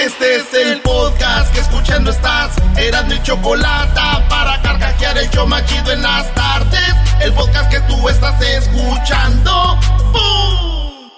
[0.00, 2.52] Este es el podcast que escuchando estás.
[2.78, 4.00] Eran mi chocolate
[4.30, 6.94] para carcajear el yo machido en las tardes.
[7.20, 9.78] El podcast que tú estás escuchando.
[10.10, 11.10] ¡Bum!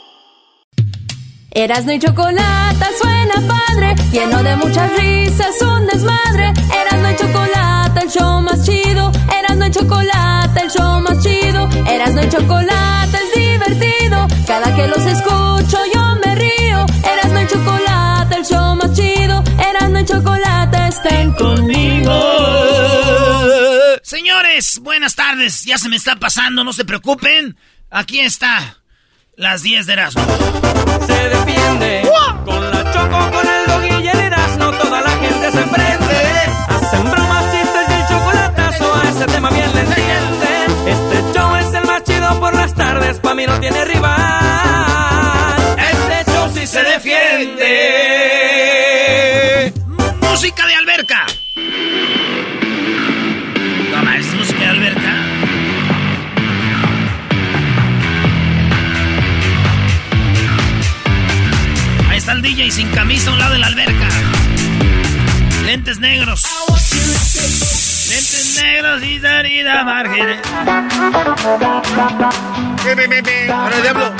[1.53, 6.53] Erasmo y chocolate suena padre, lleno de muchas risas, un desmadre.
[6.75, 9.13] Erasmo y chocolate, el show más chido.
[9.39, 11.69] Erasmo y chocolate, el show más chido.
[11.87, 14.27] Erasmo y chocolate es divertido.
[14.45, 15.79] Cada que los escucho
[21.03, 22.13] estén conmigo.
[24.03, 25.65] Señores, buenas tardes.
[25.65, 27.57] Ya se me está pasando, no se preocupen.
[27.91, 28.79] Aquí está
[29.37, 30.25] las 10 de Erasmo.
[31.07, 32.03] se defiende.
[32.45, 36.33] Con la choco, con el dog y el Erasmo, toda la gente se prende.
[36.69, 40.89] Hacen bromas, chistes y el chocolatazo, a ese tema bien le entienden.
[40.89, 44.17] Este show es el más chido por las tardes, pa' mí no tiene rival.
[45.79, 47.92] Este show sí se defiende.
[50.43, 51.25] Música de alberca.
[53.93, 55.15] Toma, es música de alberca.
[62.11, 64.09] Ahí está el DJ sin camisa a un lado de la alberca.
[65.65, 66.43] Lentes negros.
[68.09, 70.41] Lentes negros y salida márgenes.
[73.49, 74.13] Ahora el diablo.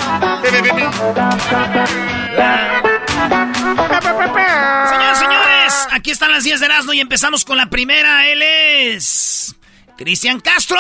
[4.89, 8.29] Señores, señores, aquí están las 10 de Erasmo y empezamos con la primera.
[8.29, 9.55] Él es.
[9.97, 10.79] Cristian Castro.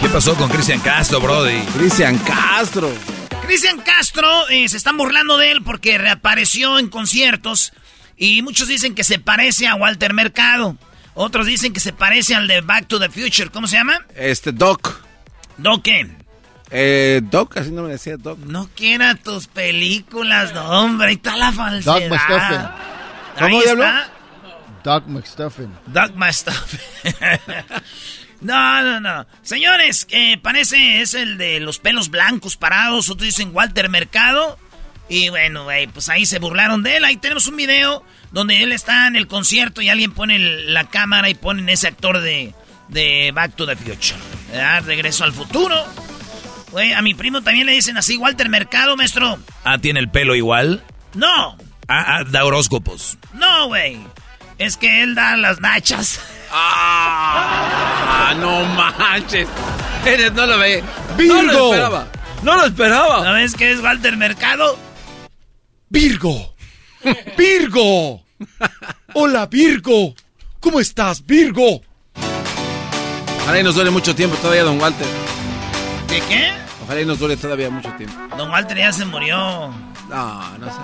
[0.00, 1.58] ¿Qué pasó con Cristian Castro, Brody?
[1.76, 2.92] Cristian Castro.
[3.46, 7.72] Cristian Castro, eh, se están burlando de él porque reapareció en conciertos
[8.16, 10.76] y muchos dicen que se parece a Walter Mercado.
[11.14, 13.50] Otros dicen que se parece al de Back to the Future.
[13.50, 14.00] ¿Cómo se llama?
[14.14, 15.00] Este, Doc.
[15.56, 16.15] ¿Doc qué?
[16.70, 18.38] Eh, Doc, así no me decía Doc.
[18.38, 21.08] No quiera tus películas, no, hombre.
[21.08, 21.94] Ahí está la falsedad.
[21.94, 22.68] Doc McStuffin.
[23.38, 23.84] ¿Cómo, diablo?
[24.82, 25.72] Doc McStuffin.
[25.86, 26.80] Doc McStuffin.
[28.40, 29.26] no, no, no.
[29.42, 33.10] Señores, eh, parece es el de los pelos blancos parados.
[33.10, 34.58] Otros dicen Walter Mercado.
[35.08, 37.04] Y bueno, güey, pues ahí se burlaron de él.
[37.04, 38.02] Ahí tenemos un video
[38.32, 42.20] donde él está en el concierto y alguien pone la cámara y ponen ese actor
[42.20, 42.54] de,
[42.88, 44.18] de Back to the Future.
[44.50, 44.82] ¿verdad?
[44.84, 45.76] Regreso al futuro.
[46.70, 49.38] Güey, a mi primo también le dicen así, Walter Mercado, maestro.
[49.64, 50.82] Ah, ¿tiene el pelo igual?
[51.14, 51.56] No,
[51.88, 53.16] Ah, ah, da horóscopos.
[53.34, 53.98] no, güey.
[54.58, 56.18] Es que él da las nachas.
[56.50, 59.46] Ah, no manches.
[60.04, 60.82] Eres, no lo ve.
[61.10, 61.42] No Virgo.
[61.42, 62.08] lo esperaba.
[62.42, 63.22] No lo esperaba.
[63.22, 64.78] ¿Sabes qué es Walter Mercado?
[65.90, 66.54] Virgo.
[67.36, 68.24] Virgo.
[69.14, 70.14] Hola, Virgo.
[70.60, 71.82] ¿Cómo estás, Virgo?
[73.58, 75.06] Y nos duele mucho tiempo todavía, don Walter.
[76.16, 76.50] ¿De qué?
[76.82, 78.16] Ojalá y nos duele todavía mucho tiempo.
[78.38, 79.36] Don Walter ya se murió.
[80.08, 80.80] No, no sé.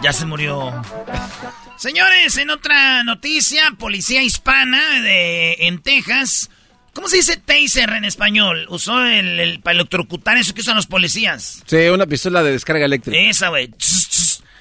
[0.00, 0.80] Ya se murió.
[1.76, 6.50] Señores, en otra noticia, policía hispana de en Texas.
[6.94, 8.66] ¿Cómo se dice taser en español?
[8.68, 11.64] Usó el, el para electrocutar eso que usan los policías.
[11.66, 13.18] Sí, una pistola de descarga eléctrica.
[13.18, 13.74] Esa, güey.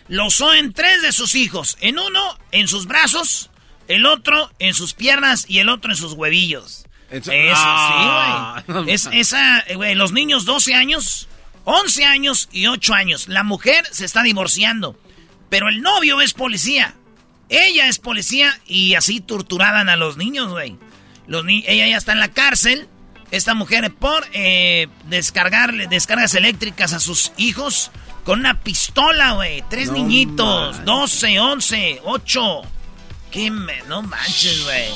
[0.07, 1.77] Lo usó en tres de sus hijos.
[1.81, 3.51] En uno, en sus brazos.
[3.87, 5.45] El otro, en sus piernas.
[5.47, 6.87] Y el otro, en sus huevillos.
[7.11, 8.85] Eso Ah, sí, güey.
[8.85, 11.27] no Es, esa, eh, güey, los niños 12 años,
[11.65, 13.27] 11 años y 8 años.
[13.27, 14.97] La mujer se está divorciando.
[15.49, 16.93] Pero el novio es policía.
[17.49, 20.77] Ella es policía y así torturaban a los niños, güey.
[21.25, 22.87] Los ni- ella ya está en la cárcel.
[23.31, 27.91] Esta mujer por eh, descargarle descargas eléctricas a sus hijos
[28.23, 29.63] con una pistola, güey.
[29.69, 30.85] Tres No niñitos, manches.
[30.85, 32.61] 12, 11, 8.
[33.31, 34.89] ¿Qué me, no manches, güey.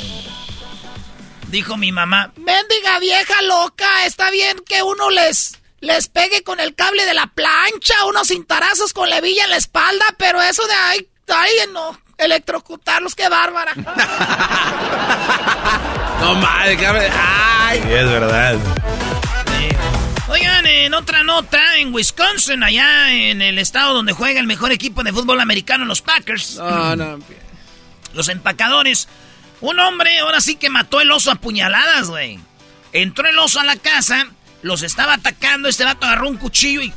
[1.54, 6.74] Dijo mi mamá, Mendiga vieja loca, está bien que uno les, les pegue con el
[6.74, 10.74] cable de la plancha, unos cintarazos con la hebilla en la espalda, pero eso de
[10.74, 13.74] ay, Ay, no, electrocutarlos, qué bárbara.
[16.22, 16.78] No madre,
[17.14, 17.82] Ay.
[17.84, 18.58] Sí, es verdad.
[20.30, 25.04] Oigan, en otra nota, en Wisconsin, allá en el estado donde juega el mejor equipo
[25.04, 27.20] de fútbol americano, los Packers, No, no.
[28.14, 29.08] los empacadores,
[29.64, 32.38] un hombre ahora sí que mató el oso a puñaladas, güey.
[32.92, 34.28] Entró el oso a la casa,
[34.62, 36.94] los estaba atacando, este vato agarró un cuchillo y...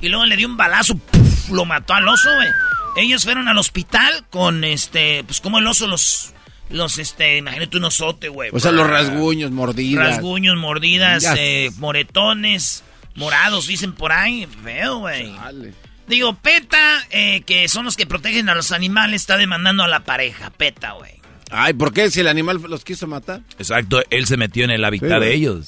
[0.00, 1.50] Y luego le dio un balazo, ¡puf!
[1.50, 2.48] lo mató al oso, güey.
[2.96, 6.34] Ellos fueron al hospital con, este, pues como el oso los...
[6.70, 8.50] Los, este, imagínate un osote, güey.
[8.52, 10.16] O sea, los rasguños, mordidas.
[10.16, 12.84] Rasguños, mordidas, eh, moretones,
[13.14, 14.46] morados, dicen por ahí.
[14.62, 15.34] Feo, güey.
[15.34, 15.72] Chale.
[16.08, 16.78] Digo, PETA,
[17.10, 20.50] eh, que son los que protegen a los animales, está demandando a la pareja.
[20.50, 21.20] PETA, güey.
[21.50, 22.10] Ay, ¿por qué?
[22.10, 23.40] Si el animal los quiso matar.
[23.58, 25.66] Exacto, él se metió en el hábitat Sí, de ellos.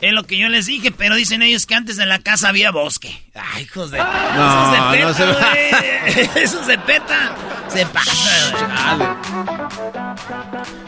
[0.00, 2.70] Es lo que yo les dije, pero dicen ellos que antes de la casa había
[2.70, 3.18] bosque.
[3.34, 3.98] Ay, hijos de...
[3.98, 6.30] No, esos de no PETA, se- güey.
[6.44, 7.34] Esos de PETA
[7.68, 9.08] se güey.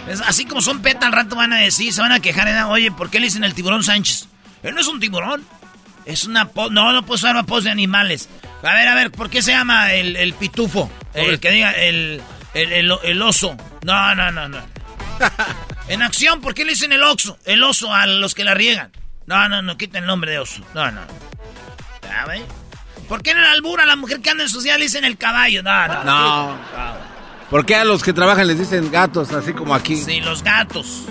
[0.09, 2.63] Es- Así como son PETA, al rato van a decir, se van a quejar, ¿eh?
[2.65, 4.29] oye, ¿por qué le dicen el tiburón Sánchez?
[4.63, 5.43] Él no es un tiburón.
[6.09, 6.71] Es una pos...
[6.73, 8.29] No, no puedo usar una pos de animales.
[8.63, 10.91] A ver, a ver, ¿por qué se llama el, el pitufo?
[11.15, 12.21] El que diga, el,
[12.55, 13.57] el, el- el oso.
[13.85, 14.59] No, no, no, no.
[15.89, 17.39] En acción, ¿por qué le dicen el oso?
[17.47, 18.91] El oso a los que la riegan.
[19.27, 20.63] No, no, no, quita el nombre de oso.
[20.75, 21.01] No, no.
[22.03, 22.43] Ya, ve.
[23.09, 25.17] ¿Por qué en el albur a la mujer que anda en social le dicen el
[25.17, 25.63] caballo?
[25.63, 26.05] No, no.
[26.05, 26.59] No.
[27.51, 29.97] ¿Por qué a los que trabajan les dicen gatos, así como aquí?
[29.97, 31.05] Sí, los gatos.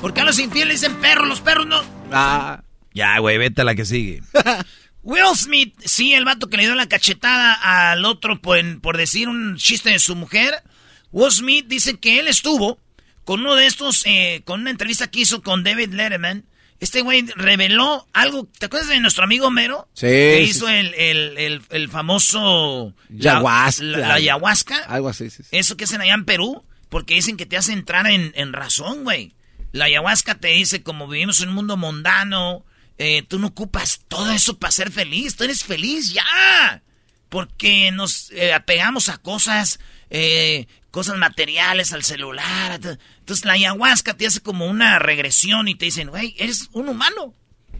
[0.00, 1.28] ¿Por qué a los infieles dicen perros?
[1.28, 1.80] Los perros no.
[2.12, 2.60] Ah.
[2.92, 4.22] Ya, güey, vete a la que sigue.
[5.02, 9.28] Will Smith, sí, el vato que le dio la cachetada al otro por, por decir
[9.28, 10.62] un chiste de su mujer.
[11.10, 12.78] Will Smith dice que él estuvo
[13.24, 16.44] con uno de estos, eh, con una entrevista que hizo con David Letterman.
[16.80, 18.48] Este güey reveló algo.
[18.58, 19.86] ¿Te acuerdas de nuestro amigo Homero?
[19.94, 20.72] Sí, Que hizo sí.
[20.72, 22.94] el, el, el, el famoso.
[23.18, 23.84] Ayahuasca.
[23.84, 24.76] La, la ayahuasca.
[24.84, 25.42] Algo así, sí.
[25.42, 25.48] sí.
[25.52, 29.04] Eso que hacen allá en Perú, porque dicen que te hace entrar en, en razón,
[29.04, 29.34] güey.
[29.72, 32.64] La ayahuasca te dice, como vivimos en un mundo mundano,
[33.02, 36.82] eh, tú no ocupas todo eso para ser feliz, tú eres feliz ya.
[37.30, 39.80] Porque nos eh, apegamos a cosas,
[40.10, 42.78] eh, cosas materiales, al celular.
[43.18, 47.34] Entonces la ayahuasca te hace como una regresión y te dicen, güey, eres un humano.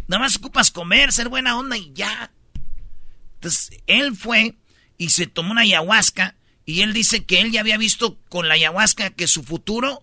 [0.08, 2.32] Nada más ocupas comer, ser buena onda y ya.
[3.34, 4.56] Entonces, él fue
[4.96, 8.55] y se tomó una ayahuasca y él dice que él ya había visto con la
[8.55, 10.02] ayahuasca que su futuro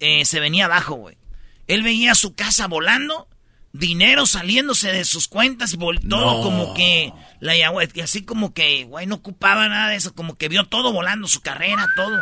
[0.00, 1.18] eh, se venía abajo, güey.
[1.66, 3.28] Él veía su casa volando,
[3.78, 5.76] dinero saliéndose de sus cuentas,
[6.08, 6.42] todo No.
[6.42, 10.36] como que la ayahuasca, y así como que, güey, no ocupaba nada de eso, como
[10.36, 12.18] que vio todo volando, su carrera, todo.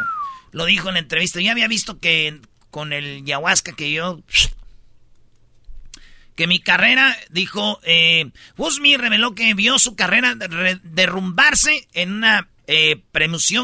[0.53, 1.41] Lo dijo en la entrevista.
[1.41, 2.41] Ya había visto que
[2.71, 4.21] con el ayahuasca que yo
[6.37, 8.31] que mi carrera, dijo, eh,
[8.97, 13.01] reveló que vio su carrera re- derrumbarse en una eh,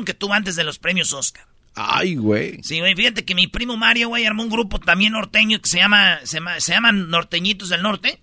[0.04, 1.46] que tuvo antes de los premios Oscar.
[1.74, 2.62] Ay, güey.
[2.62, 5.78] Sí, güey, fíjate que mi primo Mario, güey, armó un grupo también norteño que se
[5.78, 8.20] llama, se, llama- se llaman Norteñitos del Norte.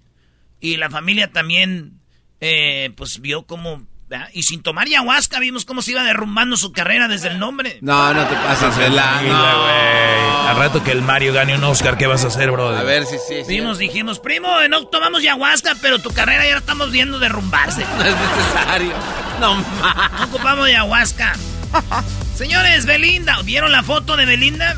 [0.60, 2.00] Y la familia también,
[2.42, 3.86] eh, pues, vio cómo...
[4.10, 4.30] ¿verdad?
[4.34, 7.78] Y sin tomar ayahuasca vimos cómo se iba derrumbando su carrera desde el nombre.
[7.82, 9.20] No, no te pases de la...
[9.22, 10.48] Güey.
[10.50, 12.80] Al rato que el Mario gane un Oscar, ¿qué vas a hacer, brother?
[12.80, 13.50] A ver si sí, sí.
[13.50, 17.86] Vimos, dijimos, primo, no tomamos ayahuasca, pero tu carrera ya la estamos viendo derrumbarse.
[17.98, 18.94] No es necesario.
[19.42, 20.12] No más.
[20.20, 21.34] No ocupamos ayahuasca.
[22.38, 24.78] Señores, Belinda, ¿vieron la foto de Belinda?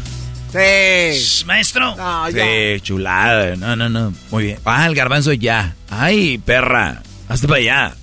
[0.52, 1.20] Sí.
[1.20, 1.96] Shh, maestro.
[1.96, 2.44] No, ya.
[2.46, 3.56] Sí, chulada.
[3.56, 4.14] No, no, no.
[4.32, 4.60] Muy bien.
[4.66, 5.76] Ah, el garbanzo ya.
[5.90, 7.04] Ay, perra.
[7.28, 7.96] Hazte para allá.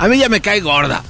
[0.00, 1.02] A mí ya me cae gorda.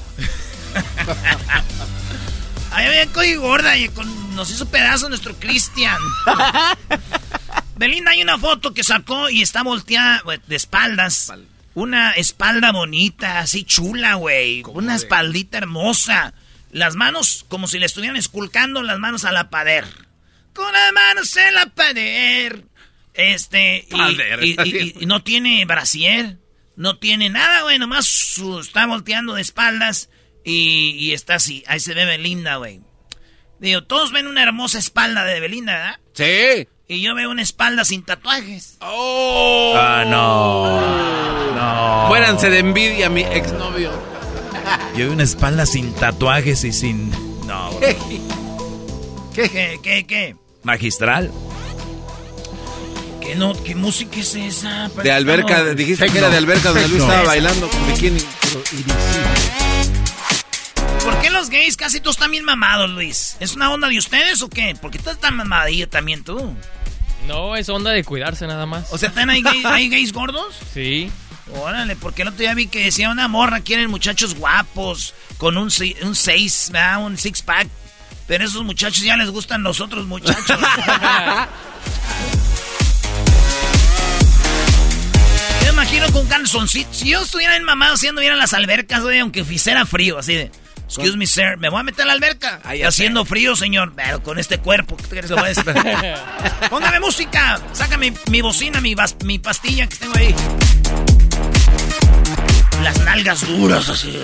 [2.71, 5.99] Ahí había coy gorda y con- nos hizo pedazo nuestro Cristian.
[7.77, 11.33] Belinda hay una foto que sacó y está volteada de espaldas.
[11.75, 14.63] Una espalda bonita, así chula, güey.
[14.69, 16.35] Una espaldita hermosa.
[16.71, 19.85] Las manos como si le estuvieran esculcando las manos a la pader.
[20.55, 22.65] Con las manos en la pader.
[23.15, 26.37] Este, y, Pader, y- y- no tiene brasier.
[26.77, 27.79] No tiene nada, güey.
[27.79, 30.09] Nomás su- está volteando de espaldas
[30.45, 31.65] y, y está así.
[31.67, 32.81] Ahí se ve Belinda, güey.
[33.59, 36.01] Digo, todos ven una hermosa espalda de Belinda, ¿verdad?
[36.15, 36.69] Sí.
[36.87, 38.77] Y yo veo una espalda sin tatuajes.
[38.81, 39.75] Oh.
[39.77, 40.81] Ah, no.
[41.57, 42.09] No.
[42.09, 43.91] Muéranse de envidia, mi exnovio.
[44.99, 47.11] Yo vi una espalda sin tatuajes y sin.
[47.47, 47.71] No.
[49.35, 50.05] ¿Qué, qué, qué?
[50.07, 50.37] qué?
[50.65, 51.31] Magistral.
[53.21, 54.89] ¿Qué, no, ¿Qué música es esa?
[54.89, 58.21] De alberca, No, dijiste que era de alberca donde Luis estaba bailando con bikini.
[61.05, 63.37] ¿Por qué los gays casi todos están bien mamados, Luis?
[63.41, 64.75] ¿Es una onda de ustedes o qué?
[64.81, 66.55] ¿Por qué estás tan mamadillo también tú?
[67.27, 68.93] No, es onda de cuidarse nada más.
[68.93, 70.57] O sea, ¿están hay, gay- hay gays gordos?
[70.75, 71.11] Sí.
[71.55, 75.71] Órale, porque el otro día vi que decía una morra, quieren muchachos guapos, con un,
[76.03, 77.05] un seis, ¿verdad?
[77.05, 77.69] un six pack.
[78.27, 80.45] Pero esos muchachos ya les gustan los otros muchachos.
[85.65, 86.93] Yo imagino con un calzoncito.
[86.93, 90.35] Si yo estuviera en mamá haciendo bien en las albercas, güey, aunque hiciera frío, así
[90.35, 90.51] de.
[90.85, 92.61] Excuse me, sir, me voy a meter a la alberca.
[92.65, 93.93] Ah, ya haciendo frío, señor.
[93.95, 95.65] Pero con este cuerpo, ¿qué crees que voy a decir?
[96.71, 97.61] Póngame música.
[97.73, 100.35] Sácame mi bocina, mi, mi pastilla que tengo ahí.
[102.83, 104.17] Las nalgas duras, así.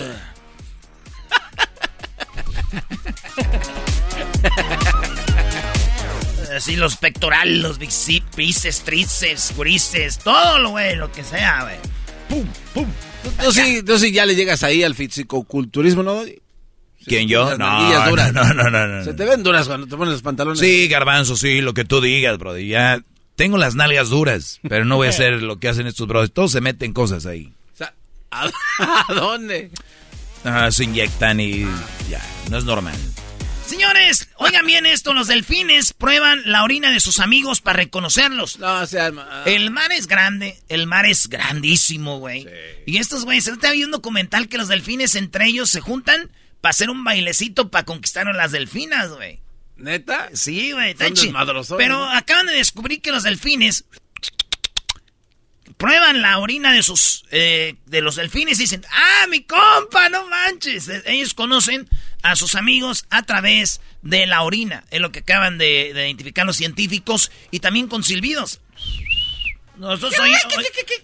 [6.54, 11.76] Así los pectorales, los bíceps, tríceps, grises, todo lo güey, lo que sea, güey.
[12.28, 12.86] Pum, pum.
[13.42, 16.22] Tú sí, tú sí ya le llegas ahí al fisicoculturismo, ¿no?
[17.06, 17.58] ¿Quién yo?
[17.58, 18.32] No, duras.
[18.32, 19.04] no, no, no, no.
[19.04, 20.60] Se te ven duras cuando te pones los pantalones.
[20.60, 22.68] Sí, garbanzo, sí, lo que tú digas, brody.
[22.68, 23.02] Ya
[23.36, 26.32] tengo las nalgas duras, pero no voy a hacer lo que hacen estos brothers.
[26.32, 27.52] Todos se meten cosas ahí.
[28.42, 28.50] ¿A,
[29.08, 29.70] a dónde?
[30.44, 31.62] Ah, se inyectan y
[32.08, 32.94] ya, no es normal.
[33.66, 38.58] Señores, oigan bien esto, los delfines prueban la orina de sus amigos para reconocerlos.
[38.58, 42.46] No, o sea, ah, El mar es grande, el mar es grandísimo, güey.
[42.84, 46.70] Y estos güeyes, ahorita había un documental que los delfines entre ellos se juntan para
[46.70, 49.40] hacer un bailecito para conquistar a las delfinas, güey.
[49.76, 50.28] ¿neta?
[50.34, 52.10] Sí, güey, Pero ¿no?
[52.10, 53.84] acaban de descubrir que los delfines
[55.76, 60.26] prueban la orina de sus eh, de los delfines y dicen, ah, mi compa, no
[60.28, 60.88] manches.
[60.88, 61.88] Eh, Ellos conocen
[62.22, 66.46] a sus amigos a través de la orina, es lo que acaban de, de identificar
[66.46, 68.60] los científicos y también con silbidos.
[69.76, 70.32] Nosotros oí-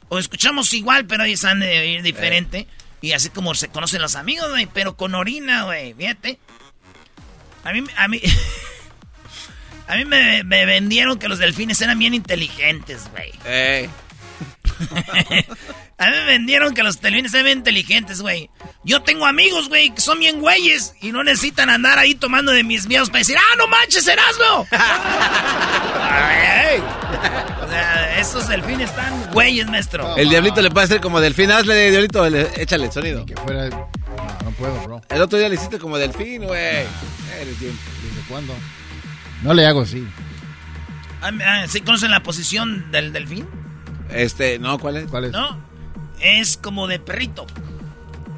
[0.09, 2.67] o, o escuchamos igual, pero ellos han de oír diferente.
[3.03, 6.39] Y así como se conocen los amigos, güey, pero con orina, güey, fíjate.
[7.65, 8.21] A mí, a mí,
[9.89, 13.33] a mí me, me vendieron que los delfines eran bien inteligentes, güey.
[13.45, 13.89] Eh,
[15.99, 18.49] A mí me vendieron que los delfines eran bien inteligentes, güey.
[18.85, 22.65] Yo tengo amigos, güey, que son bien güeyes y no necesitan andar ahí tomando de
[22.65, 24.67] mis miedos para decir, ¡ah, no manches, Erasmo!
[27.63, 30.17] O sea, esos delfines están güeyes, maestro.
[30.17, 31.51] el diablito le puede hacer como delfín.
[31.51, 33.25] Hazle, diablito, le- échale el sonido.
[33.27, 33.69] Que fuera.
[33.69, 33.89] No,
[34.45, 35.01] no puedo, bro.
[35.09, 36.61] El otro día le hiciste como delfín, güey.
[37.41, 37.79] Eres bien.
[38.03, 38.55] ¿Desde cuándo?
[39.43, 40.05] No le hago así.
[41.23, 43.47] Ah, ah, ¿Sí conocen la posición del delfín?
[44.13, 45.11] Este, no, ¿cuál es?
[45.11, 45.33] ¿Cuál es?
[45.33, 45.59] ¿No?
[46.21, 47.47] Es como de perrito.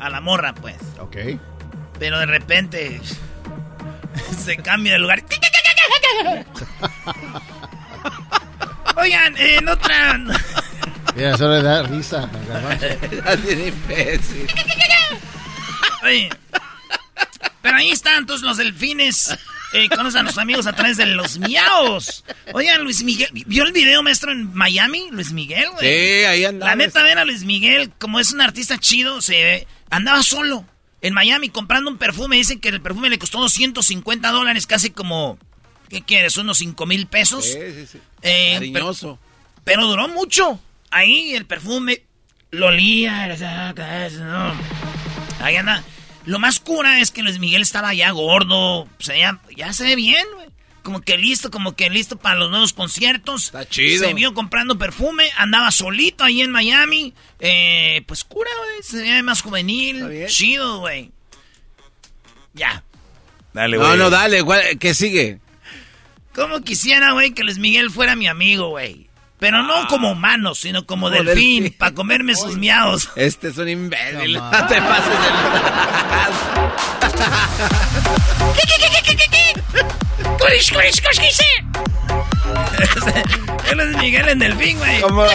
[0.00, 0.76] A la morra, pues.
[0.98, 1.16] Ok.
[1.98, 3.00] Pero de repente
[4.44, 5.22] se cambia de lugar.
[8.96, 10.18] Oigan, en otra.
[11.14, 12.28] Mira, eso le da risa
[13.48, 14.46] imbécil.
[16.02, 16.30] Oye,
[17.60, 19.36] pero ahí están todos los delfines.
[19.72, 22.24] Eh, conocen a los amigos a través de los miaos.
[22.52, 25.08] Oigan, Luis Miguel, ¿vio el video maestro en Miami?
[25.10, 25.80] Luis Miguel, güey.
[25.80, 26.72] Sí, ahí andaba.
[26.72, 30.66] La neta, ver a Luis Miguel, como es un artista chido, se andaba solo
[31.00, 32.36] en Miami comprando un perfume.
[32.36, 35.38] Dicen que el perfume le costó 250 dólares, casi como,
[35.88, 36.36] ¿qué quieres?
[36.36, 37.44] ¿Unos 5 mil pesos?
[37.44, 37.98] Sí, sí, sí.
[38.22, 39.18] Eh, Cariñoso.
[39.64, 40.60] Pero duró mucho.
[40.90, 42.02] Ahí el perfume
[42.50, 43.26] lo olía.
[44.18, 44.54] ¿no?
[45.40, 45.82] Ahí anda.
[46.24, 48.82] Lo más cura es que Luis Miguel estaba ya gordo.
[48.82, 50.48] O sea, ya, ya se ve bien, güey.
[50.82, 53.46] Como que listo, como que listo para los nuevos conciertos.
[53.46, 54.04] Está chido.
[54.04, 57.14] Se vio comprando perfume, andaba solito ahí en Miami.
[57.38, 58.82] Eh, pues cura, güey.
[58.82, 60.08] Se ve más Está juvenil.
[60.08, 60.26] bien.
[60.28, 61.10] Chido, güey.
[62.54, 62.82] Ya.
[63.52, 63.98] Dale, No, güey.
[63.98, 65.38] no, dale, ¿cuál- ¿qué sigue?
[66.34, 69.08] ¿Cómo quisiera, güey, que Luis Miguel fuera mi amigo, güey?
[69.42, 71.76] Pero no como humano, sino como, delfín, delfín.
[71.76, 73.08] para comerme sus miados.
[73.16, 74.34] Este es un imbécil.
[74.34, 75.18] No, No te pases
[83.70, 84.96] Él es Miguel en delfín, güey.
[84.96, 85.00] de...
[85.02, 85.26] Como...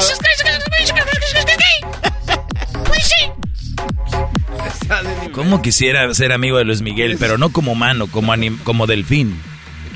[5.34, 7.18] ¿Cómo quisiera ser amigo de Luis Miguel?
[7.20, 9.40] Pero no como humano, como, anim- como delfín.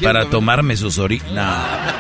[0.02, 1.32] Para tomarme sus orinas.
[1.32, 1.91] No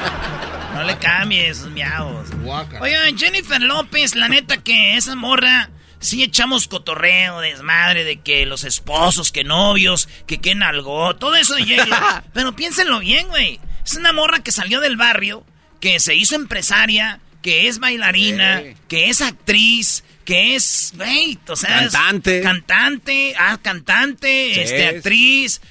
[1.35, 2.29] miados.
[2.43, 2.81] Guácala.
[2.81, 5.69] Oigan, Jennifer López, la neta que esa morra
[5.99, 11.55] sí echamos cotorreo, desmadre de que los esposos, que novios, que que algo, todo eso
[11.55, 11.95] de J-Lo.
[12.33, 13.59] Pero piénsenlo bien, güey.
[13.85, 15.45] Es una morra que salió del barrio,
[15.79, 18.73] que se hizo empresaria, que es bailarina, Sí.
[18.87, 22.41] que es actriz, que es, güey, o sea, es Cantante.
[22.41, 24.59] cantante, ah, cantante, Sí.
[24.61, 25.61] este, actriz,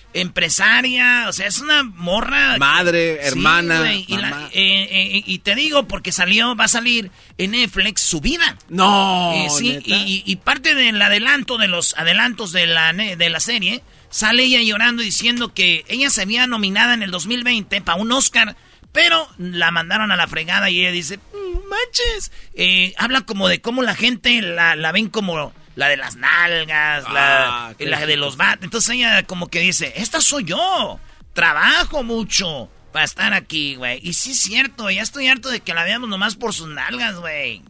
[0.45, 2.57] empresaria, o sea, es una morra.
[2.59, 7.11] Madre, Sí, hermana, y, la- eh, eh, y te digo porque salió, va a salir
[7.38, 8.57] en Netflix su vida.
[8.69, 13.40] No, Eh, sí, y, y parte del adelanto, de los adelantos de la, de la
[13.40, 18.11] serie, sale ella llorando diciendo que ella se había nominada en el 2020 para un
[18.12, 18.57] Oscar,
[18.92, 21.40] pero la mandaron a la fregada y ella dice, "Mm,
[21.71, 22.31] manches.
[22.55, 27.05] Eh, habla como de cómo la gente la, la ven como la de las nalgas,
[27.11, 28.62] la, Ah, la de los bat.
[28.62, 31.00] Entonces ella como que dice, esta soy yo.
[31.33, 34.00] Trabajo mucho para estar aquí, güey.
[34.03, 37.15] Y sí es cierto, ya estoy harto de que la veamos nomás por sus nalgas,
[37.17, 37.62] güey.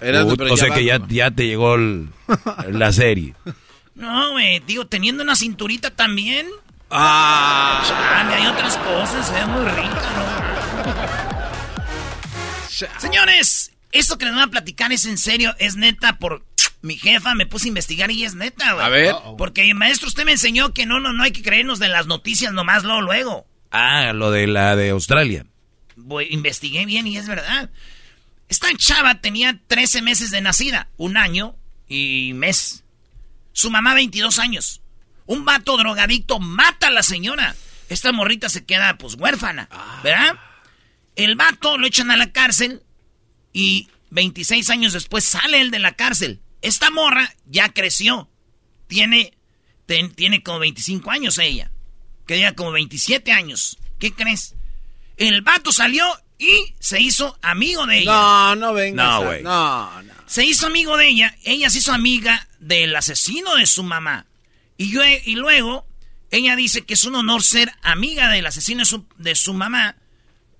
[0.50, 2.08] O sea que ya, ya te llegó el-
[2.70, 3.34] la serie.
[3.94, 6.48] No, güey, digo, teniendo una cinturita también.
[6.90, 11.23] Ah, Chale, hay otras cosas, se ve muy rica, ¿no?
[12.98, 16.44] Señores, esto que les voy a platicar es en serio, es neta por
[16.82, 18.84] mi jefa, me puse a investigar y es neta, güey.
[18.84, 19.14] a ver.
[19.38, 22.52] Porque maestro, usted me enseñó que no, no, no hay que creernos de las noticias
[22.52, 23.46] nomás luego, luego.
[23.70, 25.46] Ah, lo de la de Australia.
[25.96, 27.70] Voy, investigué bien y es verdad.
[28.48, 31.56] Esta chava tenía 13 meses de nacida, un año
[31.88, 32.84] y mes.
[33.52, 34.80] Su mamá 22 años.
[35.26, 37.54] Un vato drogadicto mata a la señora.
[37.88, 39.68] Esta morrita se queda pues huérfana,
[40.02, 40.34] ¿verdad?
[41.16, 42.82] El vato lo echan a la cárcel
[43.52, 46.40] y 26 años después sale él de la cárcel.
[46.62, 48.28] Esta morra ya creció.
[48.86, 49.32] Tiene,
[49.86, 51.70] ten- tiene como 25 años ella.
[52.26, 53.78] Que diga como 27 años.
[53.98, 54.54] ¿Qué crees?
[55.16, 56.04] El vato salió
[56.38, 58.10] y se hizo amigo de ella.
[58.12, 59.20] No, no vengas.
[59.20, 59.42] No, güey.
[59.42, 60.14] No, no.
[60.26, 61.36] Se hizo amigo de ella.
[61.44, 64.26] Ella se hizo amiga del asesino de su mamá.
[64.76, 65.86] Y, yo, y luego,
[66.30, 69.96] ella dice que es un honor ser amiga del asesino de su, de su mamá.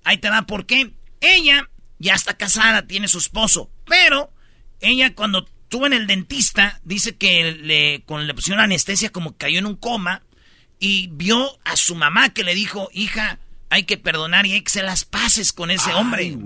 [0.05, 0.93] Ahí te va por qué.
[1.19, 1.69] Ella
[1.99, 3.69] ya está casada, tiene su esposo.
[3.85, 4.31] Pero
[4.79, 9.59] ella cuando estuvo en el dentista, dice que le, con, le pusieron anestesia como cayó
[9.59, 10.23] en un coma.
[10.79, 14.81] Y vio a su mamá que le dijo, hija, hay que perdonar y hay que
[14.83, 16.37] las paces con ese hombre.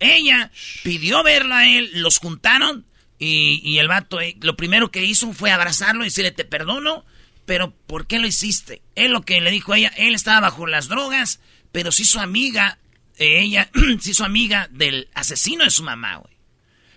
[0.00, 0.50] Ella
[0.82, 2.86] pidió verlo a él, los juntaron
[3.18, 7.04] y, y el vato eh, lo primero que hizo fue abrazarlo y decirle te perdono,
[7.46, 8.82] pero ¿por qué lo hiciste?
[8.94, 11.40] Él lo que le dijo a ella, él estaba bajo las drogas,
[11.74, 12.78] pero sí su amiga,
[13.18, 13.68] eh, ella
[14.00, 16.32] sí su amiga del asesino de su mamá, güey.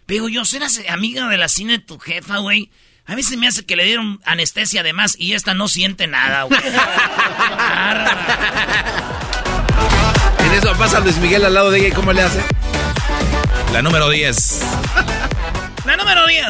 [0.05, 2.69] Pero yo, ser amiga del asesino de tu jefa, güey,
[3.07, 6.43] a mí se me hace que le dieron anestesia además y esta no siente nada,
[6.43, 6.61] güey.
[10.39, 12.41] En eso pasa Luis Miguel al lado de ella y ¿cómo le hace?
[13.73, 14.61] La número 10.
[15.85, 16.45] La número 10.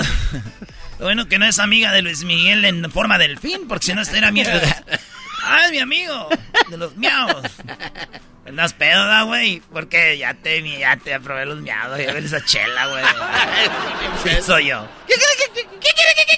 [0.99, 4.02] Lo bueno que no es amiga de Luis Miguel en forma delfín, porque si no,
[4.02, 4.43] esta era mi...
[5.49, 6.29] Ah, es mi amigo,
[6.69, 7.45] de los miados.
[8.47, 9.62] Andas pedo, ¿da, güey?
[9.73, 13.03] Porque ya te, ya te aprobé los miados, ya ves esa chela, güey.
[14.23, 14.88] Sí, soy yo.
[15.05, 16.38] ¿Qué quiere, qué, qué quiere, qué,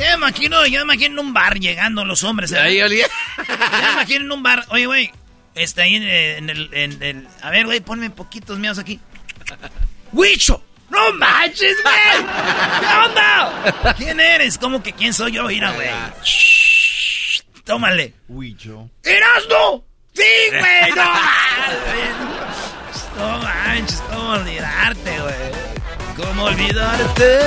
[0.00, 2.50] me imagino, yo me imagino en un bar llegando los hombres.
[2.52, 2.58] ¿eh?
[2.58, 3.06] Ahí olía.
[3.38, 4.64] Yo me imagino en un bar.
[4.68, 5.12] Oye, güey,
[5.54, 7.28] está ahí en, en el, en el...
[7.40, 9.00] A ver, güey, ponme poquitos miados aquí.
[10.12, 10.62] ¡Huicho!
[10.90, 12.26] ¡No manches, güey!
[12.80, 13.94] ¿Qué onda?
[13.96, 14.58] ¿Quién eres?
[14.58, 15.44] ¿Cómo que quién soy yo?
[15.44, 15.88] Mira, güey.
[17.64, 18.14] Tómale.
[18.28, 18.90] Huicho.
[19.02, 19.84] ¡Erasmo!
[20.14, 20.90] ¡Sí, güey!
[20.96, 22.12] ¡No manches!
[23.16, 25.34] No manches, ¿cómo olvidarte, güey?
[26.16, 27.38] ¿Cómo olvidarte?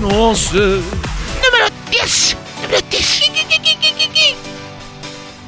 [0.00, 0.56] No sé.
[0.58, 2.36] Número 10.
[2.62, 4.36] Número 10.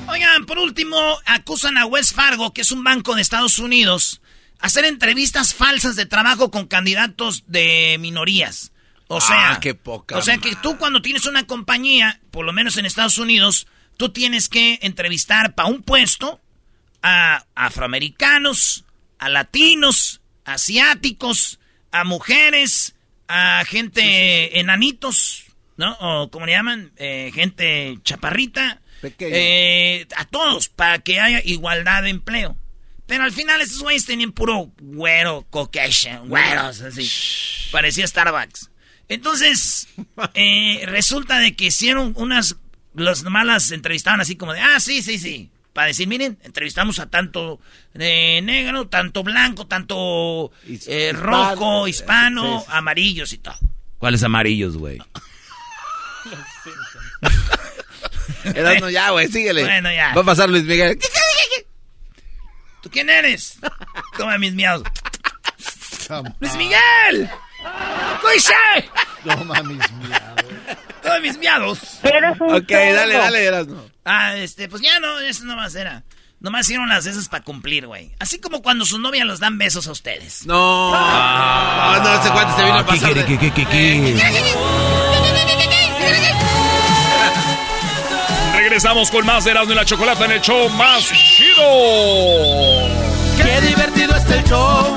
[0.08, 0.96] Oigan, por último,
[1.26, 4.20] acusan a West Fargo, que es un banco de Estados Unidos,
[4.60, 8.70] hacer entrevistas falsas de trabajo con candidatos de minorías.
[9.08, 12.52] O sea, Ah, qué poca o sea que tú cuando tienes una compañía, por lo
[12.54, 16.40] menos en Estados Unidos, tú tienes que entrevistar para un puesto
[17.02, 18.84] a afroamericanos,
[19.18, 21.58] a latinos, asiáticos,
[21.92, 22.94] a mujeres,
[23.28, 25.44] a gente enanitos,
[25.76, 25.96] ¿no?
[26.00, 28.80] O como le llaman, eh, gente chaparrita.
[29.18, 32.56] Eh, a todos, para que haya igualdad de empleo.
[33.06, 37.10] Pero al final esos güeyes tenían puro güero, Caucasian, güeros, así.
[37.70, 38.70] Parecía Starbucks.
[39.08, 39.88] Entonces,
[40.34, 42.56] eh, resulta de que hicieron unas,
[42.94, 45.50] los nomás las entrevistaban así como de, ah, sí, sí, sí.
[45.72, 47.60] Para decir, miren, entrevistamos a tanto
[47.94, 50.52] eh, negro, tanto blanco, tanto
[50.86, 52.72] eh, rojo, eh, hispano, sí, sí.
[52.76, 53.56] amarillos y todo.
[53.98, 54.98] ¿Cuáles amarillos, güey?
[58.44, 59.64] Erasmo, ya, güey, síguele.
[59.64, 60.14] Bueno, ya.
[60.14, 60.98] Va a pasar Luis Miguel.
[62.82, 63.58] ¿Tú quién eres?
[64.16, 64.86] Toma mis miados.
[66.40, 66.54] ¡Luis.
[66.56, 67.30] Miguel!
[68.20, 68.52] ¿Qué hice?
[69.24, 70.43] Toma mis miados.
[71.04, 71.78] Toma mis miados.
[72.40, 73.84] Ok, dale, dale, Erasmo.
[74.04, 76.02] Ah, este, pues ya no, eso nomás era.
[76.40, 78.10] Nomás hicieron las esas para cumplir, güey.
[78.18, 80.44] Así como cuando su novia los dan besos a ustedes.
[80.46, 80.90] No.
[80.92, 83.14] No, no, ese cuate se vino a Ah, ¿Qué pasar.
[83.26, 84.20] ¿Qué, qué, qué, qué?
[88.56, 91.64] Regresamos con más de Erasmo y la Chocolata en el show más chido.
[93.36, 94.96] Qué divertido está el show.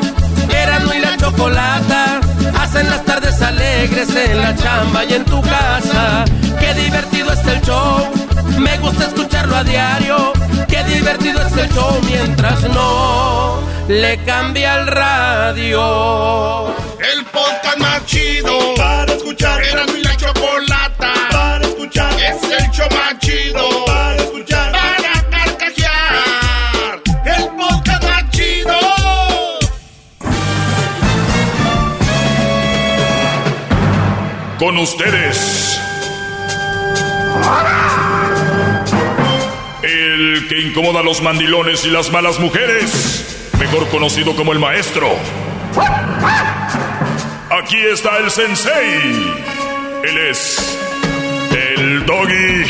[0.49, 2.21] Erasmo y la chocolata
[2.55, 6.25] hacen las tardes alegres en la chamba y en tu casa.
[6.59, 8.11] Qué divertido está el show.
[8.59, 10.33] Me gusta escucharlo a diario.
[10.67, 16.67] Qué divertido está el show mientras no le cambia el radio.
[16.99, 19.63] El podcast más chido para escuchar.
[19.63, 22.13] Era mi la chocolata para escuchar.
[22.19, 24.56] Es el show más chido para escuchar.
[34.77, 35.81] Con ustedes.
[39.81, 43.49] El que incomoda a los mandilones y las malas mujeres.
[43.59, 45.15] Mejor conocido como el maestro.
[47.49, 49.33] Aquí está el sensei.
[50.03, 50.79] Él es
[51.49, 52.63] el doggy.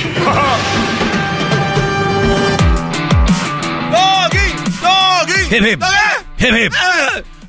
[5.52, 5.84] Hip, hip.
[6.39, 6.74] Hip, hip.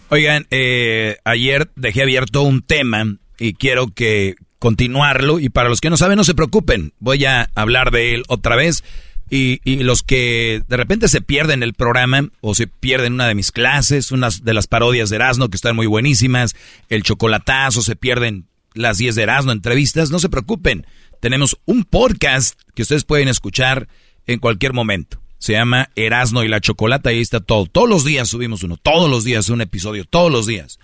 [0.09, 3.05] Oigan, eh, ayer dejé abierto un tema
[3.39, 5.39] y quiero que continuarlo.
[5.41, 6.93] Y para los que no saben, no se preocupen.
[6.99, 8.85] Voy a hablar de él otra vez.
[9.31, 13.35] Y, y los que de repente se pierden el programa o se pierden una de
[13.35, 16.57] mis clases, unas de las parodias de Erasmo que están muy buenísimas,
[16.89, 20.87] el chocolatazo, se pierden las 10 de Erasmo, entrevistas, no se preocupen.
[21.21, 23.89] Tenemos un podcast que ustedes pueden escuchar
[24.27, 25.21] en cualquier momento.
[25.39, 27.67] Se llama Erasno y la Chocolata y ahí está todo.
[27.67, 30.79] Todos los días subimos uno, todos los días un episodio, todos los días.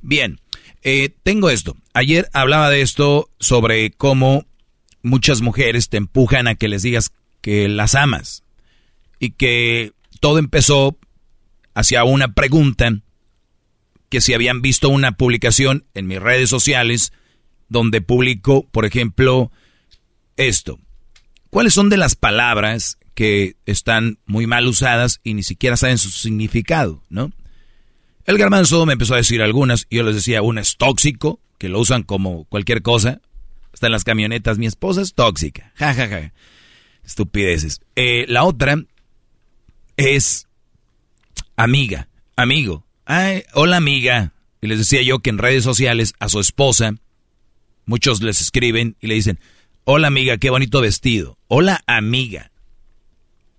[0.00, 0.40] Bien,
[0.82, 1.76] eh, tengo esto.
[1.94, 4.46] Ayer hablaba de esto sobre cómo
[5.02, 8.44] muchas mujeres te empujan a que les digas que las amas.
[9.18, 10.96] Y que todo empezó
[11.74, 13.00] hacia una pregunta
[14.08, 17.12] que si habían visto una publicación en mis redes sociales
[17.68, 19.52] donde publico, por ejemplo,
[20.36, 20.78] esto.
[21.50, 26.10] ¿Cuáles son de las palabras que están muy mal usadas y ni siquiera saben su
[26.10, 27.32] significado, no?
[28.28, 31.70] El garbanzo me empezó a decir algunas, y yo les decía, una es tóxico, que
[31.70, 33.22] lo usan como cualquier cosa.
[33.72, 35.72] Está en las camionetas, mi esposa es tóxica.
[35.78, 36.34] Ja, ja, ja.
[37.06, 37.80] Estupideces.
[37.96, 38.84] Eh, la otra
[39.96, 40.46] es
[41.56, 42.84] amiga, amigo.
[43.06, 44.34] Ay, hola amiga.
[44.60, 46.96] Y les decía yo que en redes sociales a su esposa,
[47.86, 49.40] muchos les escriben y le dicen,
[49.84, 51.38] hola amiga, qué bonito vestido.
[51.46, 52.50] Hola amiga.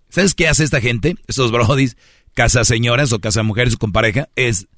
[0.10, 1.16] ¿Sabes qué hace esta gente?
[1.28, 1.98] Estos brodis,
[2.40, 4.70] casa señoras o casa mujeres con pareja, es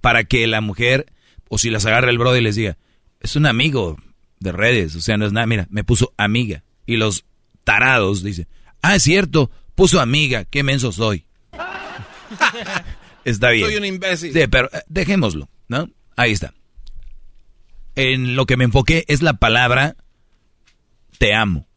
[0.00, 1.12] para que la mujer,
[1.50, 2.78] o si las agarra el brody, les diga,
[3.20, 3.98] es un amigo
[4.38, 6.64] de redes, o sea, no es nada, mira, me puso amiga.
[6.86, 7.26] Y los
[7.62, 8.48] tarados dicen,
[8.80, 11.26] ah, es cierto, puso amiga, qué menso soy.
[13.26, 13.66] Está bien.
[13.66, 14.32] Soy un imbécil.
[14.32, 15.90] Sí, pero eh, dejémoslo, ¿no?
[16.16, 16.54] Ahí está.
[17.96, 19.94] En lo que me enfoqué es la palabra
[21.18, 21.68] te amo.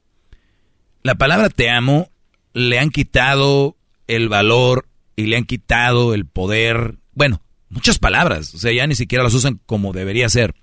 [1.01, 2.09] La palabra te amo
[2.53, 3.75] le han quitado
[4.07, 6.95] el valor y le han quitado el poder.
[7.13, 10.55] Bueno, muchas palabras, o sea, ya ni siquiera las usan como debería ser.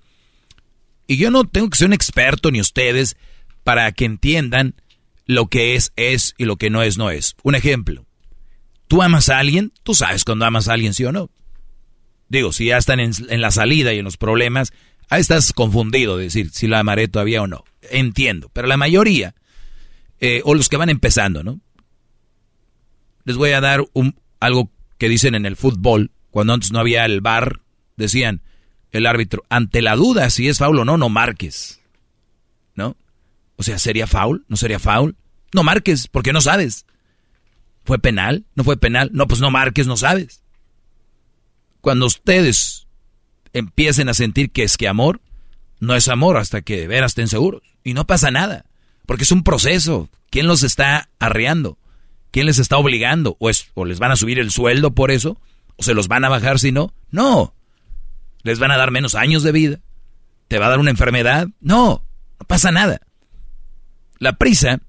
[1.07, 3.17] Y yo no tengo que ser un experto ni ustedes
[3.63, 4.75] para que entiendan
[5.25, 7.35] lo que es es y lo que no es no es.
[7.43, 8.05] Un ejemplo.
[8.87, 11.29] Tú amas a alguien, tú sabes cuando amas a alguien, sí o no.
[12.27, 14.71] Digo, si ya están en, la salida y en los problemas,
[15.09, 17.63] ahí estás confundido de decir si la amaré todavía o no.
[17.89, 19.35] Entiendo, pero la mayoría,
[20.19, 21.59] eh, o los que van empezando, ¿no?
[23.25, 27.05] Les voy a dar un, algo que dicen en el fútbol, cuando antes no había
[27.05, 27.61] el bar,
[27.95, 28.41] decían
[28.91, 31.79] el árbitro, ante la duda si es foul o no, no marques.
[32.75, 32.97] ¿No?
[33.55, 34.43] O sea, ¿sería foul?
[34.49, 35.15] ¿No sería foul?
[35.53, 36.85] No marques, porque no sabes.
[37.83, 38.45] ¿Fue penal?
[38.55, 39.09] ¿No fue penal?
[39.13, 40.43] No, pues no marques, no sabes.
[41.79, 42.87] Cuando ustedes
[43.53, 45.21] empiecen a sentir que es que amor,
[45.79, 47.63] no es amor hasta que de veras estén seguros.
[47.83, 48.65] Y no pasa nada,
[49.05, 50.09] porque es un proceso.
[50.29, 51.77] ¿Quién los está arreando?
[52.31, 53.35] ¿Quién les está obligando?
[53.39, 55.39] ¿O, es, ¿O les van a subir el sueldo por eso?
[55.75, 56.93] ¿O se los van a bajar si no?
[57.11, 57.53] No.
[58.43, 59.79] ¿Les van a dar menos años de vida?
[60.47, 61.47] ¿Te va a dar una enfermedad?
[61.59, 62.03] No,
[62.39, 63.01] no pasa nada.
[64.17, 64.81] La prisa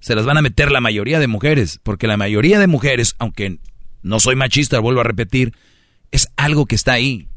[0.00, 3.58] se las van a meter la mayoría de mujeres, porque la mayoría de mujeres, aunque
[4.02, 5.54] no soy machista, vuelvo a repetir,
[6.10, 7.28] es algo que está ahí.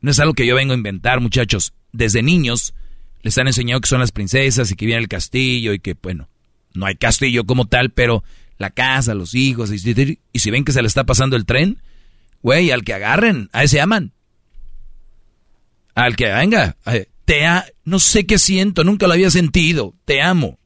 [0.00, 1.74] No es algo que yo vengo a inventar, muchachos.
[1.92, 2.74] Desde niños
[3.22, 6.28] les han enseñado que son las princesas y que viene el castillo y que, bueno,
[6.74, 8.24] no hay castillo como tal, pero
[8.58, 11.80] la casa, los hijos, y, si ven que se le está pasando el tren,
[12.42, 14.12] güey, al que agarren, a ese aman.
[15.94, 16.76] Al que venga,
[17.24, 20.58] te a, no sé qué siento, nunca lo había sentido, te amo.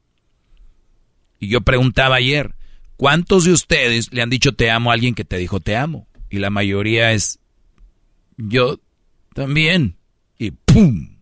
[1.39, 2.55] Y yo preguntaba ayer,
[2.97, 6.07] ¿cuántos de ustedes le han dicho te amo a alguien que te dijo te amo?
[6.29, 7.39] Y la mayoría es,
[8.37, 8.79] yo
[9.33, 9.97] también.
[10.37, 11.17] Y ¡pum!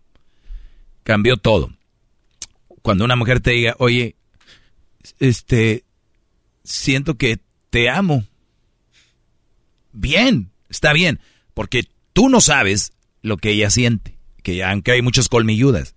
[1.03, 1.73] Cambió todo.
[2.81, 4.15] Cuando una mujer te diga, oye,
[5.19, 5.83] este,
[6.71, 8.25] siento que te amo.
[9.91, 11.19] Bien, está bien,
[11.53, 15.95] porque tú no sabes lo que ella siente, que aunque hay muchas colmilludas.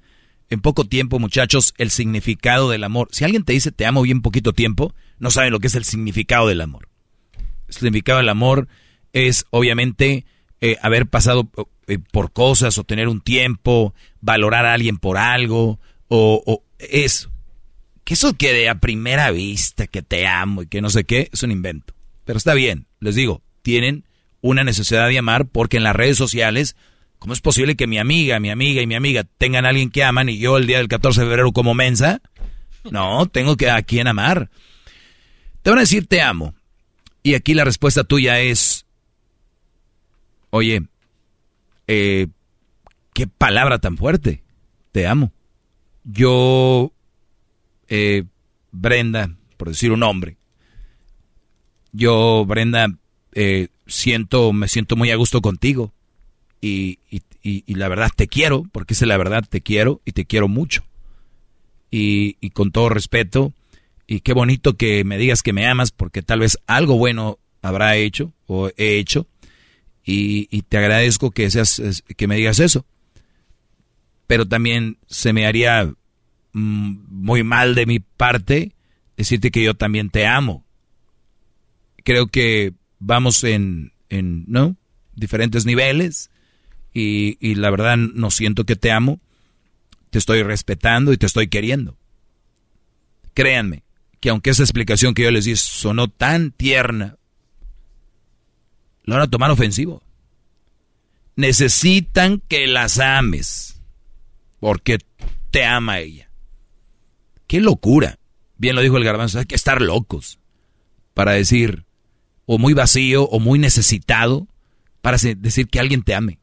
[0.51, 3.09] En poco tiempo, muchachos, el significado del amor.
[3.13, 5.85] Si alguien te dice te amo bien poquito tiempo, no sabe lo que es el
[5.85, 6.89] significado del amor.
[7.67, 8.69] El significado del amor
[9.13, 10.27] es obviamente
[10.61, 11.51] eh, haber pasado
[11.87, 17.34] eh, por cosas o tener un tiempo, valorar a alguien por algo o, o eso.
[18.05, 21.43] Que eso quede a primera vista, que te amo y que no sé qué, es
[21.43, 21.95] un invento.
[22.25, 24.05] Pero está bien, les digo, tienen
[24.41, 26.77] una necesidad de amar porque en las redes sociales,
[27.19, 30.05] ¿cómo es posible que mi amiga, mi amiga y mi amiga tengan a alguien que
[30.05, 32.21] aman y yo el día del 14 de febrero como mensa?
[32.91, 34.51] No, tengo que a quien amar.
[35.63, 36.55] Te van a decir te amo.
[37.23, 38.85] Y aquí la respuesta tuya es,
[40.51, 40.83] oye,
[41.87, 42.27] eh,
[43.15, 44.43] qué palabra tan fuerte,
[44.93, 45.33] te amo.
[46.05, 46.93] Yo,
[47.89, 48.25] eh,
[48.73, 50.37] Brenda, por decir un nombre,
[51.93, 52.89] yo, Brenda,
[53.33, 55.93] eh, siento, me siento muy a gusto contigo.
[56.61, 60.25] Y, y, y, la verdad te quiero, porque es la verdad, te quiero y te
[60.25, 60.83] quiero mucho.
[61.91, 63.53] Y, y con todo respeto,
[64.07, 67.97] y qué bonito que me digas que me amas, porque tal vez algo bueno habrá
[67.97, 69.27] hecho o he hecho.
[70.05, 72.87] Y, y te agradezco que, seas, que me digas eso.
[74.27, 75.93] Pero también se me haría
[76.55, 78.73] muy mal de mi parte
[79.17, 80.65] decirte que yo también te amo.
[82.05, 84.77] Creo que vamos en, en ¿no?
[85.15, 86.31] Diferentes niveles
[86.93, 89.21] y, y la verdad no siento que te amo,
[90.11, 91.97] te estoy respetando y te estoy queriendo.
[93.35, 93.83] Créanme
[94.21, 97.19] que aunque esa explicación que yo les di sonó tan tierna,
[99.05, 100.03] lo van a tomar ofensivo.
[101.37, 103.81] Necesitan que las ames
[104.61, 104.99] porque
[105.51, 106.31] te ama ella.
[107.55, 108.19] Qué locura.
[108.57, 110.41] Bien lo dijo el garbanzo, hay que estar locos
[111.15, 111.85] para decir,
[112.47, 114.49] o muy vacío o muy necesitado
[115.03, 116.41] para decir que alguien te ame.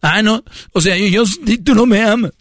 [0.00, 1.24] Ah, no, o sea, yo,
[1.62, 2.32] tú no me amas.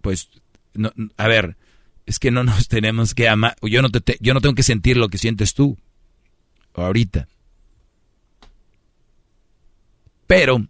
[0.00, 0.28] Pues,
[0.74, 1.56] no, a ver,
[2.04, 3.54] es que no nos tenemos que amar.
[3.62, 5.78] Yo no, te, yo no tengo que sentir lo que sientes tú
[6.74, 7.28] ahorita.
[10.26, 10.66] Pero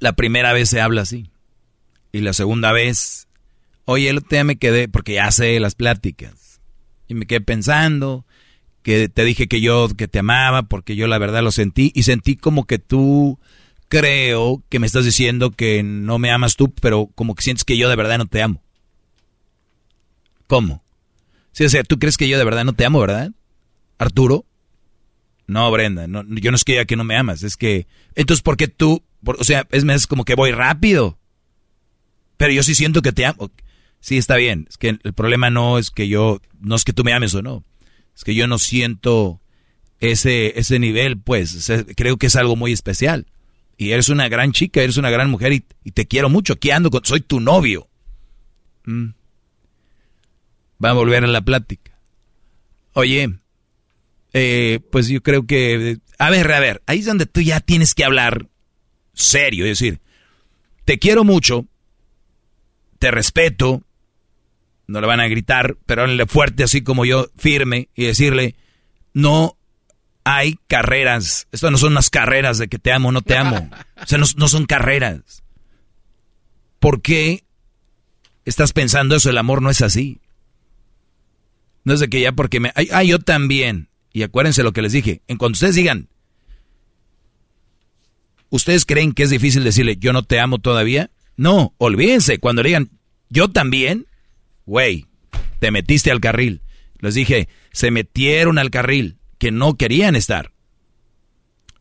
[0.00, 1.30] la primera vez se habla así.
[2.10, 3.28] Y la segunda vez,
[3.84, 6.60] oye, el te me quedé, porque ya sé las pláticas.
[7.08, 8.24] Y me quedé pensando,
[8.82, 12.04] que te dije que yo que te amaba porque yo la verdad lo sentí y
[12.04, 13.38] sentí como que tú
[13.88, 17.76] creo que me estás diciendo que no me amas tú, pero como que sientes que
[17.76, 18.62] yo de verdad no te amo.
[20.46, 20.82] ¿Cómo?
[21.52, 23.32] Sí, o sea, tú crees que yo de verdad no te amo, ¿verdad?
[23.98, 24.46] Arturo.
[25.46, 28.40] No, Brenda, no, yo no es que ya que no me amas, es que entonces
[28.40, 31.18] ¿por qué tú, o sea, es, es como que voy rápido?
[32.36, 33.50] Pero yo sí siento que te amo.
[34.00, 37.04] Sí, está bien, es que el problema no es que yo, no es que tú
[37.04, 37.64] me ames o no
[38.20, 39.40] es que yo no siento
[39.98, 43.26] ese, ese nivel, pues creo que es algo muy especial.
[43.78, 46.52] Y eres una gran chica, eres una gran mujer y, te quiero mucho.
[46.52, 47.88] Aquí ando, con, soy tu novio.
[48.84, 49.12] Mm.
[50.84, 51.98] Va a volver a la plática.
[52.92, 53.38] Oye,
[54.34, 55.96] eh, pues yo creo que...
[56.18, 58.50] A ver, a ver, ahí es donde tú ya tienes que hablar
[59.14, 60.00] serio, es decir,
[60.84, 61.66] te quiero mucho,
[62.98, 63.82] te respeto,
[64.90, 68.56] no le van a gritar, pero háblenle fuerte así como yo, firme, y decirle,
[69.14, 69.56] no
[70.24, 73.70] hay carreras, esto no son unas carreras de que te amo o no te amo,
[74.02, 75.44] o sea, no, son carreras.
[76.80, 77.44] ¿Por qué
[78.44, 79.30] estás pensando eso?
[79.30, 80.20] El amor no es así.
[81.84, 82.72] No es de que ya porque me...
[82.90, 83.88] Ah, yo también.
[84.12, 85.20] Y acuérdense lo que les dije.
[85.28, 86.08] En cuanto ustedes digan,
[88.48, 91.10] ¿ustedes creen que es difícil decirle yo no te amo todavía?
[91.36, 92.38] No, olvídense.
[92.38, 92.90] Cuando le digan
[93.28, 94.06] yo también,
[94.70, 95.08] güey,
[95.58, 96.62] te metiste al carril.
[97.00, 100.52] Les dije, se metieron al carril, que no querían estar.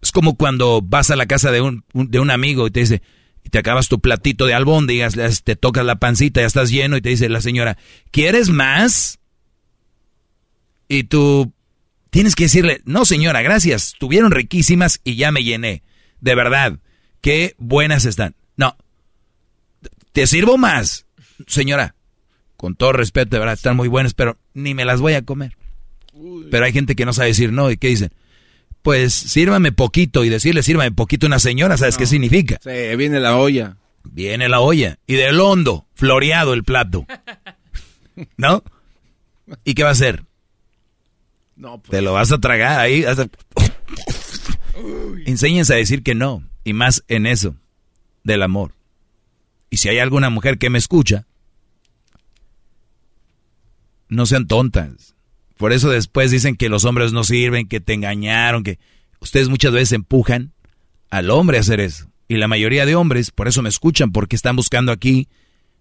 [0.02, 3.04] Es como cuando vas a la casa de un, de un amigo y te dice,
[3.44, 7.02] y te acabas tu platito de albóndigas, te tocas la pancita, ya estás lleno y
[7.02, 7.78] te dice la señora,
[8.10, 9.20] ¿quieres más?
[10.88, 11.54] Y tú
[12.10, 15.84] tienes que decirle, no señora, gracias, estuvieron riquísimas y ya me llené.
[16.22, 16.80] De verdad,
[17.22, 18.36] qué buenas están.
[18.58, 18.76] No,
[20.12, 21.06] te sirvo más,
[21.46, 21.94] señora
[22.60, 25.56] con todo respeto, de verdad, están muy buenas, pero ni me las voy a comer.
[26.52, 28.10] Pero hay gente que no sabe decir no, ¿y qué dicen?
[28.82, 32.60] Pues sírvame poquito, y decirle sírvame poquito a una señora, ¿sabes qué significa?
[32.62, 33.78] Sí, viene la olla.
[34.04, 37.06] Viene la olla, y del hondo, floreado el plato.
[38.36, 38.62] ¿No?
[39.64, 40.26] ¿Y qué va a hacer?
[41.56, 41.92] No, pues.
[41.92, 43.06] Te lo vas a tragar ahí.
[45.26, 47.56] Enséñense a decir que no, y más en eso,
[48.26, 48.74] del amor.
[49.70, 51.26] Y si hay alguna mujer que me escucha,
[54.10, 55.16] no sean tontas.
[55.58, 58.80] Por eso después dicen que los hombres no sirven, que te engañaron, que
[59.20, 60.54] ustedes muchas veces empujan
[61.10, 62.10] al hombre a hacer eso.
[62.28, 65.28] Y la mayoría de hombres, por eso me escuchan, porque están buscando aquí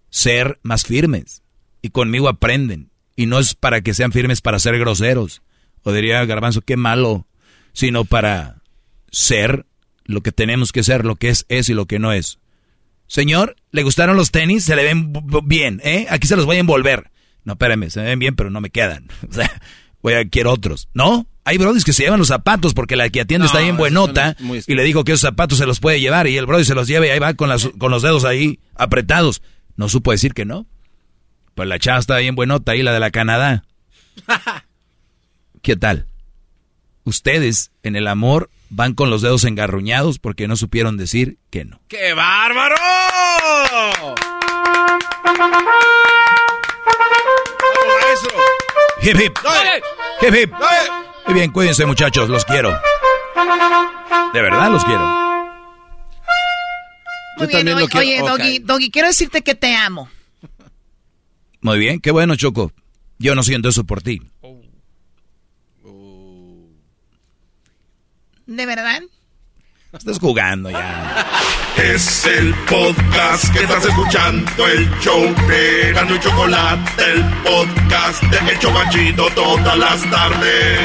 [0.09, 1.43] ser más firmes.
[1.81, 2.89] Y conmigo aprenden.
[3.15, 5.41] Y no es para que sean firmes para ser groseros.
[5.83, 7.27] O diría Garbanzo, qué malo.
[7.73, 8.61] sino para
[9.11, 9.65] ser
[10.03, 12.39] lo que tenemos que ser, lo que es es y lo que no es.
[13.07, 14.65] Señor, ¿le gustaron los tenis?
[14.65, 15.13] Se le ven
[15.45, 16.07] bien, ¿eh?
[16.09, 17.11] Aquí se los voy a envolver.
[17.49, 19.07] No, espérame, se me ven bien, pero no me quedan.
[19.27, 19.51] O sea,
[20.03, 20.87] voy a quiero otros.
[20.93, 21.25] ¿No?
[21.45, 24.75] Hay brodis que se llevan los zapatos porque la que atiende está bien buenota y
[24.75, 27.07] le dijo que esos zapatos se los puede llevar y el brody se los lleva
[27.07, 29.41] y ahí va con, las, con los dedos ahí apretados.
[29.77, 30.67] No supo decir que no.
[31.55, 33.63] Pues la chava está bien buenota ahí, la de la Canadá.
[35.63, 36.05] ¿Qué tal?
[37.03, 41.81] Ustedes en el amor van con los dedos engarruñados porque no supieron decir que no.
[41.87, 42.75] ¡Qué bárbaro!
[49.01, 49.37] Hip hip.
[50.21, 50.53] Hip hip.
[51.25, 52.71] Muy bien, cuídense muchachos, los quiero.
[54.33, 55.07] De verdad los quiero.
[57.37, 60.09] Muy bien, oye, oye Doggy, Doggy, quiero decirte que te amo.
[61.61, 62.71] Muy bien, qué bueno, Choco.
[63.17, 64.21] Yo no siento eso por ti.
[68.45, 69.01] ¿De verdad?
[69.93, 71.25] Estás jugando ya.
[71.81, 78.51] Es el podcast que estás escuchando, el show de Gano y Chocolate, el podcast de
[78.51, 80.79] El Chocachito todas las tardes.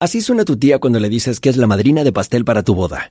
[0.00, 2.74] Así suena tu tía cuando le dices que es la madrina de pastel para tu
[2.74, 3.10] boda.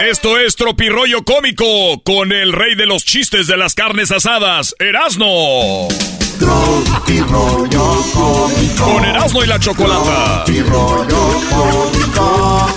[0.00, 1.64] Esto es Tropirollo Cómico
[2.04, 5.26] con el rey de los chistes de las carnes asadas, Erasno.
[6.38, 8.84] Tropirollo cómico.
[8.84, 10.44] Con Erasno y la chocolata.
[10.44, 12.74] Tropirollo cómico.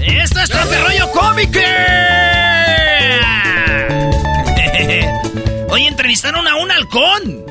[0.00, 1.60] Esto es Tropirollo Cómico.
[5.78, 7.44] Hoy entrevistaron a un halcón.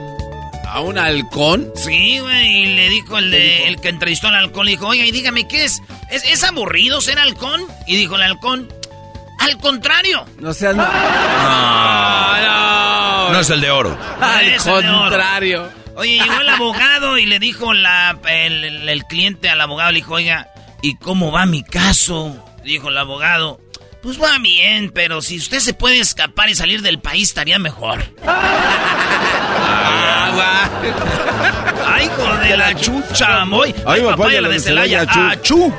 [0.67, 1.71] ¿A un halcón?
[1.75, 5.05] Sí, güey, y le dijo el, de, el que entrevistó al halcón, le dijo, oiga,
[5.05, 5.81] y dígame, ¿qué es?
[6.11, 6.25] ¿es?
[6.25, 7.65] ¿Es aburrido ser halcón?
[7.85, 8.67] Y dijo el halcón,
[9.39, 10.25] al contrario.
[10.39, 10.75] No seas...
[10.75, 10.83] No,
[13.31, 13.97] No es el de oro.
[14.19, 14.99] Al oro.
[14.99, 15.69] contrario.
[15.95, 19.99] Oye, llegó el abogado y le dijo la, el, el- el cliente al abogado, le
[19.99, 20.49] dijo, oiga,
[20.81, 22.43] ¿y cómo va mi caso?
[22.65, 23.61] Dijo el abogado,
[24.07, 28.01] pues va bien, pero si usted se puede escapar y salir del país estaría mejor.
[31.85, 33.75] ¡Ay, hijo de la chucha, moy!
[33.85, 35.01] ¡Ay, papá, la de Celaya!
[35.01, 35.73] ¡Achú!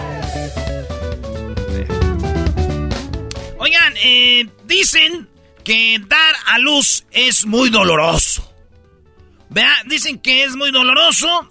[3.57, 5.27] Oigan, eh, dicen
[5.64, 8.47] que dar a luz es muy doloroso.
[9.49, 11.51] Vea, dicen que es muy doloroso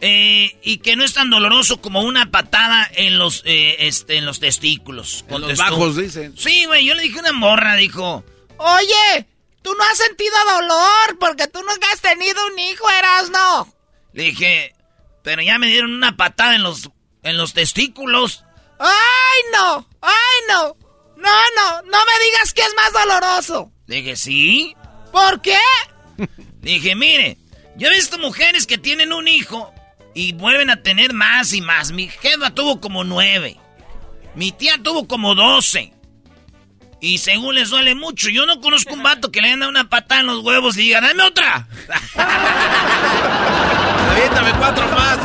[0.00, 4.26] eh, y que no es tan doloroso como una patada en los, eh, este, en
[4.26, 5.24] los testículos.
[5.28, 6.36] En los bajos, dicen.
[6.36, 8.24] Sí, güey, yo le dije a una morra, dijo,
[8.58, 9.26] oye,
[9.62, 13.74] tú no has sentido dolor porque tú nunca has tenido un hijo, Erasno.
[14.12, 14.74] Le dije,
[15.24, 16.90] pero ya me dieron una patada en los,
[17.24, 18.44] en los testículos.
[18.78, 19.88] ¡Ay, no!
[20.00, 20.12] ¡Ay,
[20.48, 20.76] no!
[21.16, 23.72] No, no, no me digas que es más doloroso.
[23.86, 24.76] Le dije, ¿sí?
[25.10, 25.58] ¿Por qué?
[26.60, 27.38] Dije, mire,
[27.76, 29.74] yo he visto mujeres que tienen un hijo
[30.14, 31.92] y vuelven a tener más y más.
[31.92, 33.56] Mi jefa tuvo como nueve.
[34.34, 35.92] Mi tía tuvo como doce.
[37.00, 38.28] Y según les duele mucho.
[38.28, 40.82] Yo no conozco un vato que le hayan dado una patada en los huevos y
[40.82, 41.68] diga, dame otra.
[44.10, 45.18] Aviéntame cuatro más.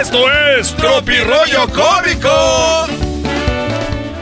[0.00, 2.86] Esto es Tropirollo Cómico.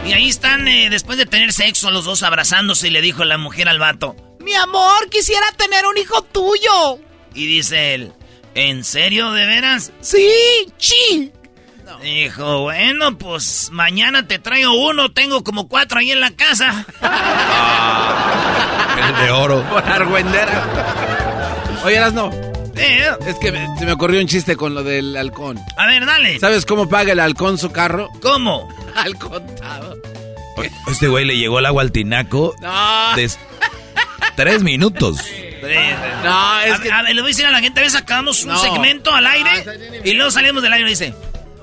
[0.06, 3.38] Y ahí están, eh, después de tener sexo, los dos abrazándose y le dijo la
[3.38, 6.98] mujer al vato, Mi amor, quisiera tener un hijo tuyo.
[7.34, 8.12] Y dice él,
[8.54, 9.92] ¿en serio, de veras?
[10.00, 10.28] Sí,
[10.78, 11.32] chi.
[12.02, 16.86] Dijo, bueno, pues mañana te traigo uno, tengo como cuatro ahí en la casa.
[18.98, 19.62] El de oro.
[19.70, 20.64] Por argüendera.
[21.84, 22.30] Oye, no.
[22.76, 25.58] Eh, Es que me- se me ocurrió un chiste con lo del halcón.
[25.76, 26.38] a ver, dale.
[26.40, 28.08] ¿Sabes cómo paga el halcón su carro?
[28.22, 28.68] ¿Cómo?
[28.96, 29.96] Al contado.
[30.90, 33.14] Este güey le llegó el agua al tinaco No.
[34.36, 35.18] Tres minutos.
[36.24, 38.00] No, es a, que- a ver, le voy a decir a la gente, a veces
[38.00, 38.58] acabamos un No.
[38.58, 40.02] segmento al aire Ah, bien.
[40.04, 41.14] y luego salimos del aire y dice,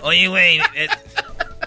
[0.02, 0.88] oye, güey, eh,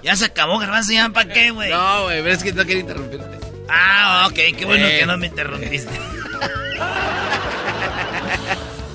[0.02, 1.70] ya se acabó, garbanzo, ¿ya para qué, güey?
[1.70, 3.26] No, güey, pero es que no quería interrumpirte.
[3.68, 4.98] Ah, ok, qué bueno Eh.
[5.00, 5.92] que no me interrumpiste.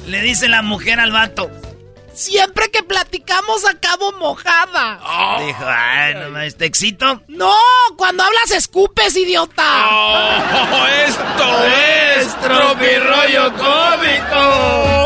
[0.07, 1.51] Le dice la mujer al vato.
[2.17, 4.99] Siempre que platicamos acabo mojada.
[5.45, 7.21] Dijo, ay, no mames, ¿te excito?
[7.27, 7.53] No,
[7.95, 9.87] cuando hablas escupes, idiota.
[9.91, 15.05] ¡Oh, esto es Tropirollo Cómico!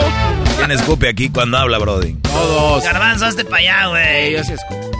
[0.57, 2.13] ¿Quién escupe aquí cuando habla, Brody?
[2.23, 2.85] Todos.
[2.85, 4.31] Garbanzo, hazte para allá, güey.
[4.31, 4.91] yo sí escupo.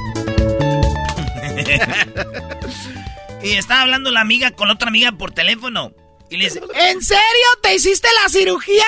[3.42, 5.94] y estaba hablando la amiga con otra amiga por teléfono.
[6.30, 8.84] Y le dice, ¿En serio te hiciste la cirugía?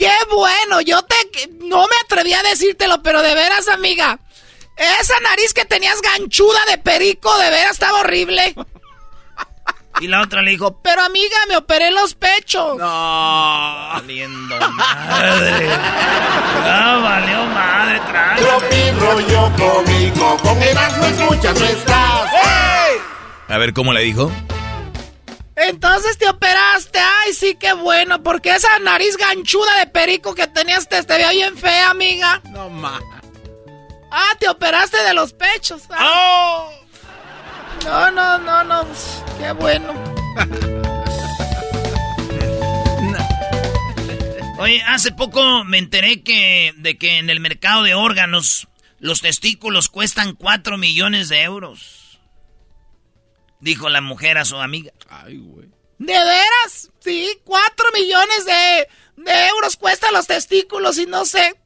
[0.00, 0.80] ¡Qué bueno!
[0.80, 1.14] Yo te...
[1.60, 4.18] No me atreví a decírtelo, pero de veras, amiga.
[4.74, 8.54] Esa nariz que tenías ganchuda de perico, de veras estaba horrible.
[10.00, 12.78] y la otra le dijo, Pero amiga, me operé los pechos.
[12.78, 13.90] No.
[13.92, 15.68] valiendo madre.
[16.64, 18.40] Ah, valió madre, trae.
[18.40, 22.30] Tropirollo cómico, con Erasmo escuchas no estás.
[23.48, 24.32] A ver, ¿cómo le dijo?
[25.68, 26.98] Entonces te operaste.
[26.98, 28.22] Ay, sí, qué bueno.
[28.22, 32.40] Porque esa nariz ganchuda de perico que tenías te, te veía bien fea, amiga.
[32.50, 33.02] No más.
[34.10, 35.82] Ah, te operaste de los pechos.
[35.90, 35.98] Ah.
[36.02, 36.72] ¡Oh!
[37.84, 38.86] No, no, no, no.
[39.38, 39.94] Qué bueno.
[44.58, 49.88] Oye, hace poco me enteré que de que en el mercado de órganos los testículos
[49.88, 51.99] cuestan 4 millones de euros.
[53.60, 54.92] Dijo la mujer a su amiga.
[55.08, 55.68] Ay, güey.
[55.98, 56.90] ¿De veras?
[57.00, 58.88] Sí, cuatro millones de,
[59.22, 61.56] de euros cuestan los testículos y no sé.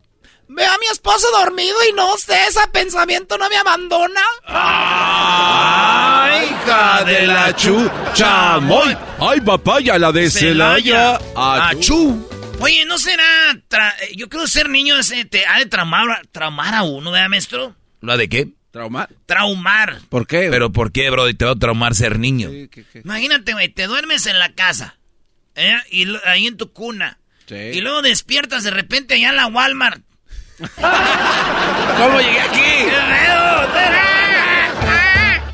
[0.49, 4.20] Veo a mi esposo dormido y no sé, ese pensamiento no me abandona.
[4.47, 8.97] ¡Ay, hija de la chuchamoy!
[9.20, 11.18] ¡Ay, papaya, la de Celaya!
[11.36, 12.28] Achú.
[12.61, 13.24] Oye, ¿no será...
[13.68, 17.74] tra- Yo creo ser niño ese te ha de traumar, traumar a uno, ¿verdad, maestro?
[18.01, 18.49] ¿Lo de qué?
[18.75, 19.09] ¿Traumar?
[19.27, 20.01] Traumar.
[20.09, 20.49] ¿Por qué?
[20.51, 21.35] ¿Pero por qué, Brody?
[21.35, 22.51] Te va a traumar ser niño.
[23.05, 24.97] Imagínate, güey, te duermes en la casa,
[25.55, 25.77] ¿eh?
[25.93, 27.20] Y ahí en tu cuna.
[27.49, 30.03] Y luego despiertas de repente allá en la Walmart.
[30.59, 32.89] ¿Cómo llegué aquí?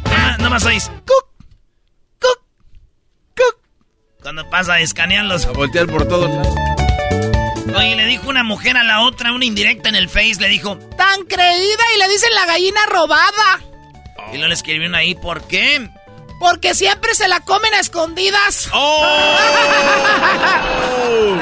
[0.06, 0.88] Ah, Nomás oís.
[0.88, 1.26] Cuc,
[2.18, 2.42] cuc,
[3.36, 3.58] cuc.
[4.22, 5.44] Cuando pasa, escanean los.
[5.44, 6.69] A voltear por todos lados.
[7.76, 10.76] Oye, le dijo una mujer a la otra, una indirecta en el Face, le dijo.
[10.96, 13.60] Tan creída y le dicen la gallina robada.
[14.32, 15.88] Y luego le escribieron ahí, ¿por qué?
[16.40, 18.70] Porque siempre se la comen a escondidas.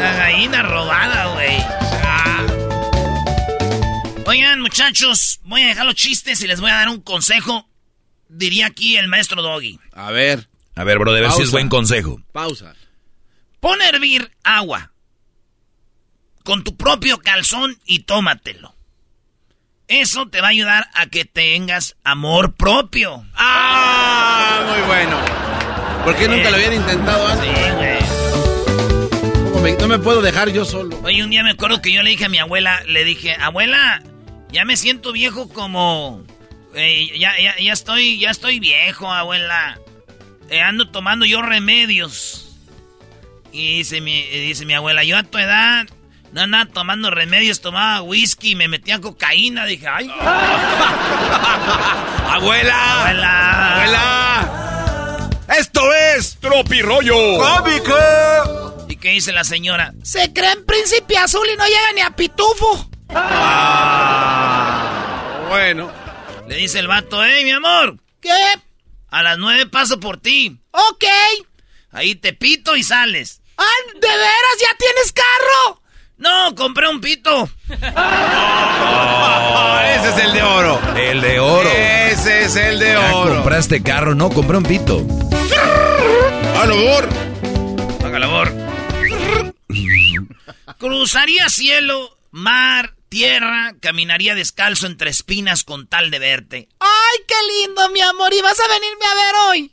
[0.00, 1.56] La gallina robada, güey.
[2.04, 2.46] Ah.
[4.26, 7.68] Oigan, muchachos, voy a dejar los chistes y les voy a dar un consejo.
[8.28, 9.78] Diría aquí el maestro Doggy.
[9.92, 10.48] A ver.
[10.74, 12.20] A ver, Brody, a ver si es buen consejo.
[12.32, 12.74] Pausa.
[13.60, 14.92] Pon a hervir agua
[16.44, 18.74] con tu propio calzón y tómatelo.
[19.88, 23.24] Eso te va a ayudar a que tengas amor propio.
[23.34, 24.66] ¡Ah!
[24.68, 25.18] Muy bueno.
[26.04, 27.48] ¿Por qué nunca lo habían intentado antes?
[27.48, 27.98] Sí, güey.
[29.52, 30.98] ¿Cómo me- no me puedo dejar yo solo.
[31.02, 34.02] Oye, un día me acuerdo que yo le dije a mi abuela, le dije, abuela,
[34.52, 36.22] ya me siento viejo como...
[36.74, 39.78] eh, ya, ya, ya estoy, ya estoy viejo, abuela.
[40.50, 42.56] Eh, ando tomando yo remedios.
[43.52, 45.86] Y dice mi, y dice mi abuela, yo a tu edad
[46.32, 49.64] no andaba tomando remedios, tomaba whisky, me metía cocaína.
[49.66, 50.08] Dije, ay,
[52.28, 53.00] ¡Abuela!
[53.00, 53.72] abuela.
[53.74, 55.30] ¡Abuela!
[55.58, 57.38] ¡Esto es Tropirollo!
[57.38, 58.86] ¡Cómico!
[58.88, 59.92] ¿Y qué dice la señora?
[60.02, 62.90] Se creen príncipe azul y no llega ni a pitufo.
[65.48, 65.90] Bueno.
[66.46, 68.30] Le dice el vato, hey, mi amor, ¿Qué?
[69.10, 70.58] a las nueve paso por ti.
[70.70, 71.04] Ok.
[71.92, 73.40] Ahí te pito y sales.
[73.58, 75.82] Ah, ¿de veras ya tienes carro?
[76.18, 77.48] No, compré un pito.
[77.68, 77.78] Ese
[80.10, 80.80] es el de oro.
[80.96, 81.68] El de oro.
[81.70, 83.34] Ese es el de Ya oro.
[83.36, 85.04] compraste carro, no, compré un pito.
[86.60, 87.08] ¡A labor!
[88.04, 88.52] Haga labor.
[90.78, 96.68] Cruzaría cielo, mar, tierra, caminaría descalzo entre espinas con tal de verte.
[96.80, 97.34] Ay, qué
[97.66, 98.32] lindo, mi amor.
[98.34, 99.72] ¿Y vas a venirme a ver hoy?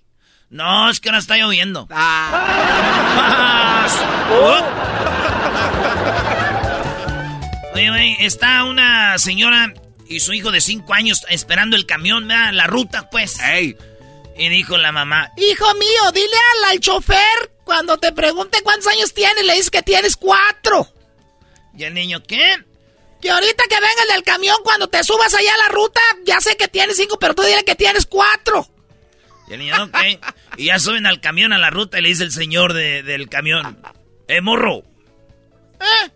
[0.49, 1.87] No, es que ahora está lloviendo.
[1.91, 3.87] Ah.
[7.75, 9.73] Oye, güey, está una señora
[10.07, 12.53] y su hijo de cinco años esperando el camión, ¿verdad?
[12.53, 13.39] la ruta, pues.
[13.41, 13.75] ¡Ey!
[14.37, 19.13] Y dijo la mamá, Hijo mío, dile al, al chofer cuando te pregunte cuántos años
[19.13, 20.87] tienes, le dices que tienes cuatro.
[21.77, 22.55] ¿y el niño qué?
[23.21, 26.39] Que ahorita que venga el del camión, cuando te subas allá a la ruta, ya
[26.41, 28.67] sé que tienes cinco, pero tú dile que tienes cuatro.
[29.49, 29.97] Y el niño, ok.
[30.57, 33.27] y ya suben al camión a la ruta y le dice el señor de- del
[33.29, 33.77] camión,
[34.27, 34.83] eh, morro,
[35.79, 36.11] ¿Eh?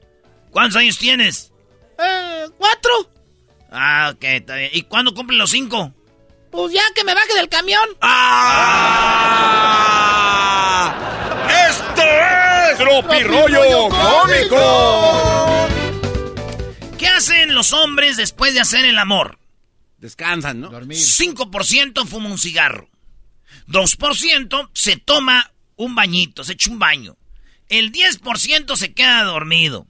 [0.51, 1.49] ¿cuántos años tienes?
[2.02, 3.12] Eh, ¿Cuatro?
[3.72, 4.72] Ah, ok, está bien.
[4.74, 5.93] ¿Y cuándo cumplen los cinco?
[6.52, 7.88] Pues ya que me baje del camión.
[8.02, 8.60] ¡Ah!
[11.70, 15.68] ¡Esto es Tropirollo Cómico!
[16.97, 19.38] ¿Qué hacen los hombres después de hacer el amor?
[19.97, 20.72] Descansan, ¿no?
[20.72, 22.89] 5% fuma un cigarro.
[23.68, 27.18] 2% se toma un bañito, se echa un baño.
[27.68, 29.86] El 10% se queda dormido.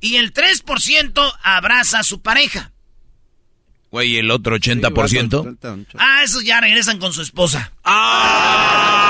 [0.00, 2.72] Y el 3% abraza a su pareja.
[3.90, 5.86] Güey, ¿y el otro 80%?
[5.98, 7.72] Ah, esos ya regresan con su esposa.
[7.84, 9.08] ¡Ah!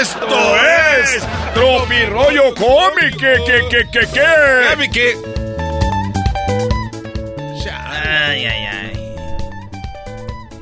[0.00, 3.18] ¡Esto es Tropirollo Cómico!
[3.18, 4.90] ¿Qué, qué, qué, qué, qué?
[4.90, 5.14] ¿Qué?
[7.70, 9.14] Ay, ay, ay.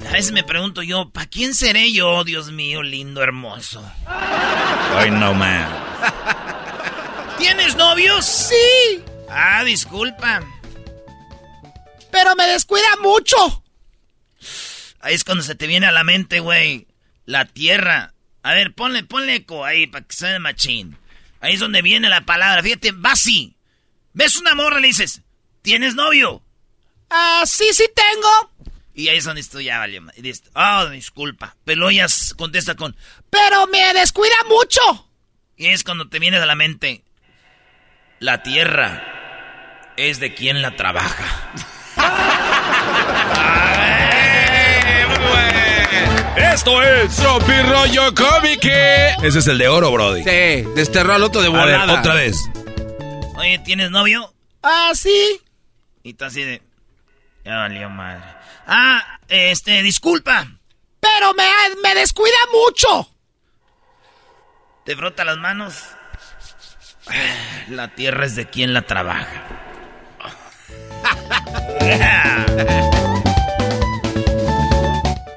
[0.08, 3.84] A veces me pregunto yo, ¿para quién seré yo, Dios mío, lindo, hermoso?
[4.06, 5.66] Ay, no, man.
[7.38, 8.24] ¿Tienes novios?
[8.24, 10.42] Sí, Ah, disculpa.
[12.10, 13.36] pero me descuida mucho.
[15.00, 16.86] Ahí es cuando se te viene a la mente, güey.
[17.26, 18.14] La tierra.
[18.42, 20.96] A ver, ponle, ponle eco ahí para que sea machín.
[21.40, 22.62] Ahí es donde viene la palabra.
[22.62, 23.56] Fíjate, va así.
[24.14, 25.22] Ves una morra y le dices,
[25.62, 26.42] ¿tienes novio?
[27.10, 28.52] Ah, sí, sí tengo.
[28.94, 30.00] Y ahí es donde estoy ya, vale.
[30.16, 31.56] Dices, oh, disculpa.
[31.64, 32.96] Pero luego ella s- contesta con,
[33.28, 34.80] Pero me descuida mucho.
[35.56, 37.04] y es cuando te viene a la mente.
[38.18, 39.02] La tierra
[39.96, 41.24] es de quien la trabaja.
[46.36, 48.68] ¡Esto es Tropirollo Cómico!
[49.22, 50.22] Ese es el de oro, Brody.
[50.22, 52.00] Sí, desterró al otro de A ver, volada.
[52.00, 52.38] otra vez.
[53.36, 54.32] Oye, ¿tienes novio?
[54.62, 55.40] Ah, sí.
[56.02, 56.62] Y tú así de,
[57.44, 58.22] ya valió madre.
[58.66, 60.46] Ah, este, disculpa.
[61.00, 61.48] Pero me,
[61.82, 63.08] me descuida mucho.
[64.84, 65.74] Te frota las manos.
[67.68, 69.44] La tierra es de quien la trabaja.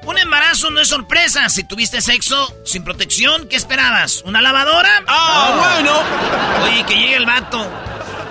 [0.04, 1.48] Un embarazo no es sorpresa.
[1.48, 4.22] Si tuviste sexo sin protección, ¿qué esperabas?
[4.24, 5.02] ¿Una lavadora?
[5.06, 6.64] ¡Ah, bueno!
[6.64, 7.68] Oye, que llegue el vato.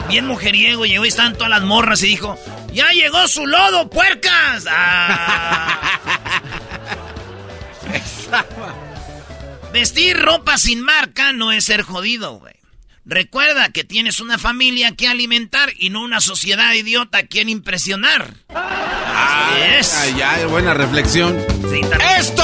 [0.10, 2.38] Bien mujeriego, llegó y estaban todas las morras y dijo:
[2.74, 4.66] ¡Ya llegó su lodo, puercas!
[4.70, 5.80] Ah.
[9.74, 12.59] Vestir ropa sin marca no es ser jodido, güey.
[13.06, 18.34] Recuerda que tienes una familia que alimentar y no una sociedad idiota a quien impresionar.
[18.50, 19.98] Así es.
[19.98, 21.38] Ay, ay, buena reflexión.
[21.72, 21.82] Sí.
[22.18, 22.44] ¡Esto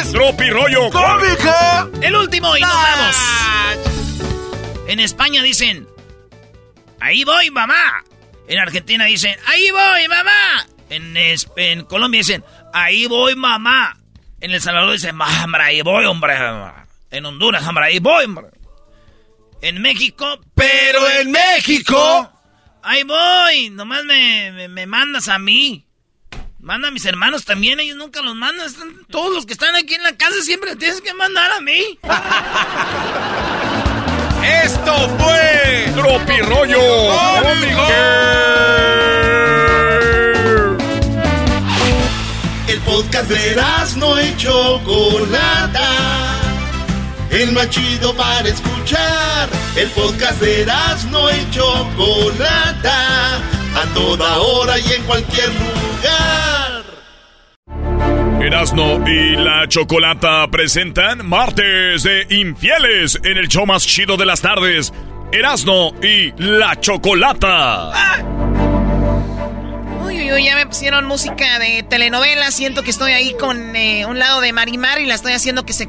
[0.00, 1.90] es Tropirollo Cómico!
[2.02, 3.16] El último y nos vamos.
[4.86, 5.86] En España dicen,
[7.00, 8.02] ahí voy, mamá.
[8.48, 10.66] En Argentina dicen, ahí voy, mamá.
[10.88, 12.42] En, es- en Colombia dicen,
[12.72, 13.98] ahí voy, mamá.
[14.40, 16.34] En El Salvador dicen, "Ma, hombre, ahí voy, hombre.
[17.10, 18.46] En Honduras, hombre, ahí voy, hombre.
[19.60, 22.32] En México, Pero en México...
[22.82, 23.70] ahí voy.
[23.70, 25.84] Nomás me, me, me mandas a mí.
[26.60, 28.66] Manda a mis hermanos también, ellos nunca los mandan.
[28.66, 31.98] Están- todos los que están aquí en la casa siempre tienes que mandar a mí.
[34.64, 36.78] ¡Esto fue Tropirollo
[37.42, 37.86] Cómico!
[42.68, 43.56] El podcast de
[43.96, 46.27] no y Chocolata.
[47.30, 49.48] El más chido para escuchar.
[49.76, 50.66] El podcast de
[51.10, 53.36] no y Chocolata.
[53.36, 56.84] A toda hora y en cualquier lugar.
[58.40, 64.40] Erasno y la Chocolata presentan Martes de Infieles en el show más chido de las
[64.40, 64.92] tardes.
[65.30, 67.92] Erasno y la Chocolata.
[70.02, 72.50] Uy, uy, uy, ya me pusieron música de telenovela.
[72.50, 75.74] Siento que estoy ahí con eh, un lado de Marimar y la estoy haciendo que
[75.74, 75.88] se.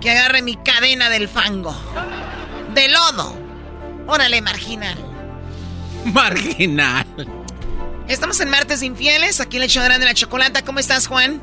[0.00, 1.74] Que agarre mi cadena del fango.
[2.74, 3.34] De lodo.
[4.06, 4.96] Órale, marginal.
[6.12, 7.04] Marginal.
[8.08, 10.62] Estamos en Martes Infieles, aquí le echarán de la chocolata.
[10.62, 11.42] ¿Cómo estás, Juan?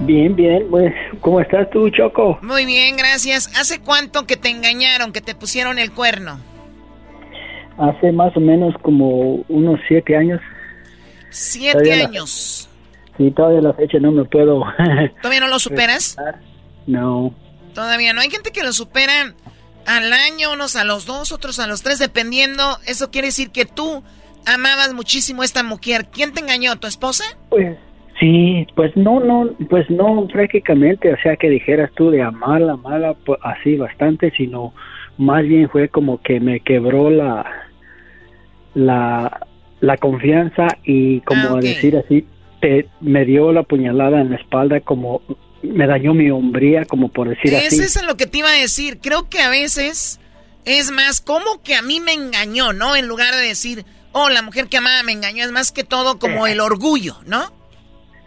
[0.00, 2.38] Bien, bien, pues, ¿cómo estás tú, Choco?
[2.42, 3.48] Muy bien, gracias.
[3.58, 6.38] ¿Hace cuánto que te engañaron, que te pusieron el cuerno?
[7.78, 10.40] Hace más o menos como unos siete años.
[11.30, 12.68] Siete Todavía la- años.
[13.16, 14.62] Sí, todavía la fecha no me puedo.
[15.22, 16.16] ¿Todavía no lo superas?
[16.88, 17.32] No.
[17.74, 18.20] Todavía no.
[18.20, 19.34] Hay gente que lo supera
[19.86, 22.78] al año, unos a los dos, otros a los tres, dependiendo.
[22.86, 24.02] Eso quiere decir que tú
[24.46, 26.06] amabas muchísimo a esta mujer.
[26.12, 26.76] ¿Quién te engañó?
[26.76, 27.24] ¿Tu esposa?
[27.50, 27.76] Pues
[28.18, 33.14] sí, pues no, no, pues no prácticamente, o sea que dijeras tú de amarla, amarla,
[33.14, 34.72] pues, así bastante, sino
[35.18, 37.44] más bien fue como que me quebró la,
[38.74, 39.46] la,
[39.80, 42.26] la confianza y como Ah, decir así,
[42.60, 45.22] te, me dio la puñalada en la espalda como
[45.62, 47.80] me dañó mi hombría, como por decir así.
[47.80, 48.98] Eso es lo que te iba a decir.
[49.00, 50.20] Creo que a veces
[50.64, 52.96] es más como que a mí me engañó, ¿no?
[52.96, 56.18] En lugar de decir, oh, la mujer que amaba me engañó, es más que todo
[56.18, 57.46] como el orgullo, ¿no?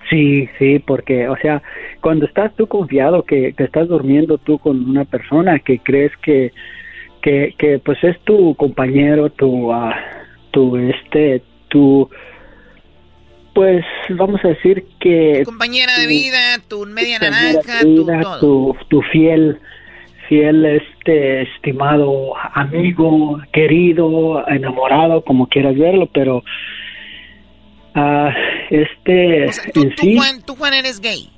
[0.10, 1.62] Sí, sí, porque, o sea,
[2.02, 6.52] cuando estás tú confiado que, que estás durmiendo tú con una persona que crees que,
[7.22, 9.96] que, que pues es tu compañero, tu, ah,
[10.52, 12.10] tu, este, tu,
[13.54, 18.40] pues vamos a decir que Compañera de vida, tu media tu naranja, tu vida, todo.
[18.40, 19.60] tu, tu fiel,
[20.30, 26.44] fiel, este, estimado amigo, querido, enamorado, como quieras verlo, pero,
[27.96, 28.34] ah,
[28.70, 31.30] este, Tú, en tú, sí, Juan, tú, Juan, eres gay.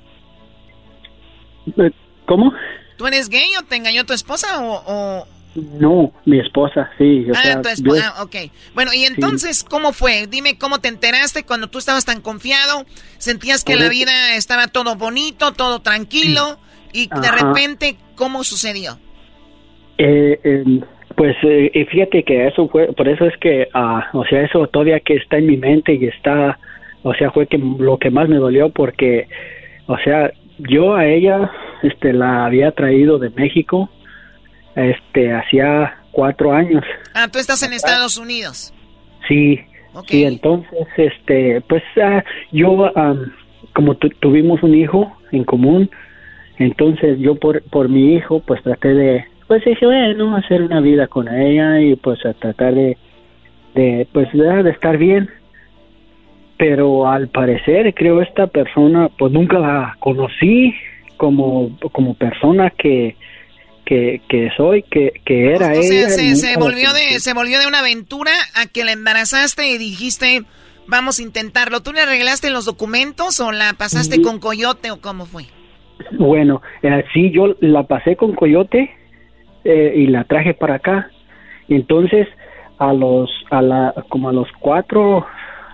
[1.78, 1.90] eh,
[2.26, 2.52] ¿cómo?
[2.96, 4.82] ¿Tú eres gay o te engañó tu esposa o...?
[4.86, 7.26] o- No, mi esposa, sí.
[7.30, 8.36] O ah, sea, tu yo- esposa, ah, ok.
[8.74, 10.26] Bueno, y entonces, ¿cómo fue?
[10.26, 12.84] Dime cómo te enteraste cuando tú estabas tan confiado,
[13.18, 13.92] sentías que la Correcto.
[13.98, 16.58] vida estaba todo bonito, todo tranquilo,
[16.92, 17.46] y de Ajá.
[17.52, 18.98] repente, ¿cómo sucedió?
[19.98, 20.64] eh, eh,
[21.16, 24.66] pues eh, y fíjate que eso fue, por eso es que, ah, o sea, eso
[24.66, 26.58] todavía que está en mi mente y está,
[27.04, 29.28] o sea, fue que lo que más me dolió porque,
[29.86, 31.48] o sea, yo a ella,
[31.84, 33.88] este, la había traído de México,
[34.76, 36.84] este, hacía cuatro años.
[37.14, 38.72] Ah, tú estás en Estados Unidos.
[39.28, 39.60] Sí,
[40.08, 42.22] sí, entonces, este, pues ah,
[42.52, 43.32] yo, am,
[43.72, 45.90] como tu- tuvimos un hijo en común,
[46.58, 51.06] entonces yo por, por mi hijo, pues traté de, pues dije, bueno, hacer una vida
[51.08, 52.96] con ella y pues a tratar de,
[53.74, 55.28] de pues de, de estar bien.
[56.56, 60.72] Pero al parecer, creo esta persona, pues nunca la conocí
[61.16, 63.16] como, como persona que,
[63.84, 66.08] que, que soy, que, que era O sea, ella.
[66.08, 70.42] se, volvió de, se volvió de una aventura a que la embarazaste y dijiste,
[70.86, 71.80] vamos a intentarlo.
[71.80, 75.44] ¿Tú le arreglaste los documentos o la pasaste con Coyote o cómo fue?
[76.12, 78.90] Bueno, eh, sí, yo la pasé con Coyote
[79.64, 81.10] eh, y la traje para acá.
[81.68, 82.28] Entonces,
[82.78, 85.26] a los, a la, como a los cuatro,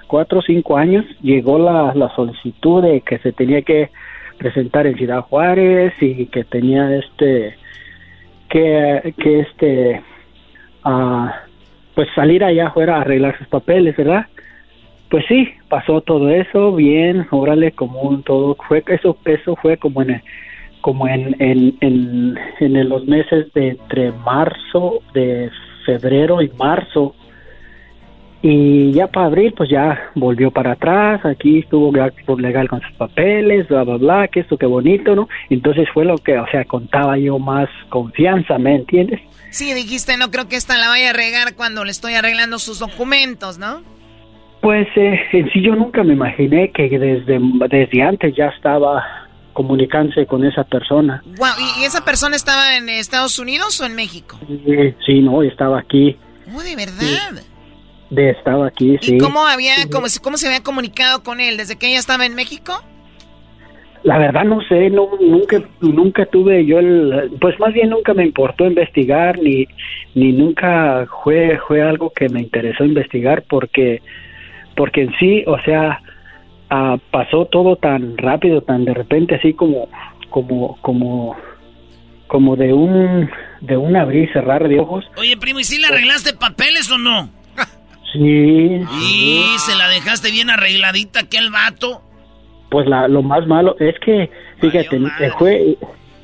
[0.06, 3.90] cuatro o cinco años, llegó la, la solicitud de que se tenía que
[4.38, 7.56] presentar en Ciudad Juárez y que tenía este,
[8.50, 10.02] que, que este,
[10.84, 11.34] ah,
[11.94, 14.26] pues salir allá afuera a arreglar sus papeles, ¿verdad?
[15.08, 20.02] Pues sí, pasó todo eso bien, órale, como un todo fue eso eso fue como
[20.02, 20.22] en
[20.82, 25.50] como en en, en, en los meses de entre marzo, de
[25.84, 27.14] febrero y marzo.
[28.42, 31.92] Y ya para abril, pues ya volvió para atrás, aquí estuvo
[32.38, 35.28] legal con sus papeles, bla, bla, bla, que esto, qué bonito, ¿no?
[35.50, 39.20] Entonces fue lo que, o sea, contaba yo más confianza, ¿me entiendes?
[39.50, 42.78] Sí, dijiste, no creo que esta la vaya a regar cuando le estoy arreglando sus
[42.78, 43.82] documentos, ¿no?
[44.62, 49.04] Pues eh, en sí yo nunca me imaginé que desde, desde antes ya estaba
[49.52, 51.22] comunicándose con esa persona.
[51.36, 54.38] Wow, ¿y, y esa persona estaba en Estados Unidos o en México?
[54.46, 56.16] Sí, sí, no, estaba aquí,
[56.54, 57.42] Oh, de verdad.
[58.10, 59.14] De, estaba aquí, sí.
[59.16, 61.56] ¿Y cómo había, cómo, se- cómo se había comunicado con él?
[61.56, 62.72] ¿Desde que ella estaba en México?
[64.02, 68.24] La verdad no sé, no, nunca, nunca tuve yo el, pues más bien nunca me
[68.24, 69.66] importó investigar ni,
[70.14, 74.00] ni nunca fue, fue algo que me interesó investigar porque,
[74.74, 76.00] porque en sí, o sea,
[76.70, 79.90] ah, pasó todo tan rápido, tan de repente, así como,
[80.30, 81.36] como, como,
[82.26, 83.28] como de un,
[83.60, 85.04] de un abrir y cerrar de ojos.
[85.18, 87.28] Oye, primo, ¿y si le arreglaste papeles o no?
[88.12, 88.80] Sí.
[89.02, 92.02] Y se la dejaste bien arregladita aquel vato.
[92.70, 94.30] Pues la, lo más malo es que,
[94.60, 95.76] fíjate, eh, fue,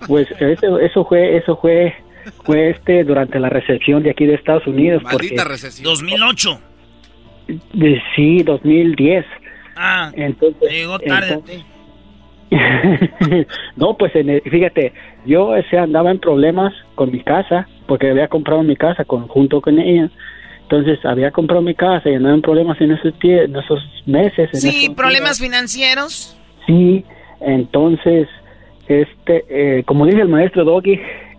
[0.07, 1.95] pues eso, eso fue, eso fue,
[2.45, 5.03] fue este durante la recepción de aquí de Estados Unidos.
[5.11, 5.35] porque,
[5.83, 6.61] 2008.
[7.73, 9.25] de- sí, 2010.
[9.77, 11.35] Ah, Entonces, llegó tarde.
[11.35, 11.65] entonces-
[13.77, 14.93] no, pues en el- fíjate,
[15.25, 19.61] yo ese andaba en problemas con mi casa porque había comprado mi casa con, junto
[19.61, 20.11] con ella.
[20.69, 24.51] Entonces había comprado mi casa y andaba en problemas en esos, tie- en esos meses.
[24.53, 26.37] en Sí, esos problemas financieros.
[26.67, 27.05] Sí,
[27.41, 28.29] entonces,
[28.89, 30.99] este, eh, como dice el maestro Doggy,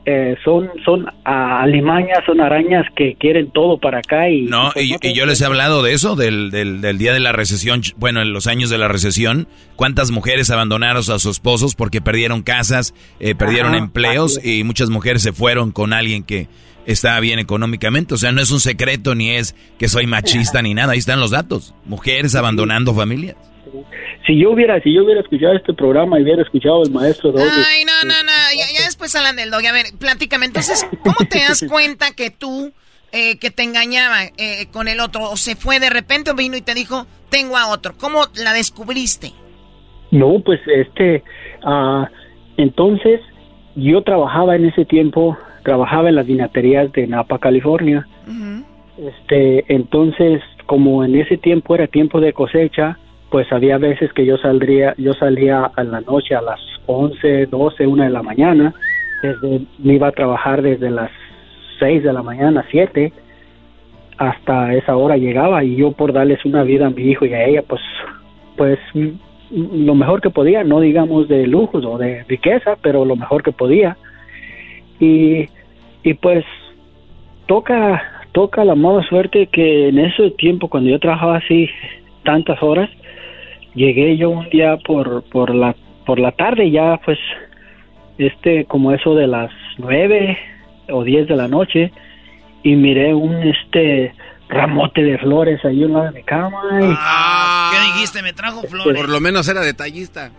[0.09, 4.95] eh, son son ah, alimañas, son arañas que quieren todo para acá y No, y,
[5.05, 8.21] y yo les he hablado de eso, del, del, del día de la recesión, bueno,
[8.21, 12.93] en los años de la recesión, cuántas mujeres abandonaron a sus esposos porque perdieron casas,
[13.19, 16.47] eh, perdieron Ajá, empleos y muchas mujeres se fueron con alguien que
[16.87, 18.15] estaba bien económicamente.
[18.15, 21.19] O sea, no es un secreto ni es que soy machista ni nada, ahí están
[21.19, 21.75] los datos.
[21.85, 23.35] Mujeres abandonando familias.
[24.25, 27.43] si yo hubiera si yo hubiera escuchado este programa y hubiera escuchado al maestro Doggy,
[27.45, 28.31] Ay, no, no, no.
[28.57, 29.67] Ya, ya después hablan del doggy.
[29.67, 30.45] A ver, platícame.
[30.47, 32.71] Entonces, ¿cómo te das cuenta que tú,
[33.11, 36.55] eh, que te engañaba eh, con el otro, o se fue de repente o vino
[36.55, 37.95] y te dijo, tengo a otro?
[37.99, 39.33] ¿Cómo la descubriste?
[40.11, 41.21] No, pues este,
[41.63, 42.09] ah,
[42.55, 43.19] entonces
[43.75, 45.37] yo trabajaba en ese tiempo,
[45.67, 48.07] trabajaba en las vinaterías de Napa, California.
[48.97, 52.97] Este, entonces, como en ese tiempo era tiempo de cosecha,
[53.29, 57.85] pues había veces que yo saldría, yo salía a la noche a las 11, 12,
[57.85, 58.73] 1 de la mañana,
[59.21, 61.11] desde, me iba a trabajar desde las
[61.79, 63.11] 6 de la mañana, 7,
[64.17, 67.43] hasta esa hora llegaba y yo por darles una vida a mi hijo y a
[67.43, 67.81] ella, pues,
[68.55, 68.79] pues
[69.51, 73.51] lo mejor que podía, no digamos de lujos o de riqueza, pero lo mejor que
[73.51, 73.97] podía.
[75.01, 75.49] Y,
[76.07, 76.45] y pues
[77.47, 78.01] toca,
[78.31, 81.69] toca la mala suerte que en ese tiempo, cuando yo trabajaba así
[82.23, 82.89] tantas horas,
[83.75, 87.19] llegué yo un día por, por la, por la tarde ya pues,
[88.17, 90.37] este, como eso de las nueve
[90.89, 91.91] o diez de la noche,
[92.63, 94.13] y miré un, este,
[94.47, 97.75] ramote de flores ahí en la de mi cama y...
[97.75, 98.21] ¿Qué dijiste?
[98.21, 98.95] Me trajo flores.
[98.95, 100.31] Por lo menos era detallista.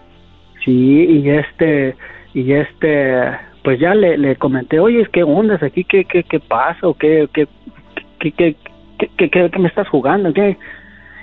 [0.64, 1.94] Sí, y este,
[2.32, 3.36] y este,
[3.68, 5.84] pues ya le, le comenté, oye, ¿qué ondas aquí?
[5.84, 6.88] ¿Qué, qué, qué pasa?
[6.88, 7.46] ¿O qué, qué,
[8.18, 10.32] qué, qué, qué, me estás jugando?
[10.32, 10.56] ¿Qué?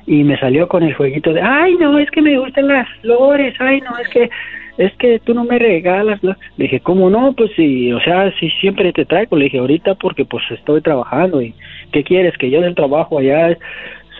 [0.06, 3.56] Y me salió con el jueguito de, ay, no, es que me gustan las flores,
[3.60, 4.30] ay, no, es que,
[4.78, 6.22] es que tú no me regalas.
[6.24, 6.36] ¿no?".
[6.58, 7.34] Le dije, ¿cómo no?
[7.34, 9.38] Pues sí, o sea, sí, siempre te traigo.
[9.38, 11.56] Le dije, ahorita porque pues estoy trabajando y,
[11.92, 12.38] ¿qué quieres?
[12.38, 13.58] Que yo del trabajo allá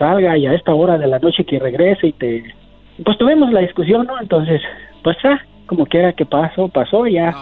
[0.00, 2.42] salga y a esta hora de la noche que regrese y te,
[3.04, 4.20] pues tuvimos la discusión, ¿no?
[4.20, 4.60] Entonces,
[5.04, 7.32] pues ah, como quiera que pasó, pasó ya.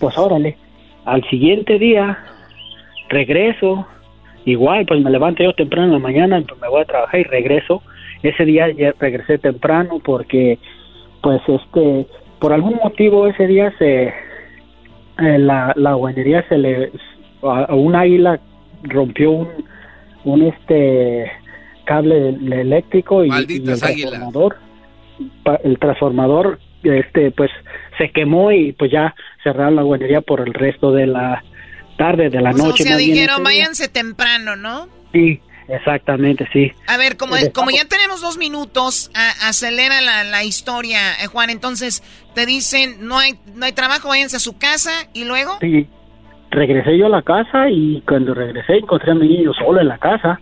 [0.00, 0.56] Pues órale.
[1.04, 2.18] Al siguiente día,
[3.08, 3.86] regreso.
[4.46, 7.24] Igual, pues me levanto yo temprano en la mañana, pues me voy a trabajar y
[7.24, 7.82] regreso.
[8.22, 10.58] Ese día ya regresé temprano porque,
[11.22, 12.06] pues, este,
[12.40, 16.90] por algún motivo ese día se, eh, la, la guanería se le,
[17.42, 18.38] a, a un águila
[18.82, 19.48] rompió un,
[20.24, 21.30] un este,
[21.84, 23.62] cable eléctrico y, y el
[24.18, 24.56] transformador
[25.42, 26.58] pa- el transformador
[26.90, 27.50] este pues
[27.98, 31.42] se quemó y pues ya cerraron la guardería por el resto de la
[31.96, 34.88] tarde de la noche o sea, dijeron, váyanse temprano, ¿no?
[35.12, 36.72] sí exactamente sí.
[36.86, 41.26] A ver, como, Pues como ya tenemos dos minutos, a- acelera la, la historia, eh,
[41.26, 41.48] Juan.
[41.48, 42.02] Entonces,
[42.34, 45.58] te dicen, no hay, no hay trabajo, váyanse a su casa, y luego...
[45.60, 45.88] sí.
[46.50, 49.98] Regresé yo a la casa y cuando regresé encontré a mi niño solo en la
[49.98, 50.38] casa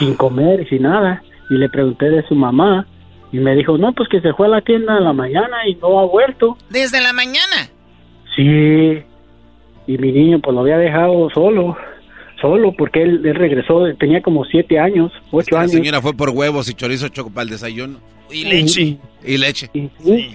[0.00, 1.22] sin comer y sin nada.
[1.48, 2.84] Y le pregunté de su mamá
[3.34, 5.74] y me dijo no pues que se fue a la tienda en la mañana y
[5.74, 7.68] no ha vuelto Desde la mañana.
[8.36, 9.02] Sí,
[9.88, 11.76] y mi niño pues lo había dejado solo,
[12.40, 15.72] solo porque él, él regresó, tenía como siete años, ocho La años.
[15.72, 17.98] señora fue por huevos y chorizo choco para el desayuno.
[18.30, 18.98] Y leche.
[19.24, 19.68] Y leche.
[19.74, 19.90] Y,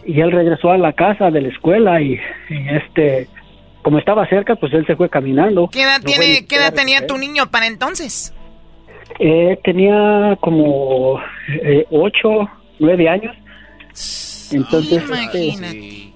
[0.05, 2.19] y él regresó a la casa de la escuela y,
[2.49, 3.27] y, este,
[3.81, 5.69] como estaba cerca, pues él se fue caminando.
[5.71, 8.33] ¿Qué edad, No tiene, ¿qué edad tenía tu niño para entonces?
[9.19, 11.19] Eh, tenía como
[11.63, 12.47] eh, ocho,
[12.79, 13.35] nueve años.
[14.51, 15.03] Entonces,
[15.33, 16.09] este,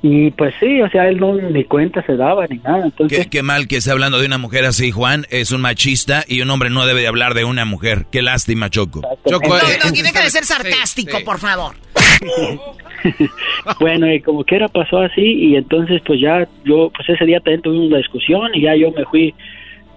[0.00, 2.84] y pues sí, o sea, él no ni cuenta se daba ni nada.
[2.84, 5.26] Entonces, Qué, qué mal que esté hablando de una mujer así, Juan.
[5.30, 8.06] Es un machista y un hombre no debe de hablar de una mujer.
[8.12, 9.02] Qué lástima, Choco.
[9.28, 11.74] Choco, No, eh, no, deja de ser sarcástico, por favor.
[13.80, 17.62] bueno, y como quiera pasó así y entonces pues ya yo pues ese día también
[17.62, 19.34] tuvimos una discusión y ya yo me fui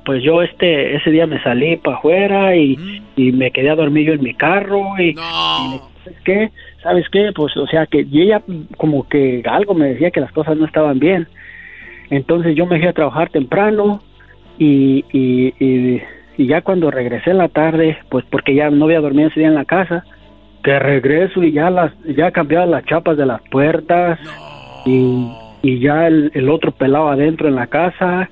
[0.06, 4.08] pues yo este ese día me salí para afuera y, y me quedé a dormir
[4.08, 6.52] yo en mi carro y, ¿sabes qué?
[6.82, 7.32] ¿Sabes qué?
[7.36, 8.42] Pues o sea que ya
[8.78, 11.28] como que algo me decía que las cosas no estaban bien.
[12.10, 14.02] Entonces yo me fui a trabajar temprano
[14.58, 16.02] y, y, y,
[16.38, 19.50] y ya cuando regresé en la tarde, pues porque ya no había dormido ese día
[19.50, 20.04] en la casa,
[20.64, 24.20] que regreso y ya las ya cambiaban las chapas de las puertas
[24.86, 25.32] y,
[25.62, 28.30] y ya el, el otro pelado adentro en la casa.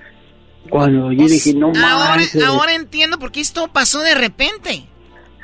[0.70, 2.43] Cuando yo dije, no Ahora, manches.
[2.43, 4.84] ahora entiendo por qué esto pasó de repente.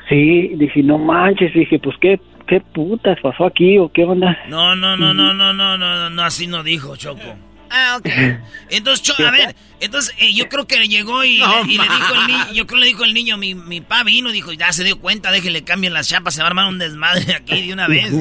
[0.08, 4.36] Sí, dije, no manches, dije, pues qué, qué putas pasó aquí o qué onda.
[4.48, 7.34] No, no, no, no, no, no, no, no, así no dijo Choco.
[7.68, 8.08] Ah, ok.
[8.70, 11.82] Entonces, Cho- a ver, entonces eh, yo creo que llegó y, No, le, y le
[11.82, 14.52] dijo el niño, yo creo que le dijo el niño, mi, mi pa vino, dijo,
[14.52, 17.66] ya se dio cuenta, déjenle cambien las chapas, se va a armar un desmadre aquí
[17.66, 18.12] de una vez.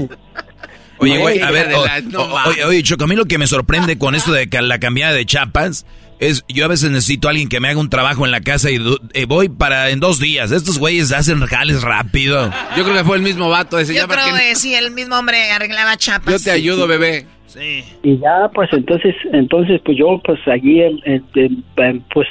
[0.98, 2.48] Oye, güey, a ver, o- o- mames.
[2.48, 5.14] oye, oye, Choco, a mí lo que me sorprende con esto de que la cambiada
[5.14, 5.86] de chapas
[6.20, 8.72] es, yo a veces necesito a alguien que me haga un trabajo en la casa
[8.72, 10.52] y du- eh, voy para en dos días.
[10.52, 12.52] Estos güeyes hacen jales rápido.
[12.78, 13.94] Yo creo que fue el mismo vato ese.
[13.94, 16.34] Yo ya creo que- sí, el mismo hombre arreglaba chapas.
[16.34, 17.26] Yo te ayudo, bebé.
[17.48, 17.86] Sí.
[18.04, 22.28] y ya pues entonces entonces pues yo pues allí en- en- pues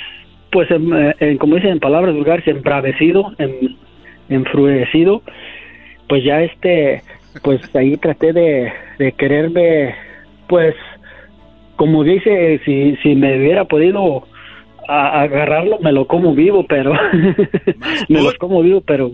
[0.53, 3.75] pues en, en- como dicen en palabras vulgares embravecido en,
[4.29, 5.23] enfruecido
[6.09, 7.03] pues ya este
[7.43, 9.95] pues ahí traté de, de quererme
[10.47, 10.75] pues
[11.77, 14.27] como dice si si me hubiera podido
[14.89, 16.93] a- agarrarlo me lo como vivo pero
[18.09, 19.13] me lo como vivo pero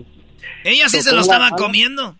[0.63, 2.15] Ella sí se lo estaba comiendo.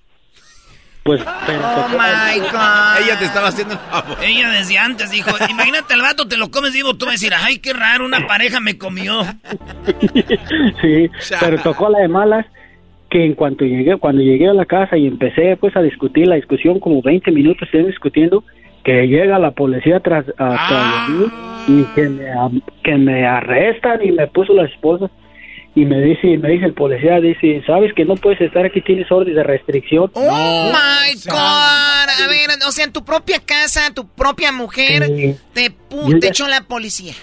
[1.03, 3.03] pues pero Oh my God.
[3.03, 4.17] Ella te estaba haciendo el favor.
[4.23, 7.33] Ella desde antes dijo, imagínate al vato, te lo comes vivo, tú vas a decir,
[7.35, 9.21] ay, qué raro, una pareja me comió.
[10.81, 12.45] sí, pero tocó la de malas
[13.09, 16.35] que en cuanto llegué, cuando llegué a la casa y empecé pues a discutir la
[16.35, 18.43] discusión, como 20 minutos estoy discutiendo,
[18.83, 21.31] que llega la policía tras, atrás de mí
[21.67, 22.25] y que me,
[22.83, 25.09] que me arrestan y me puso la esposa
[25.75, 29.09] y me dice, me dice el policía, dice, sabes que no puedes estar aquí, tienes
[29.11, 30.11] orden de restricción.
[30.13, 31.33] Oh my God.
[31.37, 35.35] A ver, o sea, en tu propia casa, tu propia mujer, Sí.
[35.53, 37.13] te, te ya- echó la policía.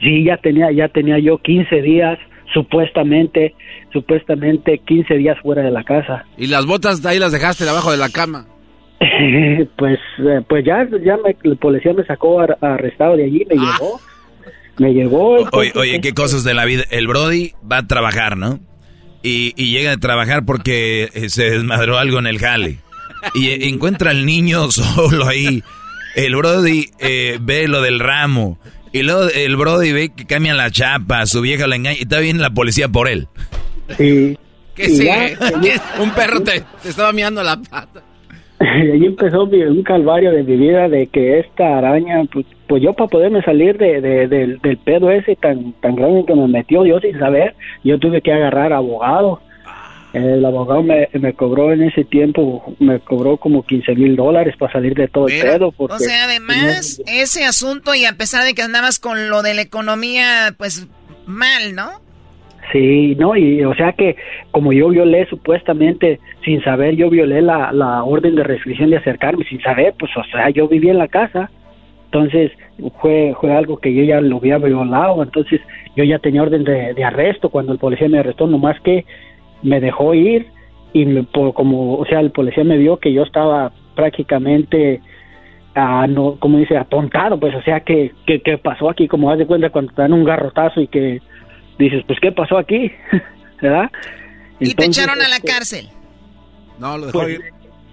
[0.00, 2.18] Sí, ya tenía, ya tenía yo 15 días,
[2.54, 3.54] supuestamente,
[3.92, 6.24] supuestamente 15 días fuera de la casa.
[6.36, 8.46] Y las botas ahí las dejaste debajo de la cama.
[9.76, 13.56] pues eh, pues ya ya me, el policía me sacó ar- arrestado de allí me
[13.56, 14.00] llevó
[14.78, 16.82] me llevó Oye, entonces, oye, qué cosas de la vida.
[16.90, 18.58] El Brody va a trabajar, ¿no?
[19.22, 22.78] Y, y llega a trabajar porque eh, se desmadró algo en el jale.
[23.34, 25.62] Y eh, encuentra al niño solo ahí.
[26.16, 28.58] El Brody eh, ve lo del ramo.
[28.92, 32.18] Y luego el Brody ve que cambian la chapa, su vieja la engaña y está
[32.18, 33.28] bien la policía por él.
[33.96, 34.36] sí
[34.74, 35.36] ¿Qué sigue?
[35.62, 38.02] ya, Un perro te, te estaba miando la pata.
[38.84, 42.82] y ahí empezó mi- un calvario de mi vida de que esta araña pues, pues
[42.82, 46.48] yo para poderme salir de, de- del, del pedo ese tan tan grande que me
[46.48, 49.40] metió yo sin saber yo tuve que agarrar abogado.
[50.12, 54.72] El abogado me, me cobró en ese tiempo me cobró como 15 mil dólares para
[54.72, 58.54] salir de todo el pedo porque O sea, además, ese asunto y a pesar de
[58.54, 60.86] que andabas con lo de la economía, pues
[61.26, 62.03] mal, ¿no?
[62.72, 64.16] Sí, no, y o sea que
[64.50, 69.44] como yo violé supuestamente, sin saber, yo violé la, la orden de restricción de acercarme,
[69.44, 71.50] sin saber, pues o sea, yo vivía en la casa,
[72.06, 72.52] entonces
[73.00, 75.60] fue, fue algo que yo ya lo había violado, entonces
[75.96, 77.48] yo ya tenía orden de, arresto.
[77.50, 79.04] Cuando el policía me arrestó, nomás que
[79.62, 80.46] me dejó ir
[80.92, 85.00] y me- como, o sea, el policía me vio que yo estaba prácticamente
[85.74, 89.38] ah, no, como dice, atontado, pues, o sea, que, que, que pasó aquí, como haz
[89.38, 91.20] de cuenta cuando te dan un garrotazo y que
[91.78, 92.92] dices, pues, ¿qué pasó aquí?
[93.62, 93.90] ¿Verdad?
[94.60, 95.88] Y te echaron a la este, cárcel.
[96.78, 97.40] No, lo dejó pues, ir.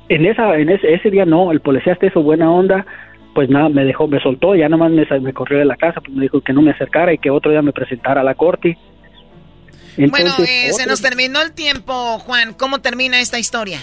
[0.09, 2.85] en esa, en ese, ese día no, el policía hasta eso buena onda,
[3.33, 6.01] pues nada, me dejó, me soltó, ya nomás me, sa- me corrió de la casa,
[6.01, 8.35] pues me dijo que no me acercara y que otro día me presentara a la
[8.35, 8.77] corte.
[9.97, 12.53] bueno, eh, se nos terminó el tiempo, Juan.
[12.53, 13.79] ¿Cómo termina esta historia?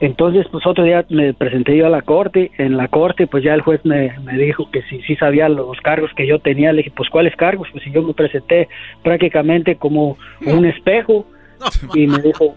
[0.00, 3.54] Entonces, pues otro día me presenté yo a la corte, en la corte pues ya
[3.54, 6.78] el juez me, me dijo que si sí sabía los cargos que yo tenía, le
[6.78, 7.68] dije, pues ¿cuáles cargos?
[7.70, 8.68] Pues si yo me presenté
[9.02, 11.26] prácticamente como un espejo
[11.94, 12.54] y me dijo,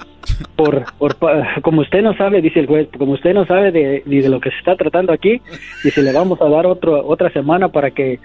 [0.55, 1.15] por, por
[1.61, 4.39] como usted no sabe, dice el juez, como usted no sabe de, ni de lo
[4.39, 5.39] que se está tratando aquí,
[5.83, 8.19] dice, le vamos a dar otro, otra semana para que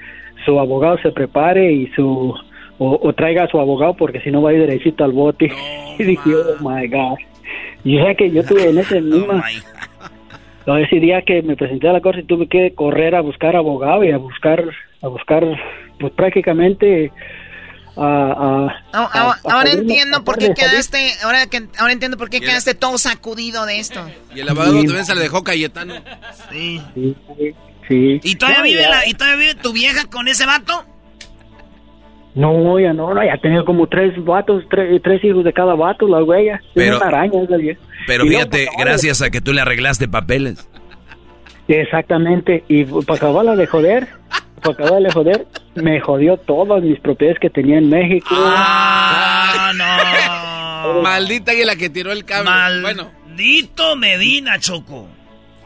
[0.45, 2.35] su abogado se prepare y su
[2.79, 5.53] o, o traiga a su abogado porque si no va a ir derechito al bote.
[5.99, 7.19] y dije, oh my God.
[7.85, 9.43] Y o sea que yo tuve en ese misma...
[10.67, 14.05] no, ese día que me presenté a la corte tuve que correr a buscar abogado
[14.05, 14.65] y a buscar,
[15.03, 15.45] a buscar,
[15.99, 17.11] pues prácticamente
[17.97, 18.03] a...
[18.03, 22.31] a- Ah, a- ah, a ahora entiendo por qué quedaste, ahora que ahora entiendo por
[22.31, 24.01] qué quedaste todo sacudido de esto.
[24.35, 25.95] Y el abogado también se le dejó Cayetano.
[26.51, 26.81] Sí.
[26.95, 27.55] Sí, sí,
[27.89, 28.21] sí.
[28.23, 30.85] ¿Y todavía No, vive la, y todavía vive tu vieja con ese vato?
[32.35, 36.09] No, ya no, no, ya tenía como tres vatos, tres, tres hijos de cada vato,
[36.09, 36.55] la huella.
[36.57, 37.81] Es Pero- una araña esa vieja.
[38.07, 40.69] Pero Y fíjate, gracias a que tú le arreglaste papeles.
[41.69, 44.09] Exactamente, y para acabarla de joder,
[44.63, 48.35] para acabarla de joder, me jodió todas mis propiedades que tenía en México.
[48.35, 51.03] Ah, no.
[51.03, 52.81] Maldita águila que tiró el cable.
[52.83, 55.07] Bueno, Maldito Medina, Choco.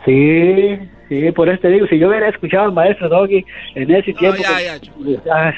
[0.05, 3.45] Sí, sí, por eso te digo, si yo hubiera escuchado al maestro Doggy
[3.75, 5.55] en ese tiempo, ya, pues, ya, ah,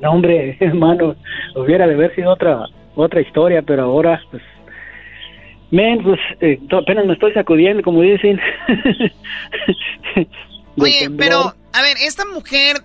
[0.00, 1.16] no hombre, hermano,
[1.54, 4.42] hubiera de haber sido otra otra historia, pero ahora, pues,
[5.70, 8.40] men, pues, eh, apenas me estoy sacudiendo, como dicen.
[10.78, 12.78] Oye, pero, a ver, esta mujer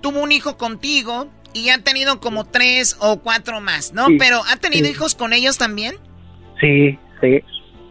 [0.00, 4.06] tuvo un hijo contigo y han tenido como tres o cuatro más, ¿no?
[4.06, 4.92] Sí, Pero ¿ha tenido sí.
[4.92, 5.96] hijos con ellos también?
[6.60, 7.42] Sí, sí.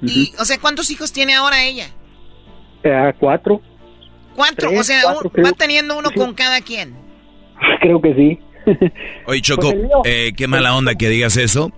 [0.01, 1.87] Y, o sea, ¿cuántos hijos tiene ahora ella?
[2.83, 3.61] Eh, cuatro.
[4.35, 4.69] ¿Cuatro?
[4.69, 6.95] Tres, o sea, cuatro, un- va teniendo uno con cada quien.
[7.81, 8.39] Creo que sí.
[9.25, 11.71] Oye, Choco, Pues eh, qué mala onda que digas eso,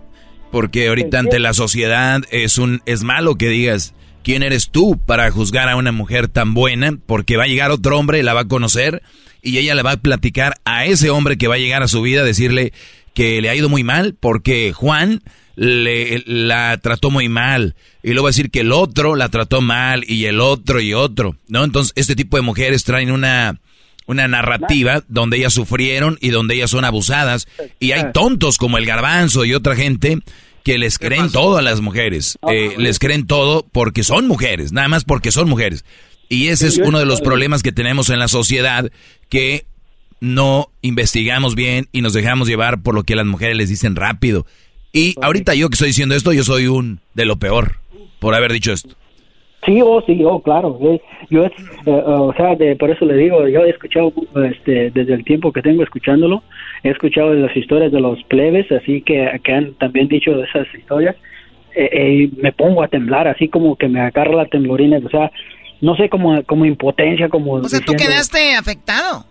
[0.51, 5.31] porque ahorita ante la sociedad es un es malo que digas quién eres tú para
[5.31, 8.47] juzgar a una mujer tan buena, porque va a llegar otro hombre, la va a
[8.47, 9.01] conocer
[9.41, 12.01] y ella le va a platicar a ese hombre que va a llegar a su
[12.01, 12.73] vida, decirle
[13.13, 15.21] que le ha ido muy mal porque Juan
[15.55, 19.61] le, la trató muy mal y luego va a decir que el otro la trató
[19.61, 21.63] mal y el otro y otro, ¿no?
[21.63, 23.59] Entonces este tipo de mujeres traen una
[24.07, 27.47] una narrativa donde ellas sufrieron y donde ellas son abusadas
[27.79, 30.19] y hay tontos como el garbanzo y otra gente
[30.63, 34.87] que les creen todo a las mujeres, Eh, les creen todo porque son mujeres, nada
[34.87, 35.85] más porque son mujeres.
[36.29, 38.89] Y ese es uno de los problemas que tenemos en la sociedad,
[39.27, 39.65] que
[40.21, 44.45] no investigamos bien y nos dejamos llevar por lo que las mujeres les dicen rápido.
[44.93, 47.79] Y ahorita yo que estoy diciendo esto, yo soy un de lo peor
[48.19, 48.95] por haber dicho esto.
[49.65, 50.77] Sí, oh, sí, oh, claro.
[50.81, 50.99] eh,
[51.29, 51.51] Yo, es,
[51.85, 54.11] eh, o sea, de, por eso le digo, yo he escuchado
[54.51, 56.41] este, desde el tiempo que tengo escuchándolo,
[56.83, 61.15] he escuchado las historias de los plebes, así que, que han también dicho esas historias,
[61.75, 65.09] eh, eh, y me pongo a temblar, así como que me agarra la temblorina, o
[65.09, 65.31] sea,
[65.79, 67.53] no sé, como, como impotencia, como...
[67.53, 69.25] O sea, tú diciendo- quedaste afectado.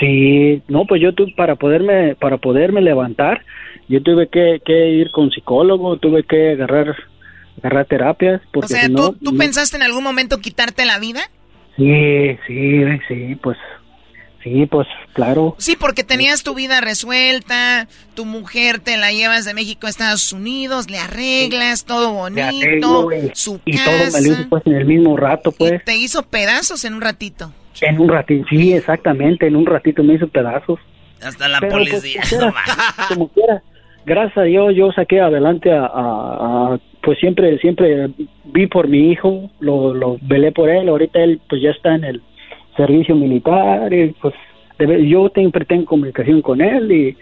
[0.00, 3.42] Sí, no, pues yo tuve, para poderme, para poderme levantar,
[3.88, 6.96] yo tuve que, que ir con psicólogo, tuve que agarrar,
[7.58, 10.84] agarrar terapias, porque O sea, si ¿tú, no, ¿tú no- pensaste en algún momento quitarte
[10.84, 11.20] la vida?
[11.76, 13.56] Sí, sí, sí, pues,
[14.42, 15.54] sí, pues, claro.
[15.58, 20.32] Sí, porque tenías tu vida resuelta, tu mujer te la llevas de México a Estados
[20.32, 24.62] Unidos, le arreglas, todo bonito, arreglo y, su y casa, todo me lo hizo pues
[24.66, 27.52] en el mismo rato, pues, te hizo pedazos en un ratito.
[27.80, 30.78] en un ratito, sí, exactamente, en un ratito me hizo pedazos.
[31.22, 32.22] Hasta la Pero, pues, policía.
[32.28, 33.62] como quiera, como quiera,
[34.04, 38.10] gracias a Dios yo saqué adelante a, a- a- pues siempre, siempre
[38.44, 42.04] vi por mi hijo, lo, lo velé por él, ahorita él pues ya está en
[42.04, 42.22] el
[42.76, 44.34] servicio militar y pues
[44.78, 47.16] debe- yo siempre tengo comunicación con él y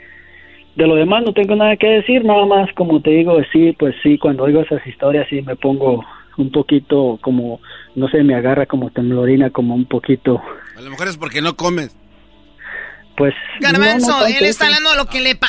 [0.76, 3.94] de lo demás no tengo nada que decir, nada más como te digo, sí, pues
[4.02, 6.04] sí, cuando oigo esas historias sí me pongo
[6.36, 7.60] un poquito como,
[7.94, 10.40] no sé, me agarra como temblorina, como un poquito,
[10.76, 11.94] A lo mejor es porque no comes.
[13.16, 13.34] pues...
[13.60, 15.48] Garbanzo, no, él está hablando de lo que le pa...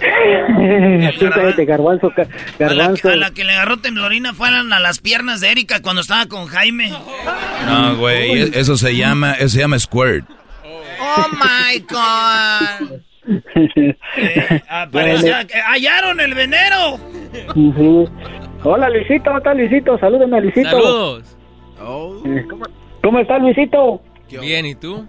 [1.18, 3.08] Sí, cállate, garbanzo, ca- A la, garbanzo.
[3.10, 6.46] a la que le agarró temblorina fueron a las piernas de Erika cuando estaba con
[6.46, 6.90] Jaime.
[7.66, 10.24] No, güey, eso se llama, eso se llama squirt.
[11.02, 13.00] Oh my God.
[14.68, 16.98] Apareció- eh, ¡Hallaron el venero!
[18.62, 19.98] Hola Luisito, ¿cómo está Luisito?
[19.98, 20.70] Salúdame a Luisito.
[20.70, 21.36] Saludos.
[22.26, 22.64] Eh, ¿Cómo,
[23.02, 24.02] cómo está Luisito?
[24.40, 25.06] Bien, ¿y tú?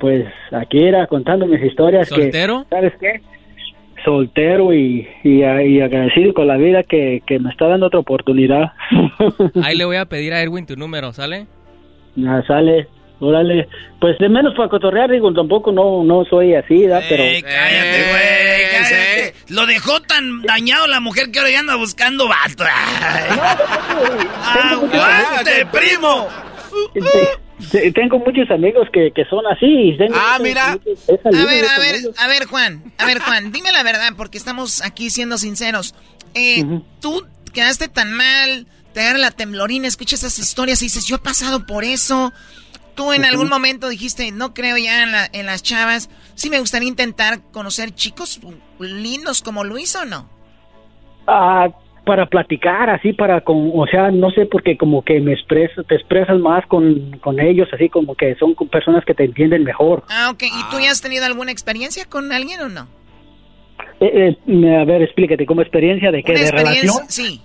[0.00, 2.08] Pues aquí era contando mis historias.
[2.08, 2.66] que- ¿Soltero?
[2.70, 3.20] ¿Sabes qué?
[4.04, 8.72] Soltero y, y, y agradecido con la vida que, que me está dando otra oportunidad.
[9.62, 11.46] Ahí le voy a pedir a Erwin tu número, ¿sale?
[12.16, 12.88] Ya sale,
[13.20, 13.68] órale.
[14.00, 17.00] Pues de menos para cotorrear, digo, tampoco no, no soy así, ¿da?
[17.08, 17.22] Pero...
[17.22, 19.34] Eh, cállate, güey, cállate.
[19.50, 22.64] Lo dejó tan dañado la mujer que ahora ya anda buscando vato.
[24.44, 26.28] ¡Aguante, primo!
[27.70, 29.94] Te- Tengo muchos amigos que, que son así.
[29.98, 30.72] tengo Ah, mira.
[30.72, 30.76] A
[31.44, 32.14] ver, a ver, ellos.
[32.18, 35.94] a ver, Juan, a ver, Juan, dime la verdad, porque estamos aquí siendo sinceros.
[36.34, 36.64] Eh,
[37.00, 41.20] Tú quedaste tan mal, te agarra la temblorina, escuchas esas historias y dices, yo he
[41.20, 42.32] pasado por eso.
[42.94, 46.10] Tú en algún momento dijiste, no creo ya en, la- en las chavas.
[46.34, 48.40] Sí me gustaría intentar conocer chicos
[48.80, 50.28] lindos como Luis o no.
[51.26, 51.68] Ah,
[52.08, 55.94] para platicar, así para con, o sea, no sé, porque como que me expreso, te
[55.94, 60.04] expresas más con, con ellos, así como que son con personas que te entienden mejor.
[60.08, 60.42] Ah, ok.
[60.44, 62.88] ¿Y tú ya has tenido alguna experiencia con alguien o no?
[64.00, 66.32] Eh, eh, a ver, explícate, ¿como experiencia de qué?
[66.32, 66.82] ¿Una ¿De experiencia?
[66.82, 67.10] relación?
[67.10, 67.42] Sí.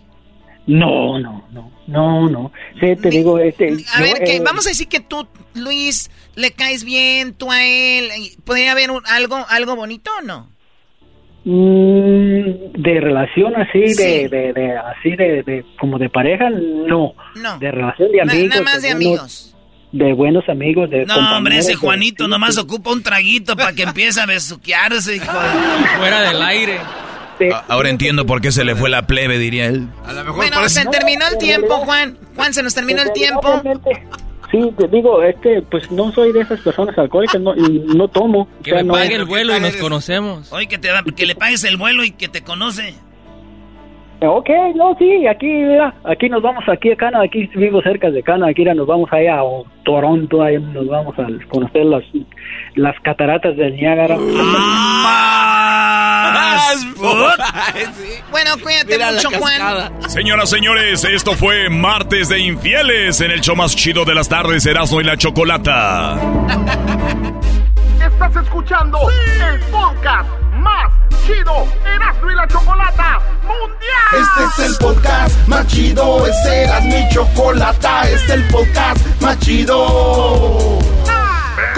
[0.66, 2.52] No, no, no, no, no.
[2.80, 3.66] Sí, te digo, este...
[3.68, 7.52] A yo, ver, que eh, vamos a decir que tú, Luis, le caes bien, tú
[7.52, 8.08] a él.
[8.46, 10.48] ¿Podría haber un- algo, algo bonito o no?
[11.46, 14.04] Mm, de relación así, Sí.
[14.04, 17.14] de, de, de- así de, de, como de pareja, no.
[17.36, 17.60] No.
[17.60, 18.50] De relación de amigos.
[18.50, 19.50] nada más de buenos- amigos.
[19.92, 24.20] De buenos amigos, de No, hombre, ese Juanito nomás ocupa un traguito para que empiece
[24.22, 25.20] a besuquearse,
[26.00, 26.80] Fuera del aire.
[27.68, 29.88] Ahora entiendo por qué se le fue la plebe, diría él.
[30.06, 32.18] A lo mejor Bueno, se terminó el tiempo, Juan.
[32.36, 33.62] Juan, se nos terminó el tiempo.
[34.54, 38.08] Sí, te digo, es que pues no soy de esas personas alcohólicas, no, y no
[38.08, 38.48] tomo.
[38.64, 40.54] Que o sea, me no- pague el vuelo y nos conocemos.
[40.54, 42.94] Oye, que, te da, que le pagues el vuelo y que te conoce.
[44.26, 48.24] Ok, no, sí, aquí, mira, aquí nos vamos, aquí a Cana, aquí vivo cerca de
[48.24, 49.44] Cana, aquí mira, nos vamos allá a
[49.84, 52.04] Toronto, ahí nos vamos a conocer las,
[52.76, 54.18] las cataratas del Niágara.
[58.32, 59.92] Bueno, cuídate mucho, Juan.
[60.08, 64.66] Señoras, señores, esto fue Martes de Infieles en el show más chido de las tardes,
[64.66, 66.18] Erasmo y la Chocolata.
[68.06, 74.22] Estás escuchando el podcast más chido Erasmo y la Chocolata Mundial.
[74.22, 79.40] Este es el podcast más chido, este era mi chocolata, este es el podcast más
[79.40, 80.80] chido.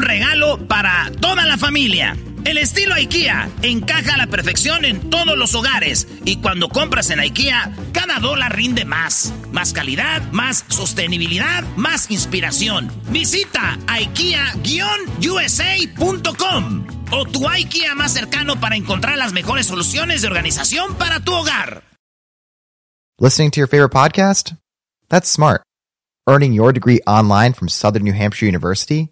[0.00, 2.16] regalo para toda la familia.
[2.44, 7.20] El estilo IKEA encaja a la perfección en todos los hogares y cuando compras en
[7.20, 9.32] IKEA, cada dólar rinde más.
[9.52, 12.90] Más calidad, más sostenibilidad, más inspiración.
[13.10, 21.20] Visita IKEA-USA.com o tu IKEA más cercano para encontrar las mejores soluciones de organización para
[21.20, 21.84] tu hogar.
[23.20, 24.54] Listening to your favorite podcast?
[25.08, 25.62] That's smart.
[26.28, 29.11] Earning your degree online from Southern New Hampshire University?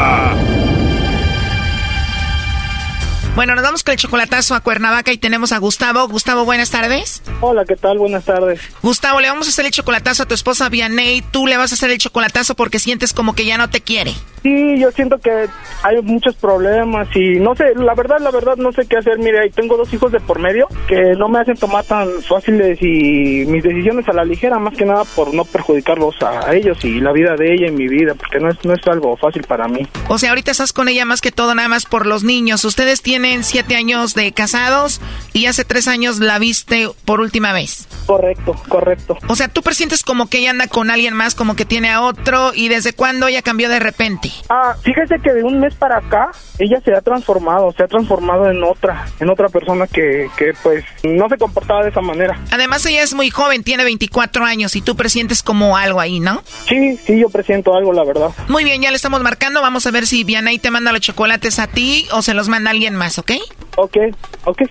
[3.33, 6.05] Bueno, nos vamos con el chocolatazo a Cuernavaca y tenemos a Gustavo.
[6.09, 7.23] Gustavo, buenas tardes.
[7.39, 7.97] Hola, ¿qué tal?
[7.97, 8.59] Buenas tardes.
[8.83, 11.21] Gustavo, le vamos a hacer el chocolatazo a tu esposa Vianey.
[11.31, 14.13] Tú le vas a hacer el chocolatazo porque sientes como que ya no te quiere.
[14.43, 15.47] Sí, yo siento que
[15.83, 19.17] hay muchos problemas y no sé, la verdad, la verdad no sé qué hacer.
[19.19, 23.45] Mire, tengo dos hijos de por medio que no me hacen tomar tan fáciles y
[23.45, 27.13] mis decisiones a la ligera, más que nada por no perjudicarlos a ellos y la
[27.13, 29.87] vida de ella y mi vida, porque no es, no es algo fácil para mí.
[30.09, 32.65] O sea, ahorita estás con ella más que todo nada más por los niños.
[32.65, 35.01] Ustedes tienen siete años de casados
[35.33, 37.87] y hace tres años la viste por última vez.
[38.05, 39.17] Correcto, correcto.
[39.27, 42.01] O sea, tú presientes como que ella anda con alguien más, como que tiene a
[42.01, 44.31] otro y desde cuándo ella cambió de repente.
[44.49, 48.49] Ah, fíjese que de un mes para acá ella se ha transformado, se ha transformado
[48.49, 52.39] en otra, en otra persona que, que pues no se comportaba de esa manera.
[52.51, 56.43] Además ella es muy joven, tiene 24 años y tú presientes como algo ahí, ¿no?
[56.67, 58.31] Sí, sí, yo presiento algo, la verdad.
[58.47, 61.59] Muy bien, ya le estamos marcando, vamos a ver si Vianey te manda los chocolates
[61.59, 63.31] a ti o se los manda alguien más, ¿ok?
[63.77, 63.97] Ok,
[64.45, 64.61] ok.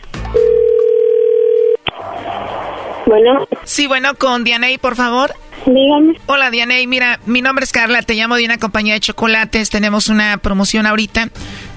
[3.07, 3.49] Bueno.
[3.65, 5.35] Sí, bueno, con Dianey, por favor.
[5.67, 6.19] Dígame.
[6.27, 6.87] Hola, Dianey.
[6.87, 8.03] Mira, mi nombre es Carla.
[8.03, 9.69] Te llamo de una compañía de chocolates.
[9.69, 11.29] Tenemos una promoción ahorita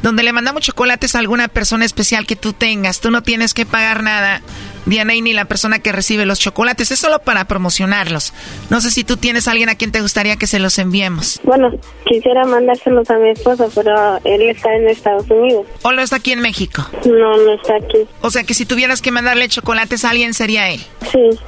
[0.01, 3.01] donde le mandamos chocolates a alguna persona especial que tú tengas.
[3.01, 4.41] Tú no tienes que pagar nada,
[4.85, 6.91] Dianey, ni la persona que recibe los chocolates.
[6.91, 8.33] Es solo para promocionarlos.
[8.69, 11.39] No sé si tú tienes a alguien a quien te gustaría que se los enviemos.
[11.43, 11.71] Bueno,
[12.05, 15.65] quisiera mandárselos a mi esposo, pero él está en Estados Unidos.
[15.83, 16.85] ¿O lo está aquí en México?
[17.05, 18.07] No, no está aquí.
[18.21, 20.81] O sea que si tuvieras que mandarle chocolates a alguien, sería él.
[21.11, 21.39] Sí.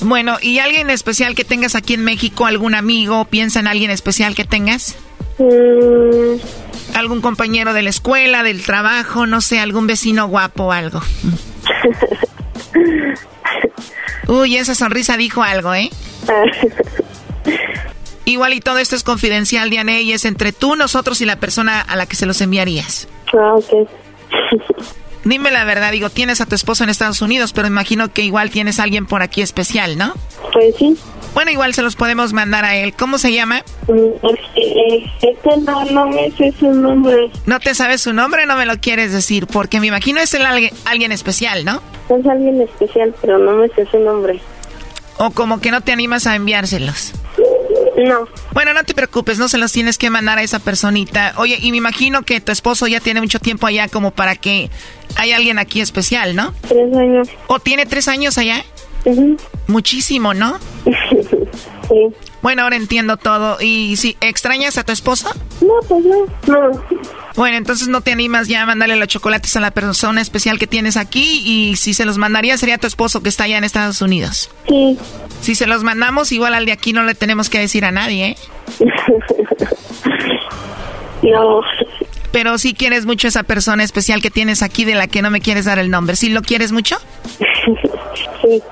[0.00, 2.46] Bueno, ¿y alguien especial que tengas aquí en México?
[2.46, 3.26] ¿Algún amigo?
[3.26, 4.96] ¿Piensa en alguien especial que tengas?
[5.38, 6.38] Mm,
[6.94, 9.26] ¿Algún compañero de la escuela, del trabajo?
[9.26, 11.00] No sé, algún vecino guapo o algo.
[14.28, 15.90] Uy, esa sonrisa dijo algo, ¿eh?
[18.24, 21.80] Igual y todo esto es confidencial, Diane, y es entre tú, nosotros y la persona
[21.80, 23.08] a la que se los enviarías.
[23.32, 23.88] ah, ok.
[25.24, 28.50] Dime la verdad, digo, tienes a tu esposo en Estados Unidos, pero imagino que igual
[28.50, 30.14] tienes a alguien por aquí especial, ¿no?
[30.52, 30.96] Pues sí.
[31.34, 32.92] Bueno, igual se los podemos mandar a él.
[32.94, 33.62] ¿Cómo se llama?
[35.22, 37.30] Este no, no me sé su nombre.
[37.46, 38.46] ¿No te sabes su nombre?
[38.46, 41.82] No me lo quieres decir, porque me imagino es el alguien, alguien especial, ¿no?
[42.08, 44.40] Es alguien especial, pero no me sé su nombre.
[45.18, 47.12] O como que no te animas a enviárselos.
[47.96, 48.26] No.
[48.52, 51.34] Bueno, no te preocupes, no se los tienes que mandar a esa personita.
[51.36, 54.70] Oye, y me imagino que tu esposo ya tiene mucho tiempo allá como para que
[55.16, 56.54] hay alguien aquí especial, ¿no?
[56.66, 57.28] Tres años.
[57.46, 58.64] ¿O tiene tres años allá?
[59.66, 60.58] Muchísimo, ¿no?
[61.90, 62.14] sí.
[62.40, 63.58] Bueno, ahora entiendo todo.
[63.60, 65.28] ¿Y si extrañas a tu esposo?
[65.60, 66.26] No, pues no.
[66.46, 66.82] No.
[67.36, 70.66] Bueno, entonces no te animas ya a mandarle los chocolates a la persona especial que
[70.66, 74.02] tienes aquí y si se los mandaría sería tu esposo que está allá en Estados
[74.02, 74.50] Unidos.
[74.68, 74.98] Sí.
[75.40, 78.30] Si se los mandamos, igual al de aquí no le tenemos que decir a nadie,
[78.30, 78.36] ¿eh?
[81.22, 81.60] no.
[82.32, 85.30] Pero si quieres mucho a esa persona especial que tienes aquí de la que no
[85.30, 86.16] me quieres dar el nombre.
[86.16, 86.96] ¿Sí lo quieres mucho?
[87.64, 88.62] Sí.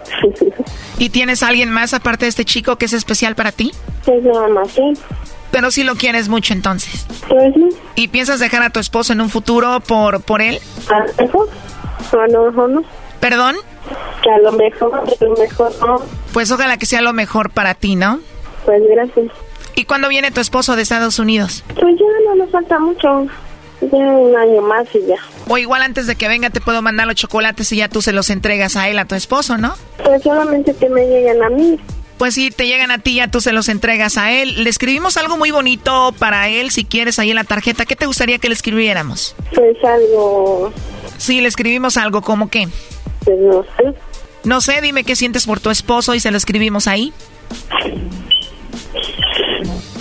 [0.98, 3.72] ¿Y tienes a alguien más aparte de este chico que es especial para ti?
[4.04, 4.82] Pues nada más, sí.
[5.50, 7.06] Pero si lo quieres mucho entonces.
[7.28, 7.68] Pues no.
[7.94, 10.60] ¿Y piensas dejar a tu esposo en un futuro por, por él?
[10.90, 11.48] A lo mejor.
[12.12, 12.82] A lo mejor no.
[13.20, 13.56] ¿Perdón?
[14.22, 16.02] Que a lo mejor, a lo mejor no.
[16.32, 18.20] Pues ojalá que sea lo mejor para ti, ¿no?
[18.64, 19.32] Pues gracias.
[19.74, 21.64] ¿Y cuándo viene tu esposo de Estados Unidos?
[21.68, 23.26] Pues ya no nos falta mucho.
[23.80, 25.16] Ya un año más y ya.
[25.46, 28.12] O igual antes de que venga te puedo mandar los chocolates y ya tú se
[28.12, 29.74] los entregas a él, a tu esposo, ¿no?
[30.04, 31.78] Pues solamente que me lleguen a mí.
[32.18, 34.64] Pues sí, te llegan a ti, ya tú se los entregas a él.
[34.64, 37.86] Le escribimos algo muy bonito para él, si quieres, ahí en la tarjeta.
[37.86, 39.36] ¿Qué te gustaría que le escribiéramos?
[39.54, 40.72] Pues algo...
[41.16, 42.68] Sí, le escribimos algo, ¿cómo qué?
[43.24, 43.94] Pues no sé.
[44.42, 47.12] No sé, dime qué sientes por tu esposo y se lo escribimos ahí.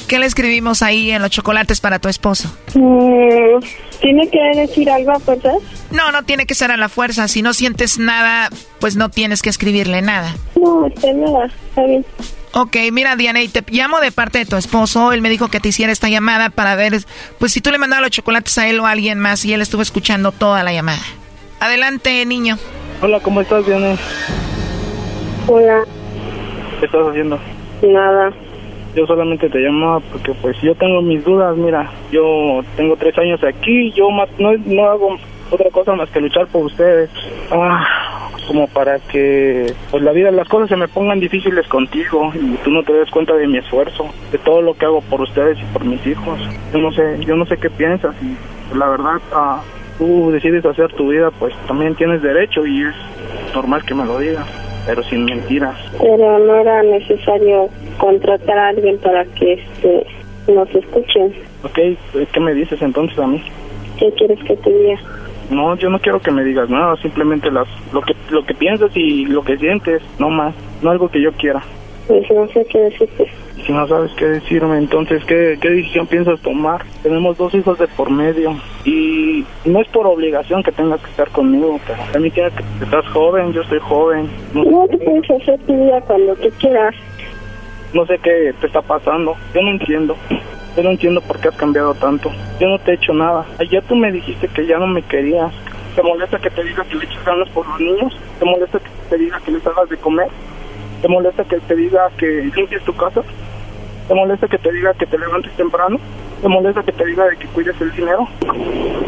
[0.07, 2.49] ¿Qué le escribimos ahí en los chocolates para tu esposo?
[2.75, 3.59] Mm,
[3.99, 5.57] ¿Tiene que decir algo a fuerzas?
[5.91, 7.27] No, no tiene que ser a la fuerza.
[7.27, 10.34] Si no sientes nada, pues no tienes que escribirle nada.
[10.55, 11.47] No, está nada.
[11.69, 12.05] Está bien.
[12.53, 15.11] Ok, mira Diana, y te llamo de parte de tu esposo.
[15.11, 16.93] Él me dijo que te hiciera esta llamada para ver,
[17.38, 19.61] pues si tú le mandabas los chocolates a él o a alguien más y él
[19.61, 21.01] estuvo escuchando toda la llamada.
[21.59, 22.57] Adelante, niño.
[23.01, 23.97] Hola, ¿cómo estás, Diana?
[25.47, 25.84] Hola.
[26.79, 27.39] ¿Qué estás haciendo?
[27.81, 28.31] Nada.
[28.95, 33.43] Yo solamente te llamaba porque pues yo tengo mis dudas, mira, yo tengo tres años
[33.43, 34.09] aquí, yo
[34.39, 35.18] no, no hago
[35.51, 37.09] otra cosa más que luchar por ustedes.
[37.51, 37.85] Ah,
[38.47, 42.72] como para que pues la vida, las cosas se me pongan difíciles contigo y tú
[42.72, 45.65] no te des cuenta de mi esfuerzo, de todo lo que hago por ustedes y
[45.73, 46.39] por mis hijos.
[46.73, 48.35] Yo no sé, yo no sé qué piensas y
[48.69, 49.61] pues, la verdad, ah,
[49.97, 52.95] tú decides hacer tu vida, pues también tienes derecho y es
[53.53, 54.47] normal que me lo digas,
[54.88, 55.77] pero sin mentiras.
[55.99, 60.07] Pero no era necesario contratar a alguien para que este
[60.47, 61.34] nos escuchen.
[61.64, 61.80] Ok,
[62.31, 63.43] ¿qué me dices entonces a mí?
[63.99, 64.97] ¿Qué quieres que te diga?
[65.51, 68.91] No, yo no quiero que me digas nada, simplemente las lo que lo que piensas
[68.95, 71.61] y lo que sientes, no más, no algo que yo quiera.
[72.07, 73.30] Pues no sé qué decirte.
[73.68, 76.85] Si no sabes qué decirme, entonces, ¿qué, ¿qué decisión piensas tomar?
[77.03, 81.27] Tenemos dos hijos de por medio y no es por obligación que tengas que estar
[81.31, 84.30] conmigo, pero también tienes que estás joven, yo estoy joven.
[84.53, 86.95] No, No te puedes hacer tu vida cuando tú quieras.
[87.94, 90.15] no sé qué te está pasando, yo no entiendo.
[90.77, 92.31] Yo no entiendo por qué has cambiado tanto.
[92.61, 93.45] Yo no te he hecho nada.
[93.60, 95.52] Ayer tú me dijiste que ya no me querías.
[95.94, 98.18] ¿Te molesta que te diga que le eches ganas por los niños?
[98.39, 100.27] ¿Te molesta que te diga que les hagas de comer?
[101.02, 103.23] ¿Te molesta que te diga que limpies tu casa?
[104.07, 105.97] ¿Te molesta que te diga que te levantes temprano?
[106.41, 108.27] ¿Te molesta que te diga de que cuides el dinero?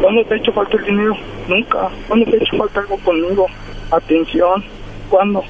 [0.01, 1.15] ¿Cuándo te ha hecho falta el dinero?
[1.47, 1.89] Nunca.
[2.07, 3.47] ¿Cuándo te ha hecho falta algo conmigo?
[3.91, 4.63] Atención.
[5.09, 5.43] ¿Cuándo?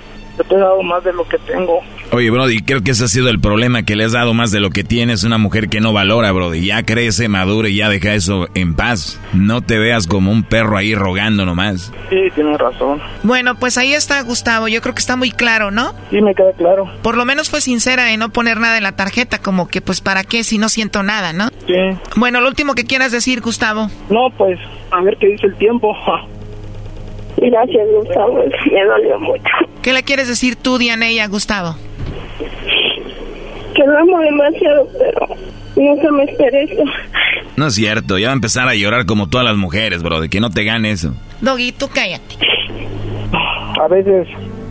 [0.43, 1.81] Te he dado más de lo que tengo.
[2.11, 4.59] Oye, Brody, creo que ese ha sido el problema, que le has dado más de
[4.59, 5.23] lo que tienes.
[5.23, 6.65] Una mujer que no valora, Brody.
[6.65, 9.19] Ya crece, madura y ya deja eso en paz.
[9.33, 11.91] No te veas como un perro ahí rogando nomás.
[12.09, 12.99] Sí, tienes razón.
[13.23, 14.67] Bueno, pues ahí está Gustavo.
[14.67, 15.93] Yo creo que está muy claro, ¿no?
[16.09, 16.89] Sí, me queda claro.
[17.03, 20.01] Por lo menos fue sincera en no poner nada en la tarjeta, como que pues
[20.01, 21.49] para qué si no siento nada, ¿no?
[21.67, 21.75] Sí.
[22.15, 23.89] Bueno, lo último que quieras decir, Gustavo.
[24.09, 24.59] No, pues,
[24.91, 25.95] a ver qué dice el tiempo.
[27.37, 28.43] Gracias, Gustavo.
[28.71, 29.43] Me dolió mucho.
[29.81, 31.75] ¿Qué le quieres decir tú, Diana, y a Gustavo?
[33.75, 35.27] Que lo amo demasiado, pero
[35.75, 36.83] nunca me esperé esto.
[37.55, 40.29] No es cierto, ya va a empezar a llorar como todas las mujeres, Brody.
[40.29, 41.13] Que no te gane eso.
[41.41, 42.35] Doggy, tú cállate.
[43.81, 44.27] A veces,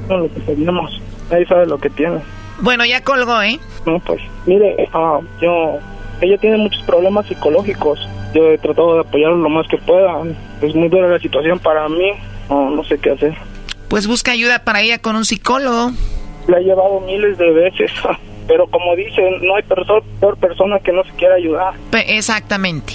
[0.08, 1.00] no lo que tenemos.
[1.30, 2.18] Nadie sabe lo que tiene.
[2.60, 3.58] Bueno, ya colgó, ¿eh?
[3.86, 5.78] No, pues, mire, ah, yo...
[6.20, 8.00] Ella tiene muchos problemas psicológicos.
[8.34, 10.20] Yo he tratado de apoyarlo lo más que pueda.
[10.60, 12.10] Es muy dura la situación para mí.
[12.48, 13.34] No, no sé qué hacer.
[13.88, 15.92] Pues busca ayuda para ella con un psicólogo.
[16.46, 17.90] La he llevado miles de veces.
[18.48, 21.74] Pero como dicen, no hay perso- peor persona que no se quiera ayudar.
[21.90, 22.94] Pe- exactamente.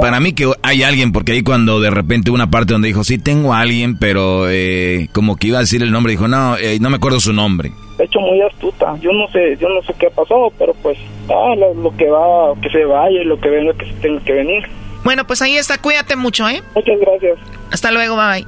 [0.00, 3.18] Para mí que hay alguien, porque ahí cuando de repente una parte donde dijo, sí,
[3.18, 6.78] tengo a alguien, pero eh, como que iba a decir el nombre, dijo, no, eh,
[6.80, 7.70] no me acuerdo su nombre.
[7.98, 8.96] De hecho, muy astuta.
[9.00, 10.98] Yo no sé, yo no sé qué ha pasado, pero pues,
[11.28, 14.24] ah, lo, lo que va, que se vaya y lo que venga, que se tenga
[14.24, 14.64] que venir.
[15.06, 15.78] Bueno, pues ahí está.
[15.78, 16.64] Cuídate mucho, ¿eh?
[16.74, 17.38] Muchas gracias.
[17.70, 18.46] Hasta luego, bye bye.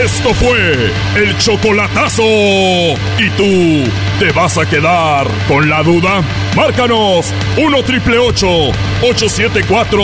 [0.00, 2.22] Esto fue el chocolatazo.
[2.22, 3.82] ¿Y tú
[4.20, 6.22] te vas a quedar con la duda?
[6.54, 9.98] Márcanos 1 triple 874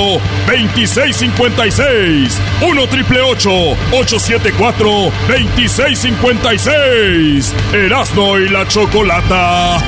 [0.49, 2.41] 2656.
[2.63, 7.55] 1 triple 874 2656.
[7.73, 9.79] Erasno y la chocolata.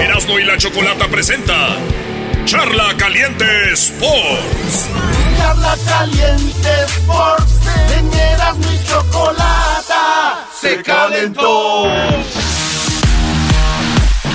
[0.00, 1.76] Erasno y la chocolata presenta
[2.44, 4.88] Charla Caliente Sports.
[5.38, 7.52] Charla Caliente Sports.
[7.98, 10.46] En Erasmo y Chocolata.
[10.60, 11.84] Se calentó.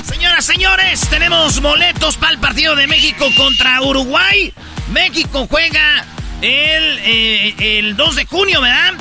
[0.03, 4.53] Señoras, señores, tenemos boletos para el partido de México contra Uruguay.
[4.91, 6.05] México juega
[6.41, 8.93] el, eh, el 2 de junio, ¿verdad?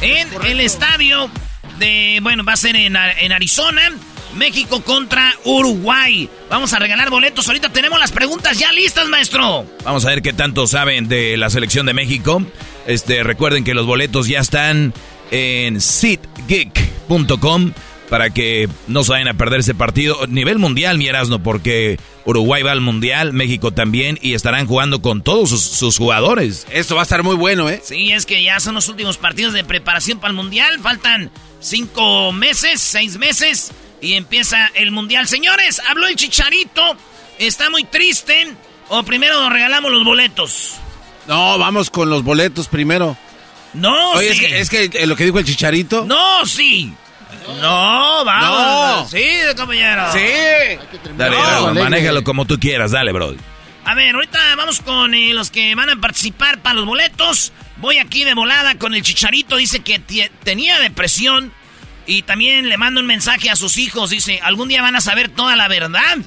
[0.00, 1.30] En el estadio
[1.78, 3.90] de, bueno, va a ser en, en Arizona.
[4.34, 6.28] México contra Uruguay.
[6.48, 7.46] Vamos a regalar boletos.
[7.48, 9.66] Ahorita tenemos las preguntas ya listas, maestro.
[9.84, 12.42] Vamos a ver qué tanto saben de la selección de México.
[12.86, 14.92] Este, recuerden que los boletos ya están
[15.30, 17.72] en sitgeek.com
[18.10, 20.26] para que no se vayan a perder ese partido.
[20.26, 25.22] Nivel mundial, mi Erasmo, porque Uruguay va al mundial, México también, y estarán jugando con
[25.22, 26.66] todos sus, sus jugadores.
[26.72, 27.80] Esto va a estar muy bueno, ¿eh?
[27.84, 30.80] Sí, es que ya son los últimos partidos de preparación para el mundial.
[30.80, 31.30] Faltan
[31.60, 33.70] cinco meses, seis meses,
[34.00, 35.28] y empieza el mundial.
[35.28, 36.96] Señores, habló el chicharito.
[37.38, 38.54] Está muy triste.
[38.88, 40.74] O primero nos regalamos los boletos.
[41.26, 43.16] No, vamos con los boletos primero.
[43.72, 44.44] No, Oye, sí.
[44.44, 46.04] es que, es que eh, lo que dijo el chicharito.
[46.04, 46.92] No, sí.
[47.60, 49.02] No, vamos.
[49.02, 49.08] No.
[49.08, 49.24] Sí,
[49.56, 50.12] compañero.
[50.12, 50.18] Sí.
[51.16, 51.44] Dale, No.
[51.44, 53.34] Erasmo, manéjalo como tú quieras, dale, bro.
[53.84, 57.52] A ver, ahorita vamos con eh, los que van a participar para los boletos.
[57.76, 59.56] Voy aquí de volada con el chicharito.
[59.56, 60.00] Dice que
[60.42, 61.52] tenía depresión.
[62.10, 64.10] Y también le mando un mensaje a sus hijos.
[64.10, 66.18] Dice, algún día van a saber toda la verdad.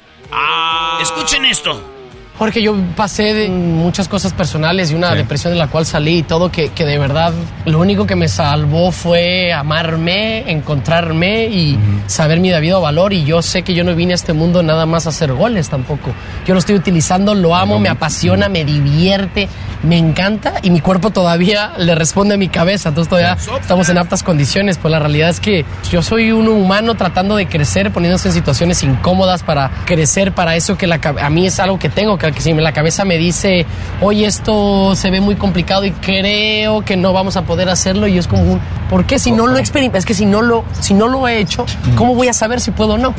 [1.02, 1.93] Escuchen esto.
[2.38, 5.18] Porque yo pasé de muchas cosas personales y una Sí.
[5.18, 7.32] depresión de la cual salí y todo, que, que de verdad
[7.66, 11.78] lo único que me salvó fue amarme, encontrarme y
[12.08, 13.14] saber mi debido valor.
[13.14, 15.70] Y yo sé que yo no vine a este mundo nada más a hacer goles
[15.70, 16.12] tampoco.
[16.48, 19.48] Yo lo estoy utilizando, lo amo, me apasiona, me divierte,
[19.84, 22.90] me encanta y mi cuerpo todavía le responde a mi cabeza.
[22.90, 24.80] Entonces todavía estamos en aptas condiciones.
[24.80, 28.82] Pues la realidad es que yo soy un humano tratando de crecer, poniéndose en situaciones
[28.84, 32.42] incómodas para crecer, para eso que la, a mí es algo que tengo, que, que
[32.42, 33.66] si la cabeza me dice,
[34.02, 38.18] oye, esto se ve muy complicado y creo que no vamos a poder hacerlo, y
[38.18, 39.98] es como un, ¿por qué si no lo experimenté?
[39.98, 42.72] Es que si no lo, si no lo he hecho, ¿cómo voy a saber si
[42.72, 43.16] puedo o no?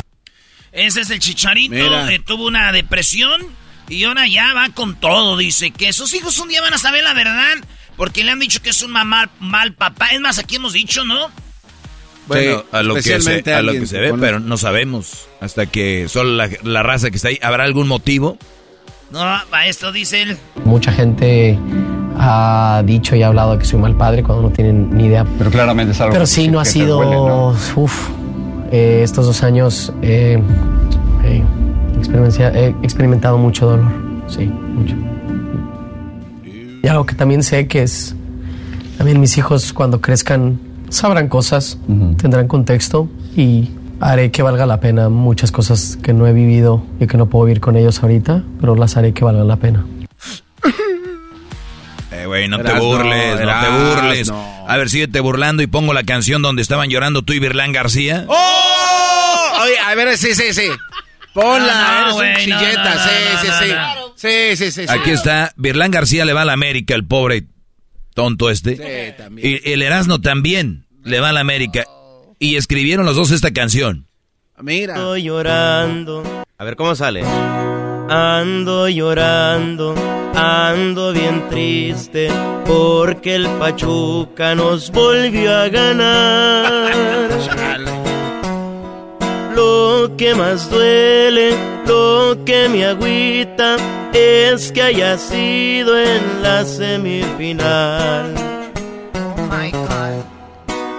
[0.74, 1.74] Ese es el chicharito.
[2.08, 3.46] Eh, tuvo una depresión.
[3.88, 5.36] Y ahora ya va con todo.
[5.36, 7.54] Dice que sus hijos un día van a saber la verdad.
[7.96, 10.08] Porque le han dicho que es un mamá mal papá.
[10.08, 11.30] Es más, aquí hemos dicho, ¿no?
[12.26, 15.28] Bueno, Sí, a lo que se, a lo que se ve, pero no sabemos.
[15.40, 18.38] Hasta que solo la, la raza que está ahí, ¿habrá algún motivo?
[19.14, 20.36] No, a esto dice él.
[20.64, 21.56] Mucha gente
[22.18, 25.24] ha dicho y ha hablado que soy mal padre cuando no tienen ni idea.
[25.38, 26.96] Pero claramente es algo Pero que- sí, no ha que sido.
[26.96, 27.54] duele, ¿no?
[27.76, 28.08] Uf,
[28.72, 30.42] eh, estos dos años eh,
[31.22, 31.42] eh,
[32.02, 33.86] he experimentado mucho dolor.
[34.26, 34.96] Sí, mucho.
[36.82, 38.16] Y algo que también sé que es.
[38.98, 40.58] También mis hijos, cuando crezcan,
[40.88, 41.78] sabrán cosas,
[42.16, 43.70] tendrán contexto y
[44.04, 47.46] haré que valga la pena muchas cosas que no he vivido y que no puedo
[47.46, 49.86] vivir con ellos ahorita, pero las haré que valgan la pena.
[52.16, 54.32] Eh, güey, no te burles, no te burles.
[54.68, 58.24] A ver, síguete burlando y pongo la canción donde estaban llorando tú y Virlán García.
[58.28, 59.62] ¡Oh!
[59.62, 60.68] Oye, a ver, sí, sí, sí.
[61.32, 63.72] Ponla, No, no, eres un chilleta, no, sí, no, sí, no, sí.
[63.72, 64.12] no.
[64.14, 64.88] Sí, sí, sí, sí.
[64.88, 67.46] Aquí está, Virlán García le va a la América, el pobre
[68.14, 68.76] tonto este.
[68.76, 69.60] Sí, también.
[69.64, 71.84] Y el Erasmo también le va a la América.
[72.38, 74.06] Y escribieron los dos esta canción.
[74.60, 74.94] Mira.
[74.94, 76.22] Estoy llorando
[76.58, 77.22] A ver, ¿cómo sale?
[78.08, 79.94] Ando llorando,
[80.34, 82.28] ando bien triste,
[82.66, 86.92] porque el Pachuca nos volvió a ganar.
[89.56, 91.54] Lo que más duele,
[91.86, 93.76] lo que me agüita,
[94.12, 98.34] es que haya sido en la semifinal.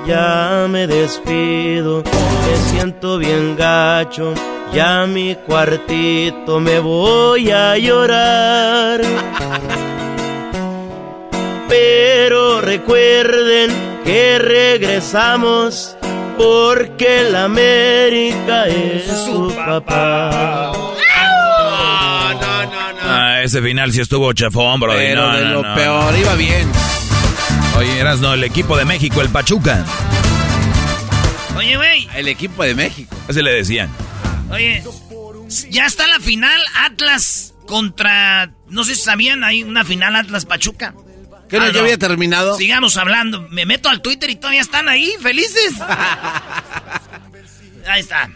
[0.08, 4.34] Ya me despido, me siento bien gacho,
[4.74, 9.02] ya a mi cuartito me voy a llorar.
[11.68, 13.72] Pero recuerden
[14.06, 15.98] que regresamos
[16.38, 20.72] porque la América es su papá.
[23.08, 24.94] Ah, ese final sí estuvo chafón, bro.
[24.94, 25.76] Pero No, de no, lo no.
[25.76, 26.72] peor, iba bien.
[27.78, 29.86] Oye, eras no, el equipo de México, el Pachuca.
[31.58, 32.08] Oye, güey.
[32.16, 33.16] El equipo de México.
[33.28, 33.90] Así le decían.
[34.50, 34.84] Oye,
[35.70, 38.52] ya está la final Atlas contra.
[38.70, 40.94] No sé si sabían, hay una final Atlas Pachuca.
[41.50, 42.58] ¿Qué no, ya había terminado?
[42.58, 43.48] Sigamos hablando.
[43.50, 45.74] Me meto al Twitter y todavía están ahí, felices.
[47.88, 48.30] ahí está.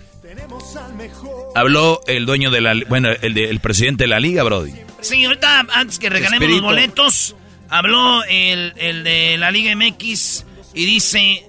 [1.56, 2.76] Habló el dueño de la...
[2.88, 4.74] Bueno, el, de- el presidente de la liga, Brody.
[5.02, 7.36] Sí, ahorita antes que regalemos los boletos,
[7.70, 11.46] habló el, el de la Liga MX y dice.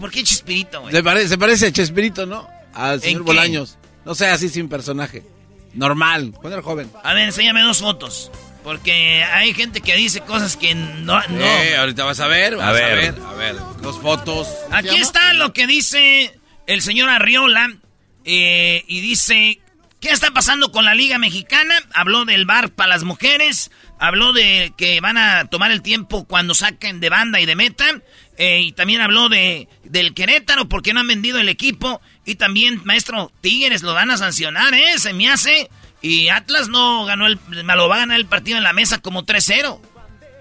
[0.00, 0.92] ¿Por qué Chespirito, güey?
[0.92, 2.48] Se parece, se parece a Chespirito, ¿no?
[2.72, 3.22] Al señor?
[3.22, 3.78] Bolaños.
[4.04, 5.22] No sé, así sin personaje.
[5.72, 6.90] Normal, cuando era joven.
[7.04, 8.30] A ver, enséñame dos fotos.
[8.64, 11.20] Porque hay gente que dice cosas que no.
[11.28, 11.44] no.
[11.44, 12.96] Eh, ahorita vas a ver, vas A a ver.
[12.96, 13.14] ver.
[13.26, 14.48] A ver, dos fotos.
[14.72, 17.68] Aquí está lo que dice el señor Arriola.
[18.24, 19.60] eh, y dice,
[20.00, 21.74] ¿qué está pasando con la Liga Mexicana?
[21.94, 23.70] Habló del bar para las mujeres.
[23.98, 27.84] Habló de que van a tomar el tiempo cuando saquen de banda y de meta.
[28.36, 32.00] eh, y también habló de del Querétaro porque no han vendido el equipo.
[32.24, 34.98] Y también, maestro, Tigres lo van a sancionar, ¿eh?
[34.98, 35.70] Se me hace.
[36.02, 37.38] Y Atlas no ganó el...
[37.48, 39.80] Lo va a ganar el partido en la mesa como 3-0.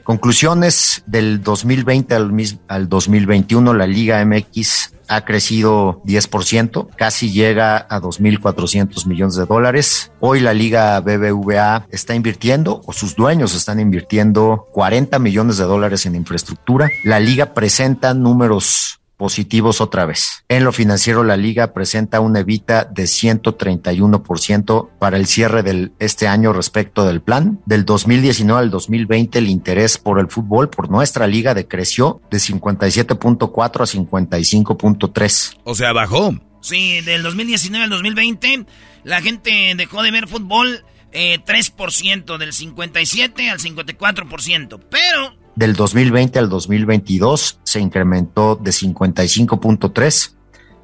[0.03, 7.77] Conclusiones del 2020 al, mis- al 2021, la Liga MX ha crecido 10%, casi llega
[7.77, 10.11] a 2.400 millones de dólares.
[10.19, 16.05] Hoy la Liga BBVA está invirtiendo, o sus dueños están invirtiendo 40 millones de dólares
[16.05, 16.89] en infraestructura.
[17.05, 20.43] La Liga presenta números positivos otra vez.
[20.49, 26.27] En lo financiero, la liga presenta una evita de 131% para el cierre de este
[26.27, 27.61] año respecto del plan.
[27.65, 33.61] Del 2019 al 2020, el interés por el fútbol, por nuestra liga, decreció de 57.4
[33.61, 35.57] a 55.3.
[35.63, 36.33] O sea, bajó.
[36.59, 38.65] Sí, del 2019 al 2020,
[39.05, 40.83] la gente dejó de ver fútbol
[41.13, 44.81] eh, 3%, del 57 al 54%.
[44.89, 50.33] Pero, Del 2020 al 2022 se incrementó de 55.3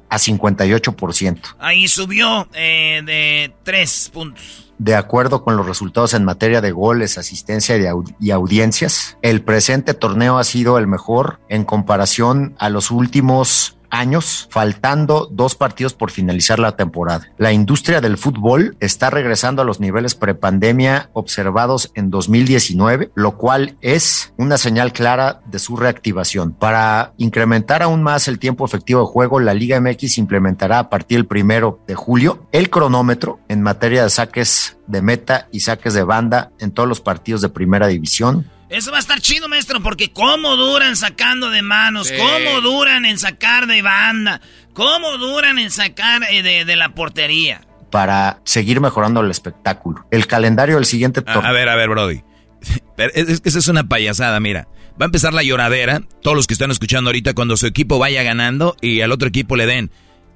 [0.08, 1.40] a 58%.
[1.60, 4.72] ahí subió eh, de 3 puntos.
[4.78, 9.42] De acuerdo con los resultados en materia de goles, asistencia y, au- y audiencias, el
[9.42, 15.94] presente torneo ha sido el mejor en comparación a los últimos años, faltando dos partidos
[15.94, 17.28] por finalizar la temporada.
[17.38, 23.76] La industria del fútbol está regresando a los niveles prepandemia observados en 2019, lo cual
[23.80, 26.52] es una señal clara de su reactivación.
[26.52, 31.18] Para incrementar aún más el tiempo efectivo de juego, la Liga MX implementará a partir
[31.18, 36.02] del primero de julio el cronómetro en materia de saques de meta y saques de
[36.02, 38.46] banda en todos los partidos de primera división.
[38.70, 42.14] Eso va a estar chido, maestro, porque cómo duran sacando de manos, Sí.
[42.16, 44.40] cómo duran en sacar de banda,
[44.72, 47.62] cómo duran en sacar eh, de, de la portería.
[47.90, 50.06] para seguir mejorando el espectáculo.
[50.12, 51.50] El calendario del siguiente A, torneo.
[51.50, 52.22] a ver, a ver, Brody.
[52.96, 54.68] Es que esa es una payasada, mira.
[55.00, 58.22] Va a empezar la lloradera, todos los que están escuchando ahorita, cuando su equipo vaya
[58.22, 59.90] ganando y al otro equipo le den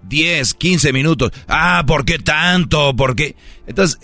[0.04, 1.30] 10, 15 minutos.
[1.46, 2.96] Ah, ¿por qué tanto?
[2.96, 3.36] ¿Por qué?
[3.68, 4.00] Entonces,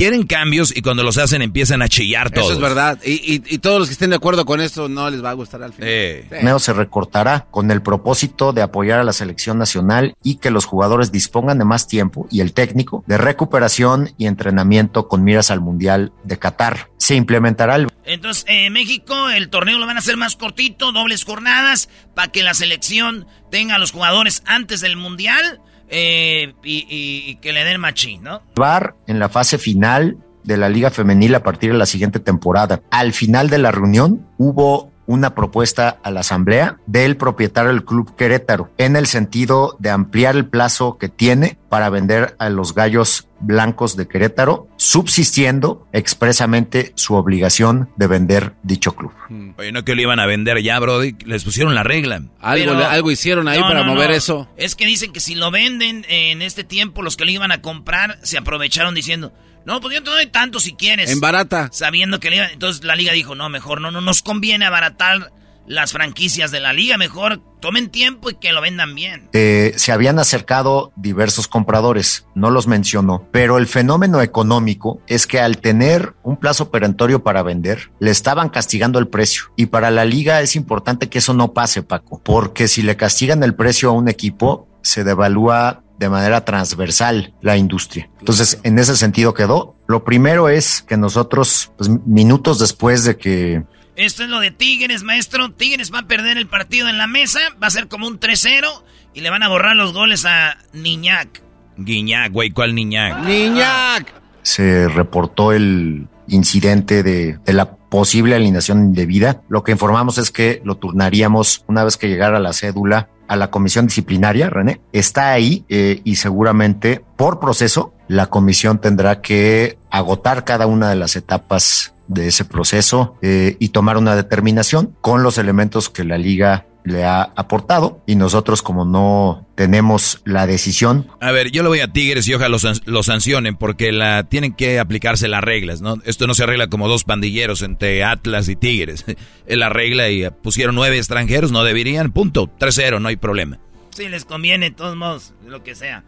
[0.00, 2.46] quieren cambios y cuando los hacen empiezan a chillar todos.
[2.46, 2.98] Eso es verdad.
[3.04, 5.34] Y, y- y todos los que estén de acuerdo con esto no les va a
[5.34, 5.88] gustar al final.
[5.90, 6.20] Eh.
[6.22, 10.50] El torneo se recortará con el propósito de apoyar a la selección nacional y que
[10.50, 15.50] los jugadores dispongan de más tiempo y el técnico de recuperación y entrenamiento con miras
[15.50, 16.88] al Mundial de Qatar.
[16.96, 21.24] Se implementará el Entonces, eh, México, el torneo lo van a hacer más cortito, dobles
[21.24, 25.60] jornadas, para que la selección tenga a los jugadores antes del Mundial
[25.90, 28.42] eh, y, que le den machín, ¿no?
[28.54, 32.82] VAR en la fase final de la Liga Femenil a partir de la siguiente temporada.
[32.90, 38.14] Al final de la reunión hubo una propuesta a la Asamblea del propietario del Club
[38.14, 43.26] Querétaro en el sentido de ampliar el plazo que tiene para vender a los gallos
[43.40, 49.12] blancos de Querétaro, subsistiendo expresamente su obligación de vender dicho club.
[49.58, 51.16] Oye, no que lo iban a vender ya, Brody.
[51.24, 52.22] Les pusieron la regla.
[52.40, 54.16] Algo, Pero- algo hicieron ahí No, para no, mover no.
[54.16, 54.48] eso.
[54.56, 57.60] Es que dicen que si lo venden en este tiempo, los que lo iban a
[57.62, 59.32] comprar se aprovecharon diciendo,
[59.66, 61.10] no, pues yo te doy tanto si quieres.
[61.10, 61.68] En barata.
[61.72, 65.32] Sabiendo que le iban- Entonces la liga dijo, no, mejor no, no nos conviene abaratar
[65.66, 69.28] las franquicias de la liga, mejor tomen tiempo y que lo vendan bien.
[69.34, 75.38] Eh, se habían acercado diversos compradores, no los mencionó, pero el fenómeno económico es que
[75.38, 79.44] al tener un plazo perentorio para vender, le estaban castigando el precio.
[79.56, 83.44] Y para la liga es importante que eso no pase, Paco, porque si le castigan
[83.44, 88.08] el precio a un equipo, se devalúa de manera transversal la industria.
[88.18, 89.76] Entonces, en ese sentido quedó.
[89.86, 93.62] Lo primero es que nosotros, pues, minutos después de que
[93.96, 95.52] Esto es lo de Tigres, maestro.
[95.52, 98.66] Tigres va a perder el partido en la mesa, va a ser como un 3-0
[99.12, 101.42] y le van a borrar los goles a Niñac.
[101.76, 103.20] Guiñac, güey, ¿cuál Niñac?
[103.20, 104.20] ¡Niñac!
[104.42, 109.42] se reportó el incidente de, de la posible alineación indebida.
[109.48, 113.48] Lo que informamos es que lo turnaríamos una vez que llegara la cédula a la
[113.52, 114.80] comisión disciplinaria, René.
[114.92, 120.96] Está ahí eh, y seguramente por proceso la comisión tendrá que agotar cada una de
[120.96, 126.18] las etapas de ese proceso eh, y tomar una determinación con los elementos que la
[126.18, 131.68] liga le ha aportado y nosotros como no tenemos la decisión A ver, yo le
[131.68, 135.42] voy a Tigres y ojalá lo, san- lo sancionen porque la tienen que aplicarse las
[135.44, 135.96] reglas, ¿no?
[136.04, 139.04] Esto no se arregla como dos pandilleros entre Atlas y Tigres.
[139.46, 142.48] Es la regla y pusieron nueve extranjeros, no deberían, punto.
[142.58, 143.58] 3-0, no hay problema.
[143.90, 146.04] Si les conviene, de todos modos, lo que sea.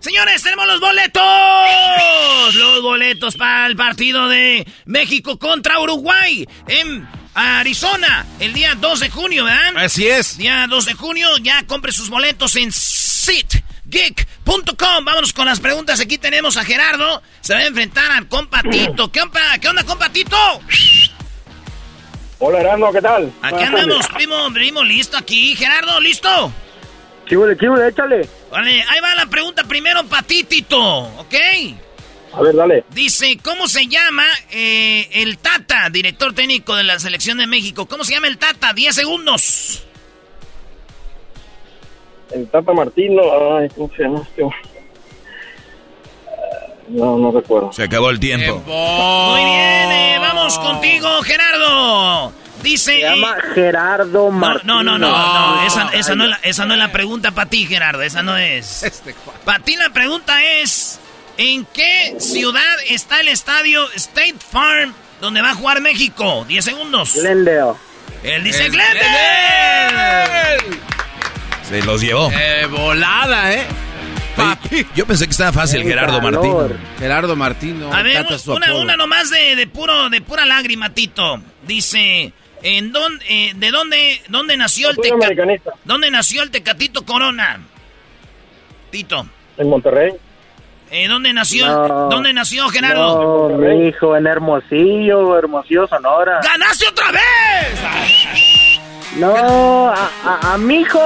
[0.00, 1.22] Señores, tenemos los boletos.
[2.54, 9.10] Los boletos para el partido de México contra Uruguay en Arizona el día 2 de
[9.10, 9.76] junio, ¿verdad?
[9.76, 10.36] Así es.
[10.36, 15.04] Día 2 de junio, ya compre sus boletos en sitgeek.com.
[15.04, 16.00] Vámonos con las preguntas.
[16.00, 17.22] Aquí tenemos a Gerardo.
[17.40, 19.10] Se va a enfrentar al compatito.
[19.10, 20.36] ¿Qué onda, qué onda compatito?
[22.38, 23.32] Hola, Erasmo, ¿qué tal?
[23.40, 25.54] Aquí andamos, primo, primo, listo aquí.
[25.54, 26.52] Gerardo, ¿listo?
[27.28, 28.28] Chíbule, chíbule, échale.
[28.50, 31.34] Vale, ahí va la pregunta primero para ti, Tito, ¿ok?
[32.34, 32.84] A ver, dale.
[32.90, 37.86] Dice, ¿cómo se llama eh, el Tata, director técnico de la Selección de México?
[37.86, 38.72] ¿Cómo se llama el Tata?
[38.72, 39.84] 10 segundos.
[42.30, 43.22] El Tata Martino,
[43.58, 44.42] ay, ¿cómo se llama este?
[46.88, 47.72] No, no recuerdo.
[47.72, 48.62] Se acabó el tiempo.
[48.66, 52.32] Muy bien, eh, vamos contigo, Gerardo.
[52.62, 52.92] Dice...
[52.92, 54.82] Se llama eh, Gerardo no, Martino.
[54.82, 57.50] no, no, no, no, esa, esa no es la, esa no es la pregunta para
[57.50, 59.04] ti, Gerardo, esa no es.
[59.44, 61.00] Para ti la pregunta es,
[61.36, 66.44] ¿en qué ciudad está el estadio State Farm donde va a jugar México?
[66.48, 67.14] 10 segundos.
[67.14, 67.74] Glendale.
[68.22, 70.58] Él dice Glendale.
[71.68, 72.30] Se los llevó.
[72.30, 73.66] Eh, volada, ¿eh?
[74.94, 76.68] Yo pensé que estaba fácil, Gerardo calor.
[76.68, 76.80] Martín.
[76.98, 77.92] Gerardo Martino.
[77.92, 81.40] A ver, una, una nomás de, de puro, de pura lágrima, Tito.
[81.66, 82.32] Dice,
[82.62, 85.74] ¿en dónde, eh, ¿de dónde, dónde nació el Teca-.
[85.84, 87.60] ¿Dónde nació el Tecatito Corona?
[88.90, 89.26] Tito.
[89.58, 90.12] En Monterrey.
[90.94, 91.66] Eh, ¿Dónde nació?
[91.88, 92.08] No.
[92.10, 93.48] ¿Dónde nació Gerardo?
[93.48, 96.40] No, mi hijo, en Hermosillo, Hermosillo, Sonora.
[96.42, 97.22] ¡Ganaste otra vez!
[99.16, 101.00] No, a, a, a mi hijo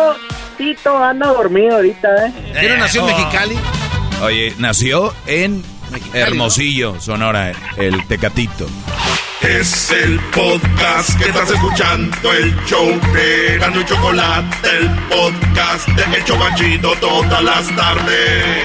[0.59, 2.33] Tito anda dormido ahorita, ¿eh?
[2.61, 3.57] ¿Qué no nació en Mexicali?
[4.23, 5.63] Oye, nació en
[6.13, 8.67] Hermosillo, Sonora, el Tecatito.
[9.41, 16.17] Es el podcast que estás escuchando, el show de Gano y Chocolate, el podcast de
[16.17, 18.65] El Chobachito todas las tardes.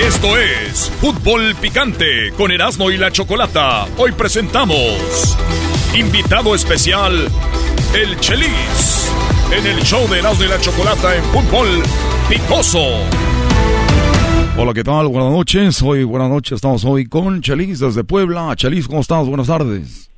[0.00, 3.84] Esto es Fútbol Picante con Erasmo y la Chocolata.
[3.98, 5.36] Hoy presentamos
[5.94, 7.12] invitado especial,
[7.94, 9.12] el Chelis,
[9.52, 11.68] en el show de Erasmo y la Chocolata en Fútbol
[12.30, 13.04] Picoso.
[14.56, 15.08] Hola, ¿qué tal?
[15.08, 15.82] Buenas noches.
[15.82, 16.52] Hoy, buenas noches.
[16.52, 18.54] Estamos hoy con Chelis desde Puebla.
[18.56, 19.28] Chelis, ¿cómo estás?
[19.28, 20.10] Buenas tardes.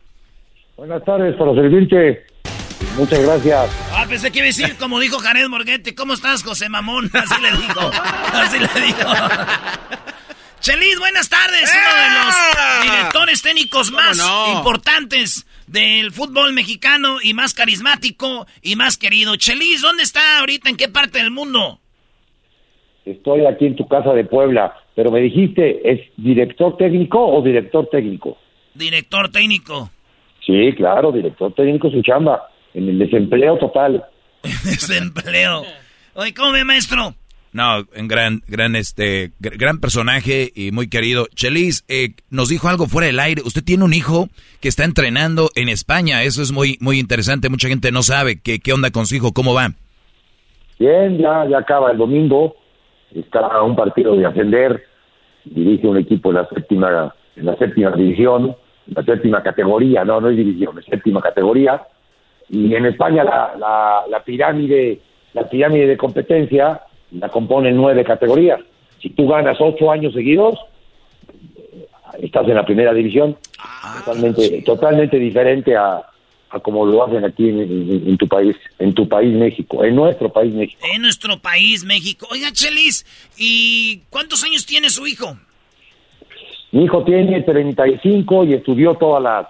[0.77, 2.32] Buenas tardes, para servirte.
[2.97, 3.71] Muchas gracias.
[3.93, 7.11] Ah, pensé que iba a decir, como dijo Jared Morguete, ¿cómo estás, José Mamón?
[7.15, 7.91] Así le dijo.
[8.33, 9.09] Así le dijo.
[10.61, 11.73] Chelis, buenas tardes.
[11.73, 14.19] Uno de los directores técnicos más
[14.55, 19.35] importantes del fútbol mexicano y más carismático y más querido.
[19.37, 20.69] Chelis, ¿dónde está ahorita?
[20.71, 21.81] ¿En qué parte del mundo?
[23.05, 27.89] Estoy aquí en tu casa de Puebla, pero me dijiste, ¿es director técnico o director
[27.91, 28.39] técnico?
[28.75, 29.91] Director técnico.
[30.47, 34.05] Sí, claro, director técnico su chamba, en el desempleo total.
[34.43, 35.63] desempleo.
[36.15, 37.15] Oye, ¿cómo ve, maestro?
[37.53, 41.27] No, un gran, gran, este, gran personaje y muy querido.
[41.35, 43.43] Chelis, eh, nos dijo algo fuera del aire.
[43.45, 44.29] Usted tiene un hijo
[44.61, 46.23] que está entrenando en España.
[46.23, 47.51] Eso es muy, muy interesante.
[47.51, 49.69] Mucha gente no sabe qué, qué onda con su hijo, cómo va.
[50.79, 52.57] Bien, ya, ya acaba el domingo.
[53.15, 54.83] Está a un partido de ascender.
[55.45, 60.05] Dirige un equipo en la séptima, en la séptima división, en la séptima categoría.
[60.05, 61.83] No, no es división, es séptima categoría.
[62.53, 65.01] Y en España la, la, la pirámide,
[65.33, 68.61] la pirámide de competencia la componen nueve categorías.
[69.01, 70.59] Si tú ganas ocho años seguidos,
[72.21, 73.37] estás en la primera división.
[74.05, 76.03] totalmente, totalmente diferente a,
[76.51, 80.53] a como lo hacen aquí en, tu país, en tu país México, en nuestro país
[80.53, 80.81] México.
[80.95, 82.27] En nuestro país México.
[82.31, 83.07] Oiga, Chelis,
[83.39, 85.37] ¿y cuántos años tiene su hijo?
[86.71, 89.47] Mi hijo tiene 35 y estudió todas las,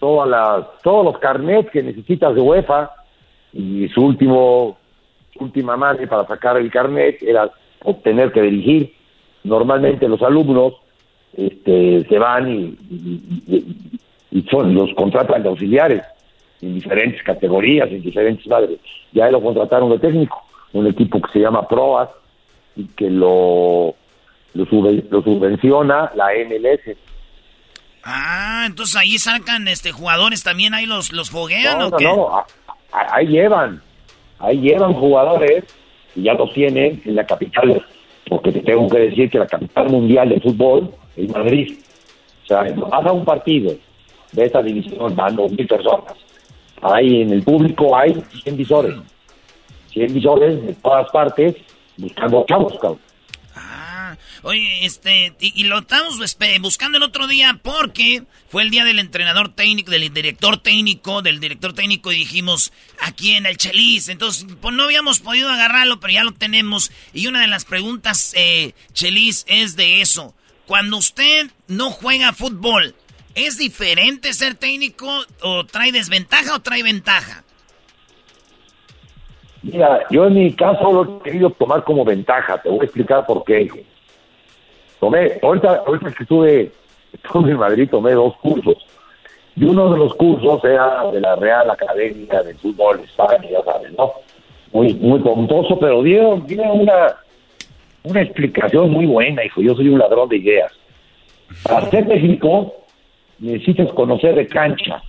[0.00, 2.90] todas las, todos los carnets que necesitas de UEFA
[3.52, 4.78] y su último
[5.38, 7.50] última madre para sacar el carnet era
[7.84, 8.94] obtener que dirigir.
[9.44, 10.74] Normalmente los alumnos
[11.36, 16.02] este, se van y, son, los contratan de auxiliares
[16.60, 18.78] en diferentes categorías, en diferentes madres.
[19.12, 22.10] Ya lo contrataron de técnico, un equipo que se llama PROAS
[22.76, 23.94] y que lo,
[24.54, 26.96] lo, subvenciona la MLS.
[28.02, 32.44] Ah, entonces ahí sacan este jugadores también, ahí los, los foguean no, no, No,
[32.92, 33.82] ahí llevan
[34.40, 35.64] Ahí llevan jugadores
[36.16, 37.84] y ya los tienen en la capital,
[38.28, 41.78] porque te tengo que decir que la capital mundial de fútbol es Madrid.
[42.44, 43.74] O sea, vas a un partido
[44.32, 46.14] de esta división, van dos mil personas.
[46.80, 48.96] Ahí en el público hay 100 visores.
[49.92, 51.56] 100 visores de todas partes
[51.98, 52.98] buscando chavos, cabrón.
[54.42, 56.18] Oye, este, y, lo estamos
[56.60, 61.40] buscando el otro día porque fue el día del entrenador técnico, del director técnico, del
[61.40, 62.72] director técnico y dijimos
[63.02, 64.08] aquí en el Chelis.
[64.08, 66.90] Entonces, pues no habíamos podido agarrarlo, pero ya lo tenemos.
[67.12, 70.34] Y una de las preguntas, eh, Chelis, es de eso.
[70.66, 72.94] Cuando usted no juega fútbol,
[73.34, 75.06] ¿es diferente ser técnico
[75.42, 77.44] o trae desventaja o trae ventaja?
[79.62, 82.60] Mira, yo en mi caso lo he querido tomar como ventaja.
[82.62, 83.68] Te voy a explicar por qué
[85.00, 86.70] tomé, ahorita, ahorita que estuve,
[87.12, 88.76] estuve en Madrid, tomé dos cursos.
[89.56, 93.92] Y uno de los cursos era de la Real Academia de Fútbol España, ya sabes,
[93.98, 94.12] ¿no?
[94.72, 97.16] Muy, muy tontoso, pero dieron, dieron una,
[98.04, 99.60] una explicación muy buena, hijo.
[99.60, 100.72] Yo soy un ladrón de ideas.
[101.64, 102.74] Para ser técnico,
[103.40, 105.02] necesitas conocer de cancha,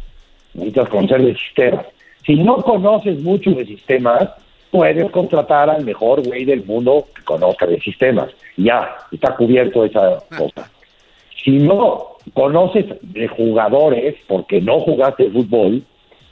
[0.55, 1.85] necesitas conocer de sistemas.
[2.25, 4.29] Si no conoces mucho de sistemas,
[4.71, 8.31] puedes contratar al mejor güey del mundo que conozca de sistemas.
[8.57, 10.71] Ya, está cubierto esa cosa.
[11.43, 15.83] Si no conoces de jugadores, porque no jugaste fútbol,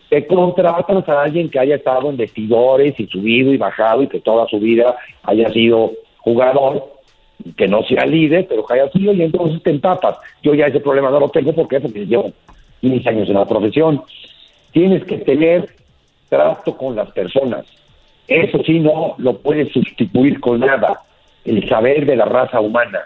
[0.09, 4.19] te contratas a alguien que haya estado en vestidores y subido y bajado y que
[4.19, 6.83] toda su vida haya sido jugador,
[7.55, 10.17] que no sea líder, pero que haya sido y entonces te empapas.
[10.41, 11.79] Yo ya ese problema no lo tengo, ¿por qué?
[11.79, 12.31] Porque llevo
[12.81, 14.01] 15 años en la profesión.
[14.71, 15.69] Tienes que tener
[16.27, 17.65] trato con las personas.
[18.29, 21.01] Eso sí no lo puedes sustituir con nada,
[21.45, 22.99] el saber de la raza humana.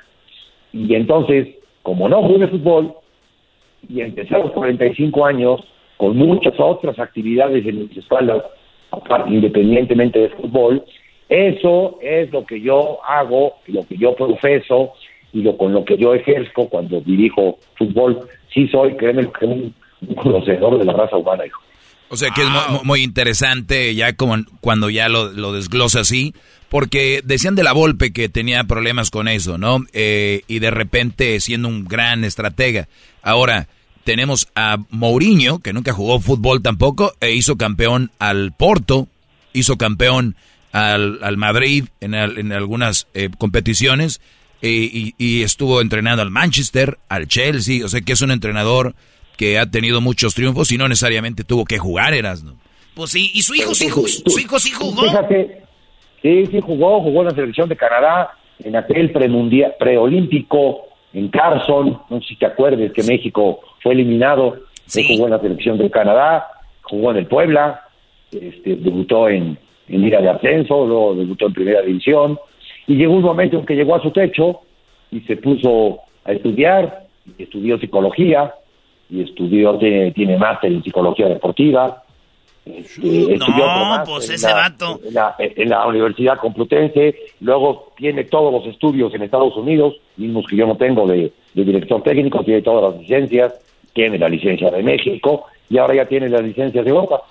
[0.74, 1.48] Y entonces,
[1.82, 2.94] como no jugué fútbol,
[3.88, 5.62] y empecé a los 45 años,
[5.98, 8.44] con muchas otras actividades en mis espaldas,
[9.28, 10.84] independientemente del fútbol,
[11.30, 14.92] eso es lo que yo hago, lo que yo profeso
[15.32, 18.20] y lo con lo que yo ejerzo cuando dirijo fútbol.
[18.54, 19.74] Sí soy, créeme, un,
[20.08, 21.63] un conocedor de la raza humana, hijo.
[22.14, 22.48] O sea que es
[22.84, 26.36] muy, interesante ya como cuando ya lo, lo, desglosa así,
[26.70, 29.84] porque decían de la Volpe que tenía problemas con eso, ¿no?
[29.94, 32.88] Eh, y de repente siendo un gran estratega.
[33.24, 33.68] Ahora
[34.04, 39.08] tenemos a Mourinho, que nunca jugó fútbol tampoco, e hizo campeón al Porto,
[39.52, 40.36] hizo campeón
[40.72, 44.22] al, al Madrid en, en algunas eh, competiciones,
[44.62, 48.94] y, y estuvo entrenando al Manchester, al Chelsea, o sea que es un entrenador
[49.38, 52.56] que ha tenido muchos triunfos y no necesariamente tuvo que jugar, Erasno.
[52.96, 54.08] Pues sí, y su hijo sí jugó.
[54.08, 55.04] Su hijo sí jugó.
[55.04, 55.64] Fíjate,
[56.22, 58.32] sí, sí jugó, jugó en la selección de Canadá,
[58.64, 64.58] en aquel premundial, preolímpico en Carson, no sé si te acuerdas que México fue eliminado,
[64.86, 65.06] sí.
[65.08, 66.48] jugó en la selección de Canadá,
[66.82, 67.82] jugó en el Puebla,
[68.32, 69.58] este, debutó en,
[69.88, 72.40] en Liga de Ascenso, luego debutó en Primera División,
[72.88, 74.62] y llegó un momento en que llegó a su techo,
[75.12, 77.06] y se puso a estudiar,
[77.38, 78.54] y estudió psicología,
[79.14, 82.02] y estudió, tiene, tiene máster en psicología deportiva.
[82.66, 85.00] este, estudió No, pues en ese la- vato.
[85.06, 90.46] En la, en la Universidad Complutense, luego tiene todos los estudios en Estados Unidos, mismos
[90.50, 93.54] que yo no tengo de, de director técnico, tiene todas las licencias,
[93.94, 97.22] tiene la licencia de México y ahora ya tiene las licencias de Europa.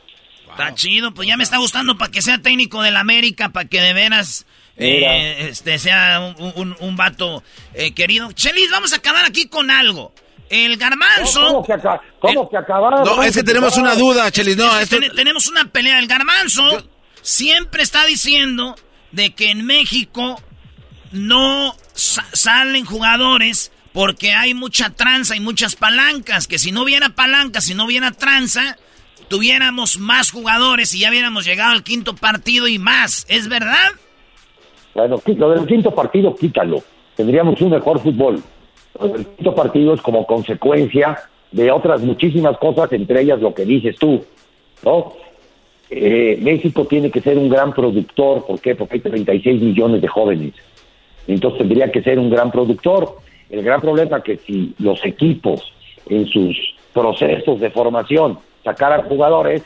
[0.50, 3.80] Está chido, pues ya me está gustando para que sea técnico del América, para que
[3.80, 4.46] de veras
[4.76, 7.42] eh, este sea un, un, un vato
[7.74, 8.30] eh, querido.
[8.32, 10.12] Chelis, vamos a acabar aquí con algo.
[10.54, 11.40] El garbanzo.
[11.46, 13.04] ¿Cómo que, aca- cómo que acabar?
[13.06, 14.56] No, es que tenemos una duda, Chelis.
[14.56, 15.00] No, Es que esto...
[15.00, 15.98] ten- tenemos una pelea.
[15.98, 16.62] El garbanzo
[17.22, 18.74] siempre está diciendo
[19.12, 20.38] de que en México
[21.12, 26.46] no sa- salen jugadores porque hay mucha tranza y muchas palancas.
[26.46, 28.76] Que si no hubiera palancas, si no hubiera tranza,
[29.28, 33.24] tuviéramos más jugadores y ya hubiéramos llegado al quinto partido y más.
[33.30, 33.92] ¿Es verdad?
[34.94, 36.84] Bueno, lo del quinto partido, quítalo.
[37.16, 38.42] Tendríamos un mejor fútbol.
[39.00, 41.18] Lo del quinto partido es como consecuencia
[41.50, 44.24] de otras muchísimas cosas, entre ellas lo que dices tú,
[44.84, 45.12] ¿no?
[45.90, 48.74] Eh, México tiene que ser un gran productor, ¿por qué?
[48.74, 50.54] Porque hay 36 millones de jóvenes.
[51.26, 53.16] Entonces tendría que ser un gran productor.
[53.50, 55.72] El gran problema es que si los equipos
[56.08, 56.56] en sus
[56.94, 59.62] procesos de formación sacaran jugadores,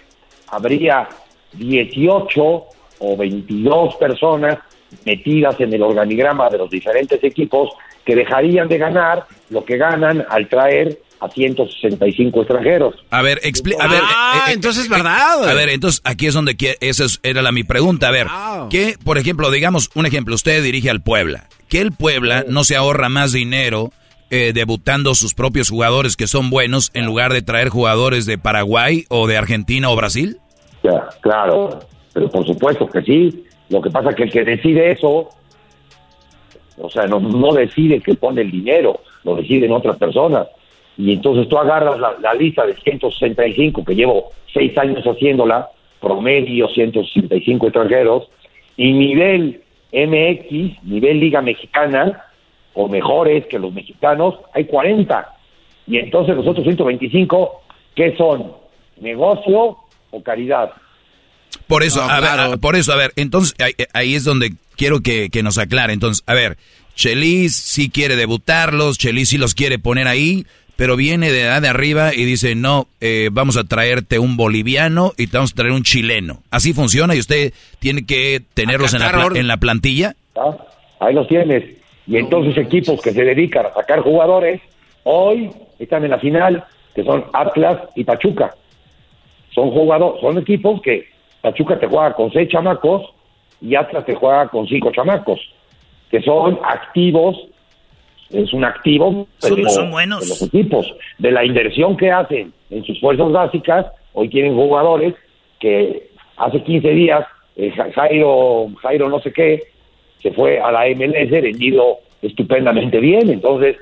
[0.49, 1.09] habría
[1.53, 2.65] 18
[2.99, 4.59] o 22 personas
[5.05, 7.71] metidas en el organigrama de los diferentes equipos
[8.07, 12.95] que dejarían de ganar lo que ganan al traer a 165 extranjeros.
[13.11, 14.01] A ver, expli- a ver.
[14.05, 15.49] Ah, entonces es verdad.
[15.49, 18.09] A ver, entonces aquí es donde esa es- era la mi pregunta.
[18.09, 18.27] A ver,
[18.71, 22.77] que por ejemplo, digamos un ejemplo, usted dirige al Puebla, que el Puebla no se
[22.77, 23.93] ahorra más dinero
[24.31, 29.05] eh, debutando sus propios jugadores que son buenos en lugar de traer jugadores de Paraguay
[29.09, 30.39] o de Argentina o Brasil.
[30.83, 31.79] Ya, claro,
[32.13, 33.45] pero por supuesto que sí.
[33.69, 35.29] Lo que pasa es que el que decide eso,
[36.79, 40.47] o sea, no, no decide que pone el dinero, lo deciden otras personas.
[40.99, 45.69] Y entonces tú agarras la, la lista de 165, que llevo seis años haciéndola,
[46.01, 48.29] promedio 165 extranjeros,
[48.77, 49.63] y nivel
[49.93, 52.23] MX, nivel Liga Mexicana,
[52.75, 55.29] o mejores que los mexicanos, hay 40.
[55.87, 57.63] Y entonces los otros 125,
[57.95, 58.53] ¿qué son?
[59.01, 59.77] ¿Negocio
[60.11, 60.73] o caridad?
[61.67, 64.51] Por eso, No, a ver, a- por eso, a ver, entonces ahí, ahí es donde
[64.77, 65.93] quiero que, que nos aclare.
[65.93, 66.57] Entonces, a ver,
[66.95, 70.47] Chelis sí quiere debutarlos, Chelis sí los quiere poner ahí,
[70.77, 75.13] pero viene de edad de arriba y dice, no, eh, vamos a traerte un boliviano
[75.17, 76.43] y te vamos a traer un chileno.
[76.51, 80.15] Así funciona y usted tiene que tenerlos en la, en la plantilla.
[80.37, 80.57] ¿Ah?
[81.01, 81.65] Ahí los tienes.
[82.07, 84.61] Y entonces equipos que se dedican a sacar jugadores,
[85.03, 88.55] hoy están en la final, que son Atlas y Pachuca.
[89.55, 91.09] Son jugadores, son equipos que
[91.43, 93.16] Pachuca te juega con seis chamacos
[93.61, 95.41] y Atlas te juega con cinco chamacos,
[96.11, 97.37] que son activos,
[98.31, 100.21] es un activo Son- pero son buenos.
[100.23, 105.15] de los equipos, de la inversión que hacen en sus fuerzas básicas, hoy tienen jugadores
[105.61, 107.25] que hace 15 días
[107.57, 109.63] eh, Ja- Jairo, Jairo no sé qué,
[110.23, 113.77] se fue a la MLS vendido estupendamente bien, entonces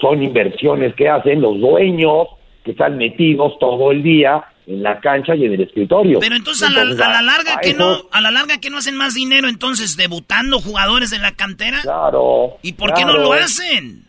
[0.00, 2.28] son inversiones que hacen los dueños
[2.64, 6.20] que están metidos todo el día en la cancha y en el escritorio.
[6.20, 8.70] Pero entonces a la, a la larga a que eso- no, a la larga que
[8.70, 11.80] no hacen más dinero entonces debutando jugadores de la cantera.
[11.82, 12.58] Claro.
[12.62, 14.04] ¿Y por qué no lo hacen?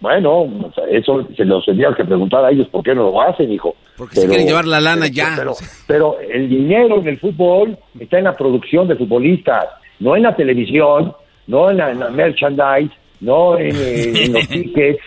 [0.00, 3.74] Bueno, eso se los tendría que preguntar a ellos por qué no lo hacen, hijo.
[3.96, 5.32] Porque se quieren llevar la lana ya.
[5.36, 5.54] Pero,
[5.86, 9.64] pero el dinero en el fútbol está en la producción de futbolistas,
[10.00, 11.14] no en la televisión,
[11.46, 15.00] no en la, en la merchandise, no en, en los tickets.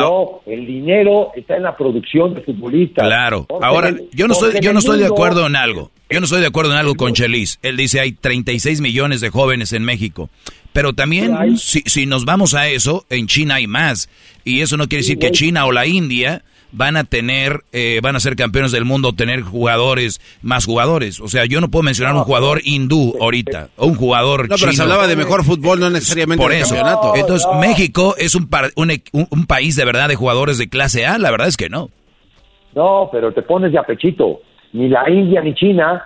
[0.00, 3.06] No, el dinero está en la producción de futbolistas.
[3.06, 3.46] Claro.
[3.60, 5.90] Ahora, yo no estoy, yo no estoy de acuerdo en algo.
[6.08, 7.58] Yo no estoy de acuerdo en algo con Chelis.
[7.62, 10.30] Él dice hay 36 millones de jóvenes en México.
[10.72, 14.08] Pero también, si, si nos vamos a eso, en China hay más.
[14.44, 16.44] Y eso no quiere decir que China o la India
[16.78, 21.20] van a tener, eh, van a ser campeones del mundo, tener jugadores, más jugadores.
[21.20, 24.58] O sea, yo no puedo mencionar un jugador hindú ahorita, o un jugador No, pero
[24.58, 24.82] se chino.
[24.82, 26.74] hablaba de mejor fútbol, no necesariamente Por de eso.
[26.74, 27.16] campeonato.
[27.16, 30.68] Entonces, México es un, par- un, e- un- un país de verdad de jugadores de
[30.68, 31.16] clase A.
[31.16, 31.88] La verdad es que no.
[32.74, 34.40] No, pero te pones de apechito.
[34.74, 36.04] Ni la India ni China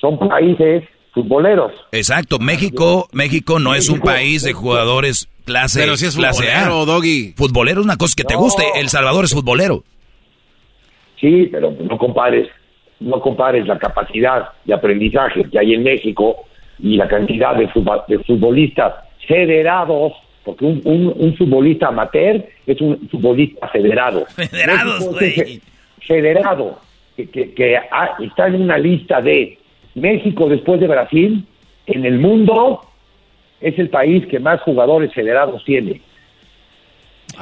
[0.00, 0.82] son países
[1.12, 1.72] futboleros.
[1.92, 6.60] Exacto, México, México no es un país de jugadores clase, Pero sí es clase A.
[6.64, 7.34] futbolero, Doggy.
[7.36, 8.40] Futbolero es una cosa que te No.
[8.40, 8.64] guste.
[8.76, 9.84] El Salvador es futbolero.
[11.20, 12.48] Sí, pero no compares,
[13.00, 16.44] no compares la capacidad de aprendizaje que hay en México
[16.78, 17.68] y la cantidad de,
[18.24, 18.94] futbolistas
[19.26, 20.12] federados,
[20.44, 24.26] porque un, un- un futbolista amateur es un futbolista federado.
[24.36, 25.30] Federados, güey.
[25.32, 25.60] fe-
[26.00, 26.78] Federado,
[27.16, 29.58] que, que- que ha- está en una lista de
[29.94, 31.44] México después de Brasil,
[31.86, 32.82] en el mundo
[33.60, 36.00] es el país que más jugadores federados tiene.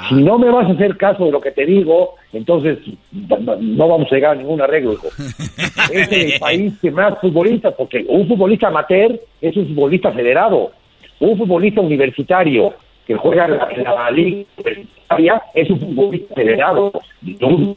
[0.08, 2.78] Si no me vas a hacer caso de lo que te digo, entonces
[3.12, 5.08] no vamos a llegar a ningún arreglo, hijo.
[5.92, 10.72] es el país que más futbolistas, porque un futbolista amateur es un futbolista federado.
[11.20, 12.74] Un futbolista universitario
[13.06, 16.92] que juega en la, en la liga universitaria es un futbolista federado.
[17.40, 17.74] Un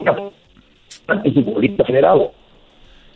[1.24, 2.32] es un futbolista federado.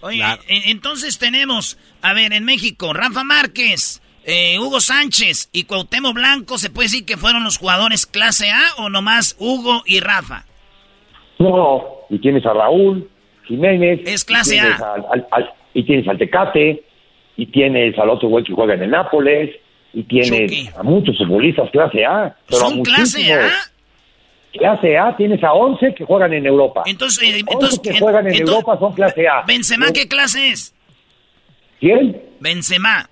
[0.00, 6.58] Oye, entonces tenemos, a ver, en México, Rafa Márquez, eh, Hugo Sánchez y Cuauhtémoc Blanco,
[6.58, 10.44] ¿se puede decir que fueron los jugadores clase A o nomás Hugo y Rafa?
[11.38, 13.08] No, y tienes a Raúl
[13.46, 14.00] Jiménez.
[14.04, 14.74] Es clase y A.
[14.76, 16.84] al- al- al- y tienes al Tecate,
[17.36, 19.50] y tienes al otro güey que juega en el Nápoles,
[19.94, 22.36] y tienes a muchos futbolistas clase A.
[22.48, 23.32] Pero a ¿Son clase.
[23.34, 23.50] A?
[24.52, 26.82] Clase A tienes a 11 que juegan en Europa.
[26.86, 29.42] Entonces, eh, 11 entonces, que juegan en entonces, Europa son clase A.
[29.46, 30.74] ¿Benzema qué clase es?
[31.80, 32.20] ¿Quién?
[32.40, 33.08] Benzema.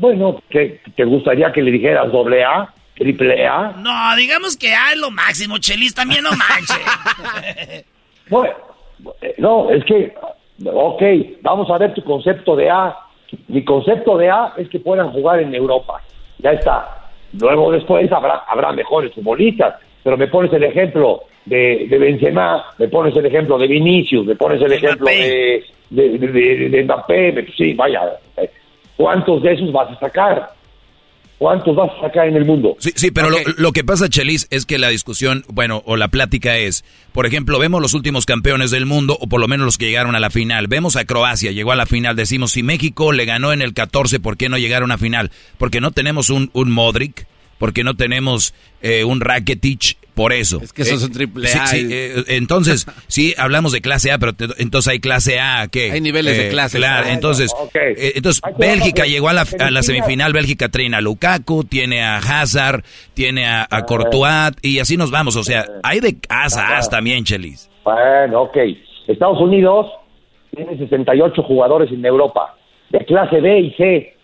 [0.00, 3.72] Bueno, que te gustaría que le dijeras doble A, triple A.
[3.78, 7.84] No, digamos que A es lo máximo, Chelis, también no manche.
[8.28, 8.54] Bueno,
[9.22, 10.14] eh, no, es que,
[10.64, 11.02] ok,
[11.42, 12.96] vamos a ver tu concepto de A.
[13.48, 16.00] Mi concepto de A es que puedan jugar en Europa.
[16.38, 17.10] Ya está.
[17.32, 19.74] Luego después habrá, habrá mejores futbolistas.
[20.04, 24.36] Pero me pones el ejemplo de, de Benzema, me pones el ejemplo de Vinicius, me
[24.36, 27.46] pones el ejemplo de, de, de, de- de Mbappé.
[27.56, 28.12] Sí, vaya.
[29.00, 30.52] ¿Cuántos de esos vas a sacar?
[31.38, 32.76] ¿Cuántos vas a sacar en el mundo?
[32.80, 36.08] Sí, sí, pero lo, lo que pasa, Chelis, es que la discusión, bueno, o la
[36.08, 39.78] plática es, por ejemplo, vemos los últimos campeones del mundo, o por lo menos los
[39.78, 40.66] que llegaron a la final.
[40.68, 42.14] Vemos a Croacia, llegó a la final.
[42.14, 45.30] Decimos, si México le ganó en el 14, ¿por qué no llegaron a final?
[45.56, 48.52] Porque no tenemos un, un Modric, porque no tenemos
[48.82, 50.60] eh, un Rakitic, por eso.
[50.62, 51.66] Es que eso es un triple sí, A.
[51.66, 55.92] sí, eh, entonces, sí, hablamos de clase A, pero te- entonces hay clase A, ¿qué?
[55.92, 56.78] Hay niveles de clases.
[56.78, 61.00] Claro, Ah, entonces, eh, entonces Bélgica llegó a la, a la semifinal, Bélgica trae a
[61.00, 62.84] Lukaku, tiene a Hazard,
[63.14, 66.88] tiene a, a Courtois, y así nos vamos, o sea, hay de casa a as
[66.90, 67.68] también, Chelis.
[67.84, 68.56] Bueno, ok.
[69.08, 69.86] Estados Unidos
[70.54, 72.56] tiene 68 jugadores en Europa,
[72.90, 74.16] de clase B y C.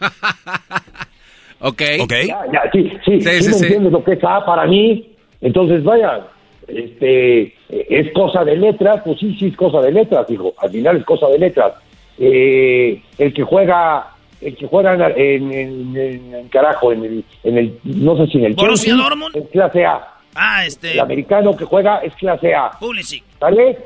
[1.60, 1.80] ok.
[1.80, 3.64] Ya, ya, sí, sí, Sí, sí, sí, me sí.
[3.64, 5.10] entiendes lo que es A para mí.
[5.44, 6.26] Entonces, vaya,
[6.66, 10.52] este, es cosa de letras, pues sí, sí es cosa de letras, hijo.
[10.58, 11.74] Al final es cosa de letras.
[12.18, 14.08] Eh, el que juega,
[14.40, 18.38] el que juega en, en, en- en carajo, en el, en el, no sé si
[18.38, 19.36] en el Borussia Chelsea, Dortmund.
[19.36, 20.08] es clase A.
[20.34, 20.92] Ah, este.
[20.92, 22.70] El americano que juega es clase A.
[22.80, 23.22] Pulisic.
[23.38, 23.78] ¿Sale?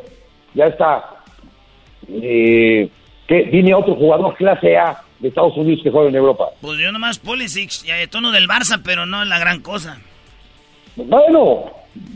[0.54, 1.04] Ya está.
[2.08, 2.88] Eh,
[3.26, 3.44] ¿qué?
[3.52, 6.46] Dime otro jugador clase A de Estados Unidos que juega en Europa.
[6.60, 9.98] Pues yo nomás Pulisic, ya de tono del Barça, pero no es la gran cosa.
[11.06, 11.64] Bueno,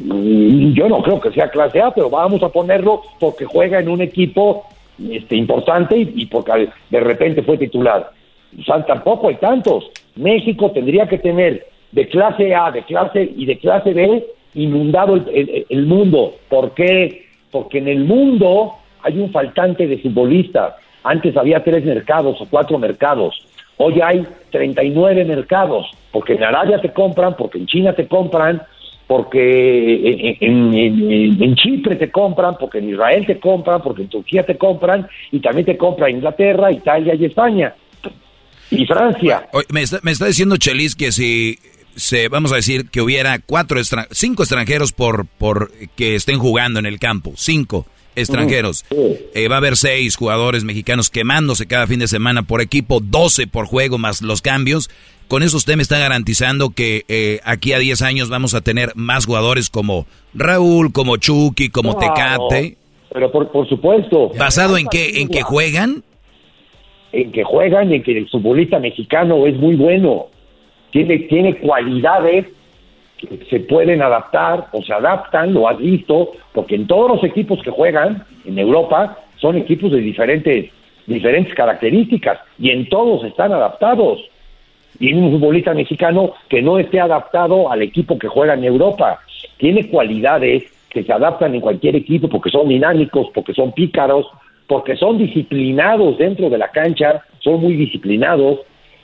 [0.00, 3.88] mm, yo no creo que sea clase A, pero vamos a ponerlo porque juega en
[3.88, 4.64] un equipo
[5.10, 8.10] este, importante y, porque de repente fue titular.
[8.68, 9.90] O tampoco hay tantos.
[10.16, 15.28] México tendría que tener de clase A, de clase y de clase B inundado el,
[15.32, 16.34] el- el mundo.
[16.48, 17.26] ¿Por qué?
[17.50, 18.72] Porque en el mundo
[19.02, 20.74] hay un faltante de futbolistas.
[21.04, 23.46] Antes había tres mercados o cuatro mercados.
[23.84, 28.62] Hoy hay 39 mercados, porque en Arabia te compran, porque en China te compran,
[29.08, 34.56] porque en, en- Chipre te compran, porque en Israel te compran, porque en Turquía te
[34.56, 37.74] compran, y también te compra Inglaterra, Italia y España.
[38.70, 39.48] Y Francia.
[39.70, 41.58] Me, está, me está diciendo Chelis que si
[41.96, 43.78] se, vamos a decir que hubiera cuatro
[44.12, 49.58] cinco extranjeros por, por que estén jugando en el campo, cinco extranjeros, eh, va a
[49.58, 54.22] haber seis jugadores mexicanos quemándose cada fin de semana por equipo, 12 por juego más
[54.22, 54.90] los cambios.
[55.28, 58.92] Con eso usted me está garantizando que eh, aquí a 10 años vamos a tener
[58.94, 62.76] más jugadores como Raúl, como Chucky, como Claro, Tecate.
[63.12, 64.30] Pero por, por supuesto.
[64.38, 65.20] ¿Basado en qué?
[65.20, 66.02] ¿En que juegan?
[67.12, 70.26] En que juegan y en que el futbolista mexicano es muy bueno.
[70.90, 72.46] Tiene, tiene cualidades
[73.48, 77.70] se pueden adaptar o se adaptan, lo has visto, porque en todos los equipos que
[77.70, 80.70] juegan en Europa son equipos de diferentes,
[81.06, 84.20] diferentes características y en todos están adaptados.
[84.98, 89.20] Y un futbolista mexicano que no esté adaptado al equipo que juega en Europa.
[89.56, 94.26] Tiene cualidades que se adaptan en cualquier equipo porque son dinámicos, porque son pícaros,
[94.66, 98.60] porque son disciplinados dentro de la cancha, son muy disciplinados.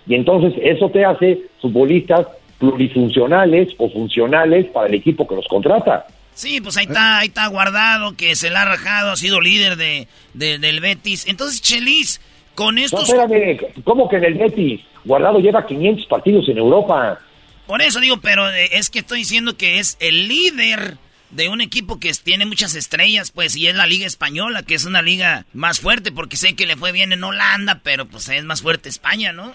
[0.07, 2.27] Y entonces eso te hace futbolistas
[2.59, 6.07] plurifuncionales o funcionales para el equipo que los contrata.
[6.35, 9.77] Sí, pues ahí está, ahí está guardado, que se la ha rajado, ha sido líder
[9.77, 11.27] de, de- del Betis.
[11.27, 12.21] Entonces, Chelis,
[12.55, 13.09] con No, estos...
[13.09, 14.81] espérame, ¿cómo que en el Betis?
[15.05, 17.19] Guardado lleva 500 partidos en Europa.
[17.67, 20.97] Por eso digo, pero eh, es que estoy diciendo que es el líder
[21.31, 24.85] de un equipo que tiene muchas estrellas, pues, y es la Liga Española, que es
[24.87, 28.45] una liga más fuerte, porque sé que le fue bien en Holanda, pero pues es
[28.45, 29.55] más fuerte España, ¿no?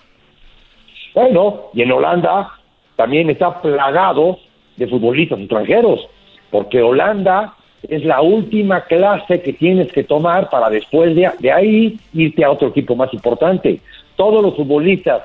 [1.16, 2.60] Bueno, y en Holanda
[2.96, 4.40] también está plagado
[4.78, 6.08] de futbolistas extranjeros,
[6.52, 7.56] porque Holanda
[7.88, 12.52] es la última clase que tienes que tomar para después de, de ahí irte a
[12.52, 13.82] otro equipo más importante.
[14.16, 15.24] Todos los futbolistas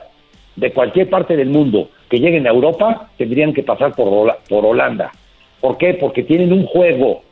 [0.56, 5.12] de cualquier parte del mundo que lleguen a Europa tendrían que pasar por, por Holanda.
[5.60, 5.94] ¿Por qué?
[5.94, 7.22] Porque tienen un juego,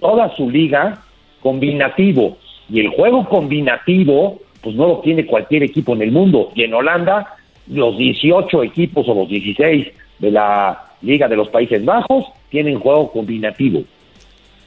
[0.00, 1.02] toda su liga,
[1.40, 2.36] combinativo.
[2.68, 6.52] Y el juego combinativo, pues no lo tiene cualquier equipo en el mundo.
[6.54, 7.36] Y en Holanda,
[7.70, 9.86] los 18 equipos o los 16
[10.18, 13.82] de la Liga de los Países Bajos tienen juego combinativo.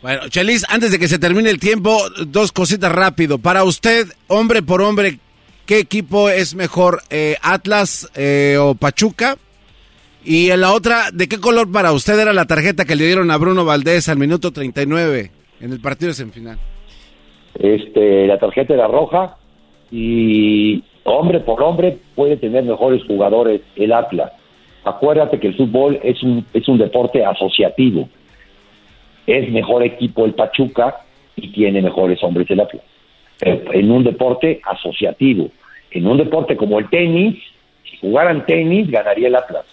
[0.01, 1.97] Bueno, Chelis, antes de que se termine el tiempo,
[2.27, 3.37] dos cositas rápido.
[3.37, 5.19] Para usted, hombre por hombre,
[5.65, 9.37] ¿qué equipo es mejor, eh, Atlas eh, o Pachuca?
[10.25, 13.31] Y en la otra, ¿de qué color para usted era la tarjeta que le dieron
[13.31, 15.31] a Bruno Valdés al minuto 39
[15.61, 16.59] en el partido de semifinal?
[17.59, 19.37] este, la tarjeta era roja
[19.91, 24.31] y hombre por hombre puede tener mejores jugadores el Atlas.
[24.83, 28.09] Acuérdate que el fútbol es un, es un deporte asociativo.
[29.25, 30.97] Es mejor equipo el Pachuca
[31.35, 32.83] y tiene mejores hombres el Atlas.
[33.39, 35.49] Pero en un deporte asociativo.
[35.91, 37.41] En un deporte como el tenis,
[37.89, 39.65] si jugaran tenis, ganaría el Atlas.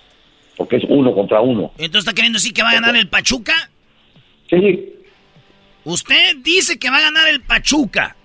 [0.56, 1.72] Porque es uno contra uno.
[1.78, 3.54] Entonces está queriendo decir que va a ganar el Pachuca.
[4.48, 4.90] Sí,
[5.84, 8.16] Usted dice que va a ganar el Pachuca.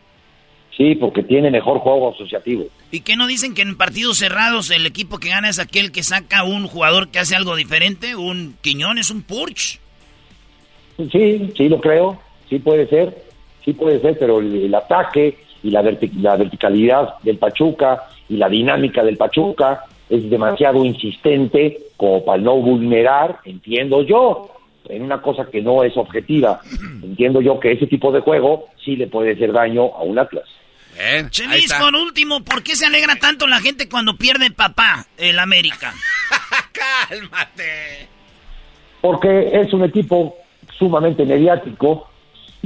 [0.77, 2.65] Sí, porque tiene mejor juego asociativo.
[2.91, 6.03] ¿Y qué no dicen que en partidos cerrados el equipo que gana es aquel que
[6.03, 8.15] saca un jugador que hace algo diferente?
[8.15, 9.79] Un Quiñones, un Purch.
[11.11, 12.19] Sí, sí lo creo,
[12.49, 13.23] sí puede ser,
[13.65, 18.37] sí puede ser, pero el, el ataque y la, verti- la verticalidad del Pachuca y
[18.37, 24.51] la dinámica del Pachuca es demasiado insistente como para no vulnerar, entiendo yo,
[24.87, 26.61] en una cosa que no es objetiva.
[27.03, 30.45] Entiendo yo que ese tipo de juego sí le puede hacer daño a un Atlas.
[31.29, 35.93] Chelis, por último, ¿por qué se alegra tanto la gente cuando pierde papá el América?
[37.09, 38.07] ¡Cálmate!
[39.01, 40.35] Porque es un equipo
[40.77, 42.09] sumamente mediático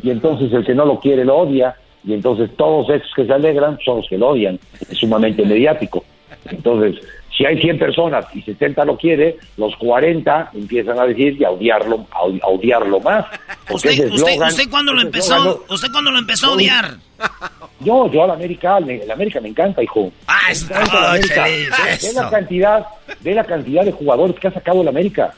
[0.01, 3.33] y entonces el que no lo quiere lo odia y entonces todos esos que se
[3.33, 4.59] alegran son los que lo odian.
[4.89, 6.05] Es sumamente mediático.
[6.45, 6.95] Entonces,
[7.35, 11.49] si hay 100 personas y 70 lo quiere, los 40 empiezan a decir y a
[11.51, 13.25] odiarlo, a, odi- a odiarlo más.
[13.69, 15.35] ¿Usted, usted, usted cuándo lo empezó?
[15.35, 16.95] eslogan ¿Usted cuándo lo empezó a odiar?
[17.81, 20.11] Yo, yo al América, me- el América me encanta, hijo.
[20.27, 22.85] Ah, Me eso Ve- la cantidad,
[23.21, 25.33] ve la cantidad de jugadores que ha sacado el América.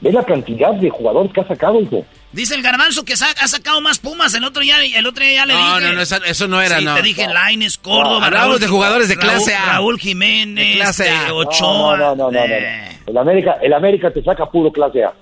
[0.00, 2.04] Ve la cantidad de jugadores que ha sacado, hijo.
[2.32, 4.34] Dice el garbanzo que ha sacado más pumas.
[4.34, 5.88] El otro día, el otro día ya le No, dije.
[5.88, 6.94] no, no, eso, eso no era, Sí, no.
[6.96, 8.26] te dije Laines, Córdoba.
[8.26, 9.72] Hablamos de jugadores de clase Raúl- A.
[9.74, 11.14] Raúl Jiménez, De clase A.
[11.20, 11.96] este, Ochoa.
[11.98, 12.92] No, no, no, no, no, no.
[13.06, 15.12] El América, el América te saca puro clase A.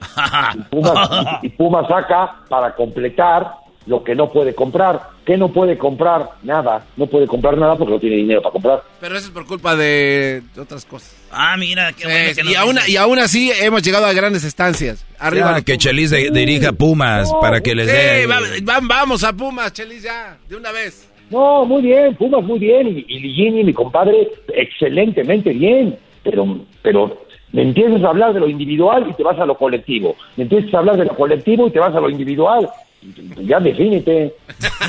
[0.54, 3.50] Y Puma, y Puma saca para completar
[3.88, 5.00] lo que no puede comprar.
[5.24, 6.28] ¿Qué no puede comprar?
[6.42, 6.86] Nada.
[6.96, 8.82] No puede comprar nada porque no tiene dinero para comprar.
[9.00, 11.16] Pero eso es por culpa de otras cosas.
[11.32, 12.90] Ah, mira, qué bueno que y, aún, dice.
[12.92, 15.04] y aún así hemos llegado a grandes estancias.
[15.18, 15.56] Arriba.
[15.58, 18.26] Ya, que Chelis de- dirija Pumas para que les Sí, dé...
[18.26, 21.08] va- va- vamos a Pumas, Chelis, ya, de una vez.
[21.30, 22.88] No, muy bien, Pumas muy bien.
[22.88, 25.98] Y, y Ligini, mi compadre, excelentemente bien.
[26.22, 30.16] Pero, pero me empiezas a hablar de lo individual y te vas a lo colectivo.
[30.36, 32.68] Me empiezas a hablar de lo colectivo y te vas a lo individual.
[33.00, 34.34] Ya defínete.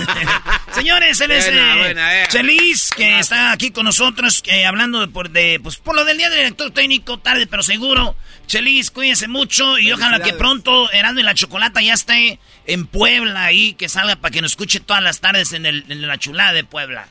[0.71, 2.25] Señores, él es Buena, eh, buena, eh.
[2.29, 6.17] Chelis, que está aquí con nosotros, que hablando de por, de, pues, por lo del
[6.17, 8.15] día del director técnico, tarde pero seguro.
[8.47, 13.45] Chelis, cuídense mucho y ojalá que pronto Erasmo y la Chocolata ya esté en Puebla
[13.45, 16.53] ahí, que salga para que nos escuche todas las tardes en, el, en la chulada
[16.53, 17.07] de Puebla.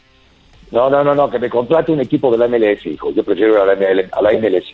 [0.73, 3.13] No, no, no, no, que me contrate un equipo de la MLS, hijo.
[3.15, 4.65] Yo prefiero a la, ML a la MLS.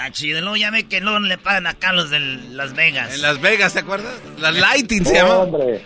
[0.00, 3.14] Está chido, luego ya ve que luego le pagan acá los de Las Vegas.
[3.14, 4.14] En Las Vegas, ¿te acuerdas?
[4.38, 5.38] Las Lighting se No, llama.
[5.40, 5.82] hombre,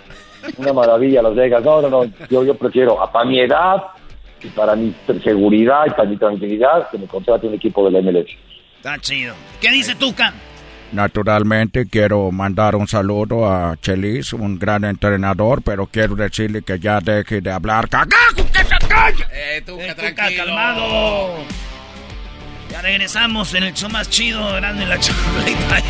[0.56, 1.64] una maravilla Las Vegas.
[1.64, 3.82] No, no, no, yo, yo prefiero, a para mi edad
[4.40, 8.02] y para mi seguridad y para mi tranquilidad, que me contrate un equipo de la
[8.02, 8.30] MLS.
[8.76, 9.34] Está chido.
[9.60, 10.32] ¿Qué dice Tuca?
[10.92, 17.00] Naturalmente quiero mandar un saludo a Chelis, un gran entrenador, pero quiero decirle que ya
[17.00, 17.88] deje de hablar.
[17.88, 19.24] ¡Cagajo, que se calle!
[19.32, 21.34] Eh, Tuca, Eh, Tuca, calmado.
[22.74, 25.80] Ya regresamos en el show más chido, y la Tuca.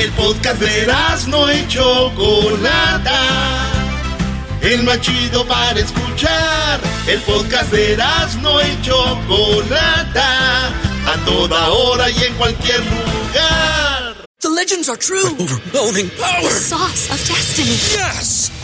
[0.00, 0.92] El podcast de
[1.28, 3.20] no y Chocolata.
[4.60, 6.80] El más chido para escuchar.
[7.06, 7.96] El podcast de
[8.42, 10.66] no y Chocolata.
[11.06, 14.16] A toda hora y en cualquier lugar.
[14.40, 15.30] The legends are true.
[15.38, 16.50] overwhelming power.
[16.50, 17.76] sauce of destiny.
[17.94, 18.63] Yes.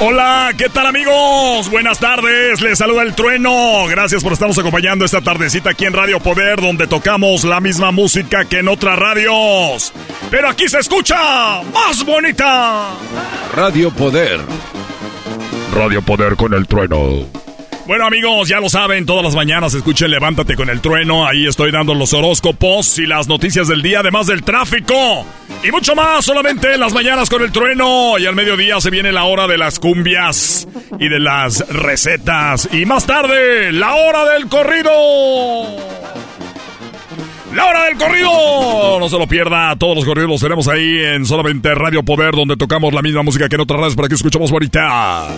[0.00, 1.70] Hola, ¿qué tal amigos?
[1.70, 3.86] Buenas tardes, les saluda el trueno.
[3.88, 8.44] Gracias por estarnos acompañando esta tardecita aquí en Radio Poder, donde tocamos la misma música
[8.44, 9.92] que en otras radios.
[10.30, 12.90] Pero aquí se escucha más bonita.
[13.54, 14.40] Radio Poder.
[15.74, 17.43] Radio Poder con el trueno.
[17.86, 21.70] Bueno amigos, ya lo saben, todas las mañanas escuchen Levántate con el trueno, ahí estoy
[21.70, 25.26] dando los horóscopos y las noticias del día, además del tráfico.
[25.62, 28.18] Y mucho más, solamente en las mañanas con el trueno.
[28.18, 30.66] Y al mediodía se viene la hora de las cumbias
[30.98, 32.68] y de las recetas.
[32.72, 34.90] Y más tarde, la hora del corrido.
[37.54, 38.98] La hora del corrido.
[38.98, 39.76] No se lo pierda.
[39.76, 43.48] Todos los corridos los tenemos ahí en solamente Radio Poder, donde tocamos la misma música
[43.48, 45.28] que en otras radios para que escuchemos ahorita.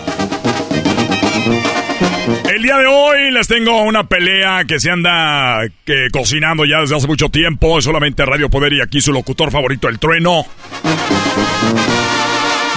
[2.49, 6.95] El día de hoy les tengo una pelea que se anda que, cocinando ya desde
[6.95, 7.77] hace mucho tiempo.
[7.79, 10.45] Es solamente Radio Poder y aquí su locutor favorito, el trueno.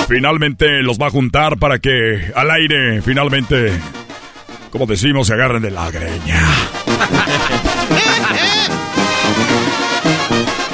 [0.08, 3.72] Finalmente los va a juntar para que al aire, finalmente,
[4.70, 6.40] como decimos, se agarren de la greña.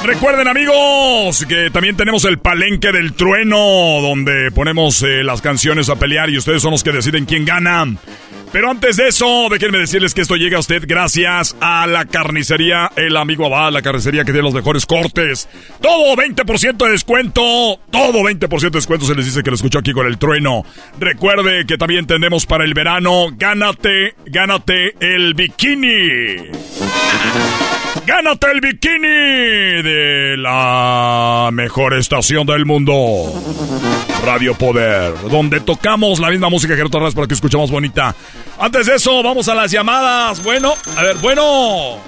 [0.04, 3.58] Recuerden amigos que también tenemos el palenque del trueno
[4.00, 7.84] donde ponemos eh, las canciones a pelear y ustedes son los que deciden quién gana.
[8.52, 12.90] Pero antes de eso, déjenme decirles que esto llega a usted gracias a la carnicería
[12.96, 15.48] El Amigo Abad, la carnicería que tiene los mejores cortes.
[15.80, 19.92] Todo 20% de descuento, todo 20% de descuento se les dice que lo escuchó aquí
[19.92, 20.64] con el trueno.
[20.98, 26.50] Recuerde que también tenemos para el verano, gánate, gánate el bikini.
[28.04, 33.32] Gánate el bikini de la mejor estación del mundo.
[34.24, 38.14] Radio Poder, donde tocamos la misma música que otras para que escuchamos bonita.
[38.58, 40.42] Antes de eso, vamos a las llamadas.
[40.42, 41.98] Bueno, a ver, bueno.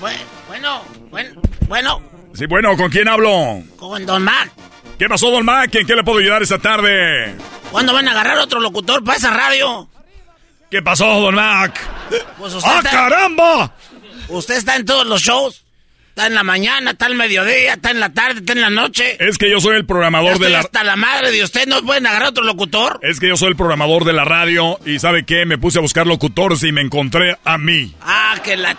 [0.00, 1.32] Bueno, bueno,
[1.68, 2.00] bueno,
[2.34, 3.62] Sí, bueno, ¿con quién hablo?
[3.76, 4.50] con Don Mac.
[4.98, 5.74] ¿Qué pasó, Don Mac?
[5.74, 7.34] ¿En qué le puedo ayudar esta tarde?
[7.70, 9.88] ¿Cuándo van a agarrar otro locutor para esa radio?
[10.70, 11.78] ¿Qué pasó, Don Mac?
[12.38, 13.72] Pues ¡Ah, está- caramba!
[14.34, 15.62] Usted está en todos los shows.
[16.10, 19.16] Está en la mañana, está al mediodía, está en la tarde, está en la noche.
[19.18, 20.60] Es que yo soy el programador de la...
[20.60, 21.66] hasta la madre de usted.
[21.66, 23.00] ¿No pueden agarrar otro locutor?
[23.02, 25.44] Es que yo soy el programador de la radio y ¿sabe qué?
[25.44, 27.92] Me puse a buscar locutores y me encontré a mí.
[28.00, 28.76] Ah, que la...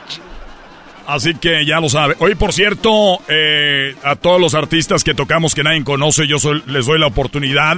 [1.08, 2.16] Así que ya lo sabe.
[2.20, 6.64] Hoy, por cierto, eh, a todos los artistas que tocamos que nadie conoce, yo soy-
[6.68, 7.78] les doy la oportunidad.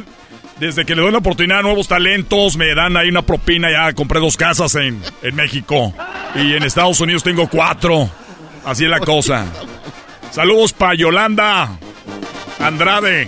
[0.60, 3.70] Desde que le doy la oportunidad a nuevos talentos, me dan ahí una propina.
[3.72, 5.94] Ya compré dos casas en, en México.
[6.36, 8.10] Y en Estados Unidos tengo cuatro.
[8.66, 9.46] Así es la cosa.
[10.32, 11.70] Saludos para Yolanda
[12.60, 13.28] Andrade.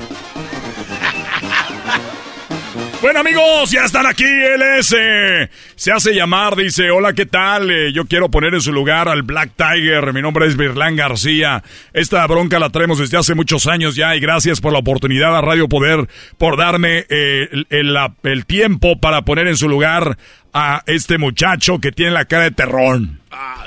[3.01, 7.71] Bueno amigos, ya están aquí, él es, eh, se hace llamar, dice, hola, ¿qué tal?
[7.71, 11.63] Eh, yo quiero poner en su lugar al Black Tiger, mi nombre es Virlán García,
[11.93, 15.39] esta bronca la traemos desde hace muchos años ya y gracias por la oportunidad a
[15.41, 20.17] Radio Poder por darme eh, el, el- la- el tiempo para poner en su lugar
[20.53, 23.21] a este muchacho que tiene la cara de terrón.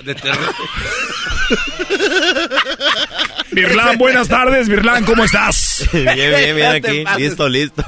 [0.04, 0.54] de terror.
[3.52, 5.86] Virlán, buenas tardes, Virlán, ¿cómo estás?
[5.92, 7.04] Bien, bien, bien aquí.
[7.18, 7.84] Listo, listo.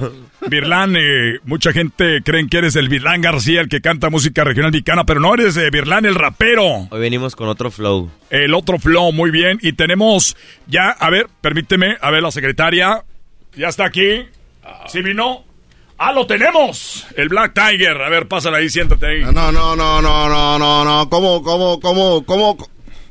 [0.46, 4.72] Virlán, eh, mucha gente creen que eres el Virlán García, el que canta música regional
[4.72, 6.88] mexicana, pero no eres eh, Virlán el rapero.
[6.90, 8.10] Hoy venimos con otro flow.
[8.28, 9.58] El otro flow, muy bien.
[9.62, 13.02] Y tenemos ya, a ver, permíteme, a ver, la secretaria.
[13.56, 14.26] Ya está aquí.
[14.88, 15.44] ¿Sí vino?
[15.96, 17.06] ¡Ah, lo tenemos!
[17.16, 18.02] El Black Tiger.
[18.02, 19.20] A ver, pásala ahí, siéntate ahí.
[19.22, 21.08] No, no, no, no, no, no, no.
[21.08, 22.56] ¿Cómo, cómo, cómo, cómo,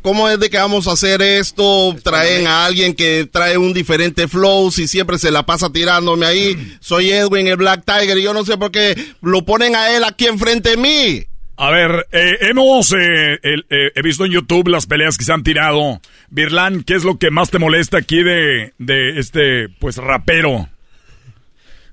[0.04, 1.96] cómo es de que vamos a hacer esto?
[2.04, 6.78] Traen a alguien que trae un diferente flow, si siempre se la pasa tirándome ahí.
[6.80, 10.04] Soy Edwin, el Black Tiger, y yo no sé por qué lo ponen a él
[10.04, 11.24] aquí enfrente de mí.
[11.56, 15.34] A ver, eh, hemos eh, el- eh, he visto en YouTube las peleas que se
[15.34, 16.02] han tirado.
[16.30, 20.68] Virlán, ¿qué es lo que más te molesta aquí de, de este, pues, rapero?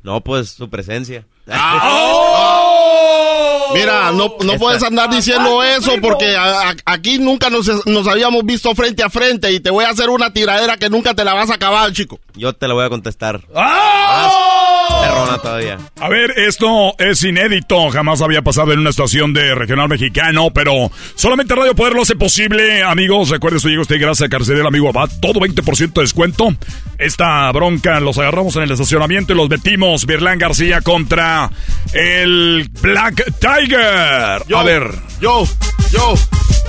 [0.02, 1.24] No, pues su presencia.
[3.74, 8.44] Mira, no, no puedes andar diciendo eso porque a- a- aquí nunca nos, nos habíamos
[8.44, 11.34] visto frente a frente y te voy a hacer una tiradera que nunca te la
[11.34, 12.18] vas a acabar, chico.
[12.34, 13.40] Yo te la voy a contestar.
[15.00, 15.78] Perrona todavía.
[16.00, 20.90] A ver, esto es inédito, jamás había pasado en una estación de regional mexicano, pero
[21.14, 22.82] solamente Radio Poder lo hace posible.
[22.82, 26.48] Amigos, recuerden, soy usted gracias a Carcelero, amigo Abad, todo 20% de descuento.
[26.98, 30.06] Esta bronca los agarramos en el estacionamiento y los metimos.
[30.06, 31.50] Virlán García contra
[31.92, 34.42] el Black Tiger.
[34.46, 34.90] Yo, a ver.
[35.20, 35.44] Yo,
[35.90, 36.14] yo,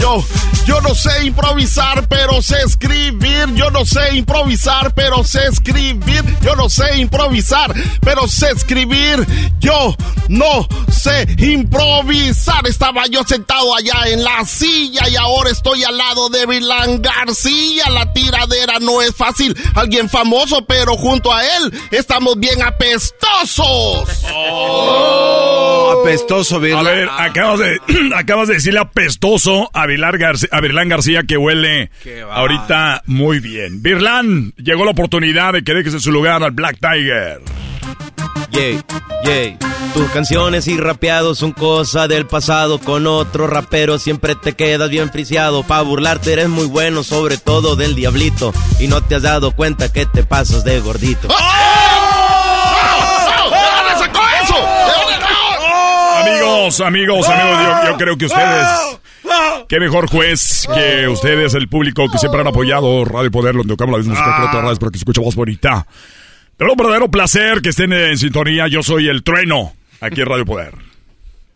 [0.01, 0.23] yo,
[0.65, 3.53] yo no sé improvisar, pero sé escribir.
[3.55, 6.23] Yo no sé improvisar, pero sé escribir.
[6.41, 9.25] Yo no sé improvisar, pero sé escribir.
[9.59, 9.95] Yo
[10.27, 12.67] no sé improvisar.
[12.67, 17.89] Estaba yo sentado allá en la silla y ahora estoy al lado de Vilán García.
[17.89, 19.55] La tiradera no es fácil.
[19.75, 24.09] Alguien famoso, pero junto a él estamos bien apestosos.
[26.01, 27.79] apestoso, A ver, acabas de,
[28.15, 31.91] acabas de decirle apestoso a, Vilar García, a Virlán García que huele
[32.31, 33.83] ahorita muy bien.
[33.83, 37.41] Virlán, llegó la oportunidad de que dejes en su lugar al Black Tiger.
[38.51, 38.81] Yay,
[39.25, 39.57] yay.
[39.93, 42.79] Tus canciones y rapeados son cosa del pasado.
[42.79, 45.63] Con otro rapero siempre te quedas bien friciado.
[45.63, 48.53] Pa' burlarte eres muy bueno, sobre todo del diablito.
[48.79, 51.27] Y no te has dado cuenta que te pasas de gordito.
[51.27, 51.33] ¿De
[53.43, 54.55] dónde sacó eso?
[54.55, 55.17] ¿De dónde
[56.21, 58.67] Amigos, amigos, amigos, yo, yo creo que ustedes...
[59.71, 63.93] Qué mejor juez que ustedes, el público que siempre han apoyado Radio Poder, donde tocamos
[63.93, 65.87] la misma música que otras radios para que se escuche voz bonita.
[66.59, 68.67] De un verdadero placer que estén en sintonía.
[68.67, 70.73] Yo soy el trueno aquí en Radio Poder.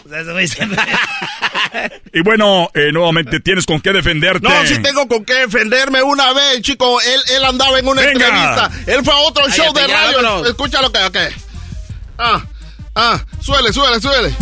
[2.14, 4.48] Y bueno, eh, nuevamente tienes con qué defenderte.
[4.48, 7.02] No, sí tengo con qué defenderme una vez, chico.
[7.02, 8.14] Él, él andaba en una Venga.
[8.14, 8.72] entrevista.
[8.94, 10.22] Él fue a otro show de radio.
[10.22, 10.48] vámonos.
[10.48, 11.18] Escucha lo que, ok.
[12.18, 12.46] Ah,
[12.96, 14.34] ah, suele, suele, suele.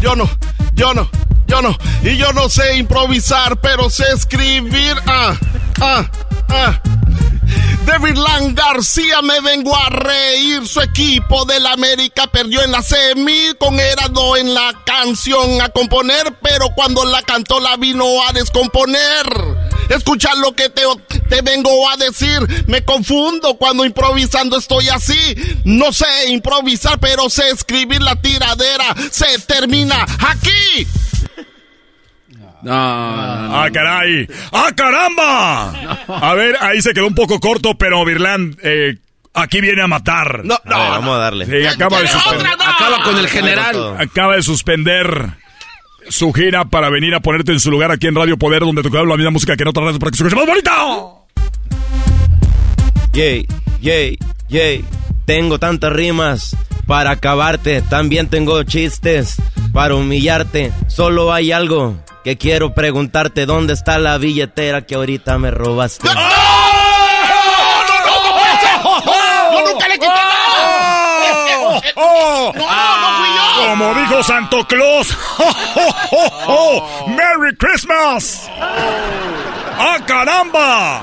[0.00, 0.30] Yo no,
[0.74, 1.10] yo no,
[1.50, 1.76] yo no.
[2.02, 4.96] Y yo no sé improvisar, pero sé escribir.
[5.06, 5.36] Ah,
[5.80, 6.10] ah,
[6.48, 6.80] ah.
[7.84, 10.66] De Virlán García me vengo a reír.
[10.66, 16.38] Su equipo del América perdió en la semi con Erado en la canción a componer,
[16.40, 19.26] pero cuando la cantó la vino a descomponer.
[19.88, 20.82] Escucha lo que te,
[21.28, 22.64] te vengo a decir.
[22.68, 25.18] Me confundo cuando improvisando estoy así.
[25.64, 28.94] No sé improvisar, pero sé escribir la tiradera.
[29.10, 30.86] Se termina aquí.
[32.68, 34.26] Ah, caray.
[34.52, 35.70] ¡Ah, caramba!
[36.08, 38.96] A ver, ahí se quedó un poco corto, pero Virlán, eh,
[39.34, 40.44] aquí viene a matar.
[40.44, 41.46] No, A ver, vamos a darle.
[41.46, 42.46] Sí, acaba de suspender.
[42.46, 43.96] Acaba con el general.
[43.98, 45.30] Acaba de suspender
[46.08, 49.08] su gira para venir a ponerte en su lugar aquí en Radio Poder, donde tocamos
[49.08, 51.26] la misma música que en otras radios para que se escuche más bonito.
[53.12, 53.46] Yay,
[53.80, 54.18] yay,
[54.48, 54.84] yay.
[55.24, 56.56] Tengo tantas rimas
[56.86, 57.82] para acabarte.
[57.82, 59.36] También tengo chistes
[59.72, 60.72] para humillarte.
[60.88, 63.46] Solo hay algo que quiero preguntarte.
[63.46, 66.08] ¿Dónde está la billetera que ahorita me robaste?
[71.96, 72.52] ¡Oh!
[72.54, 73.66] ¡No, no fui yo!
[73.68, 75.16] Como dijo Santo Claus.
[75.38, 77.08] ¡Oh, oh, oh, oh!
[77.08, 78.48] ¡Merry Christmas!
[78.58, 80.98] ¡Ah, caramba!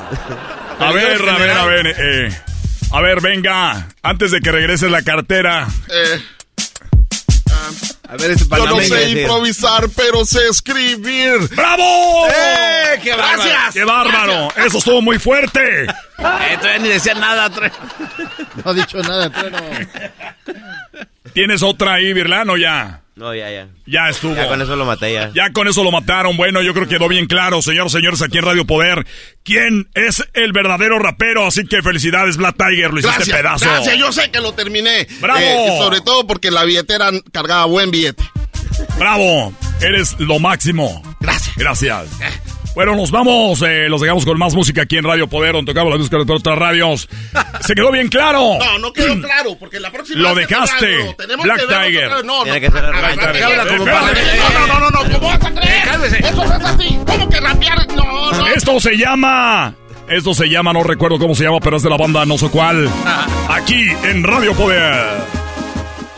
[0.80, 1.96] A ver, a ver, a ver.
[1.98, 2.42] eh,
[2.92, 3.88] a ver, venga.
[4.04, 5.68] Antes de que regrese la cartera.
[5.90, 6.22] Eh,
[8.10, 11.40] A ver, ese yo no sé improvisar, pero sé escribir.
[11.56, 12.28] ¡Bravo!
[12.30, 13.44] ¡Eh, qué bárbaro!
[13.44, 13.74] Gracias.
[13.74, 14.48] ¡Qué bárbaro!
[14.66, 15.84] ¡Eso estuvo muy fuerte!
[15.84, 17.50] Eh, todavía ni decía nada.
[17.52, 17.72] tre-
[18.64, 19.58] No ha dicho nada, trueno.
[21.34, 23.02] ¿Tienes otra ahí, Virlán, o ya?
[23.18, 23.68] No, ya, ya.
[23.88, 24.36] Ya estuvo.
[24.36, 25.32] Ya con eso lo maté ya.
[25.34, 26.38] Ya con eso lo mataron.
[26.38, 29.08] Bueno, yo creo que quedó bien claro, señores, señores, aquí en Radio Poder.
[29.44, 31.48] ¿Quién es el verdadero rapero?
[31.48, 33.66] Así que felicidades, Black Tiger, lo hiciste Gracias, pedazo.
[33.66, 35.08] gracias, yo sé que lo terminé.
[35.20, 35.40] ¡Bravo!
[35.42, 38.24] Eh, sobre todo porque la billetera cargaba buen billete.
[39.00, 41.02] Bravo, eres lo máximo.
[41.20, 41.56] Gracias.
[41.58, 42.08] Gracias.
[42.78, 45.92] Bueno, nos vamos, eh, los dejamos con más música aquí en Radio Poder, donde tocamos
[45.92, 47.10] la música de otras radios.
[47.62, 48.52] Se quedó bien claro.
[48.60, 51.16] No, no quedó claro, porque la próxima Lo vez dejaste.
[51.18, 52.10] tenemos Black que Tiger.
[52.12, 52.44] No, no.
[52.44, 53.58] Tiene que ser A ver, Black Tiger.
[53.58, 55.84] No, no, no, no, ¿cómo vas a creer?
[55.86, 56.20] Cálmese.
[56.20, 57.00] Eso no es así.
[57.08, 57.88] ¿Cómo que rapear?
[57.96, 58.48] No, no.
[58.50, 59.74] Esto se llama.
[60.08, 62.48] Esto se llama, no recuerdo cómo se llama, pero es de la banda no sé
[62.52, 62.88] cuál.
[63.50, 65.04] Aquí en Radio Poder.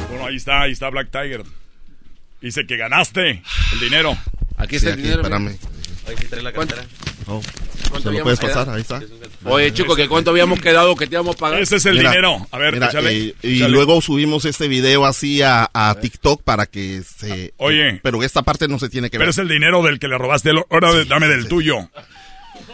[0.10, 1.44] Bueno, ahí está, ahí está Black Tiger.
[2.42, 3.42] Dice que ganaste
[3.72, 4.18] el dinero.
[4.58, 5.22] Aquí Sí, está el aquí, dinero.
[5.22, 5.58] espérame.
[6.10, 6.84] Ahí sí trae la cartera.
[7.28, 7.42] Oh,
[7.90, 8.56] ¿Cuánto ¿Se lo habíamos puedes quedado?
[8.66, 8.76] pasar?
[8.76, 9.02] Ahí está.
[9.46, 11.62] Oye, chico, que cuánto habíamos quedado que te íbamos a pagar.
[11.62, 12.48] Ese es el Mira, dinero.
[12.52, 13.70] A ver, Mira, échale, eh, y échale.
[13.72, 17.54] luego subimos este video así a, a TikTok para que se...
[17.58, 18.00] Oye.
[18.04, 19.30] Pero esta parte no se tiene que Pero ver.
[19.30, 20.52] es el dinero del que le robaste.
[20.70, 21.90] Ahora dame del tuyo.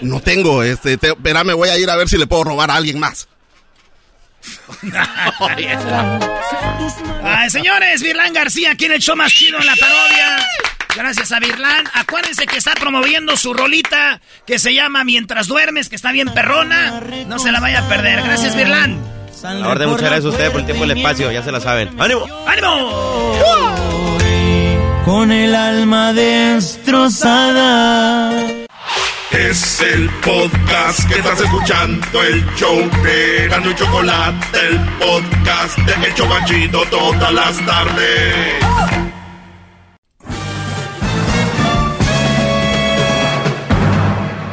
[0.02, 0.98] No tengo, este...
[0.98, 3.28] Te, espérame, voy a ir a ver si le puedo robar a alguien más.
[7.24, 10.38] Ay, señores, Virlán García, aquí en el show más chido en la parodia.
[10.95, 11.85] Gracias a Virlán.
[11.93, 17.01] Acuérdense que está promoviendo su rolita que se llama Mientras duermes, que está bien perrona.
[17.27, 18.22] No se la vaya a perder.
[18.23, 19.15] Gracias, Virlán.
[19.43, 21.59] La orden, muchas gracias a ustedes por el tiempo y el espacio, ya se la
[21.59, 21.89] saben.
[21.99, 22.26] ¡Ánimo!
[22.47, 23.38] ¡Ánimo!
[25.05, 27.45] Con el alma destrozada.
[29.31, 36.07] Es el podcast que estás escuchando, el show de Gano y Chocolate, el podcast de
[36.07, 39.05] El Chocachito todas las tardes.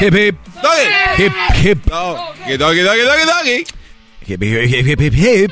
[0.00, 0.36] ¡Hip, hip!
[0.62, 1.24] ¡Doggy!
[1.24, 1.32] ¡Hip,
[1.64, 1.86] hip!
[1.86, 3.64] ¡Doggy, doggy, doggy, doggy,
[4.26, 5.50] hip, hip, hip, hip, hip.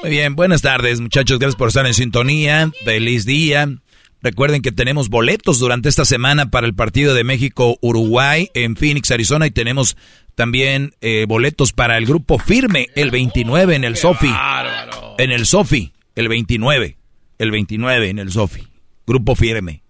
[0.00, 1.38] Muy bien, buenas tardes, muchachos.
[1.38, 2.70] Gracias por estar en sintonía.
[2.84, 3.68] Feliz día.
[4.22, 9.46] Recuerden que tenemos boletos durante esta semana para el partido de México-Uruguay en Phoenix, Arizona.
[9.46, 9.96] Y tenemos
[10.34, 14.32] también eh, boletos para el grupo Firme el 29 en el Sofi.
[15.18, 16.96] En el Sofi, el 29.
[17.38, 18.66] El 29 en el Sofi.
[19.06, 19.82] Grupo Firme.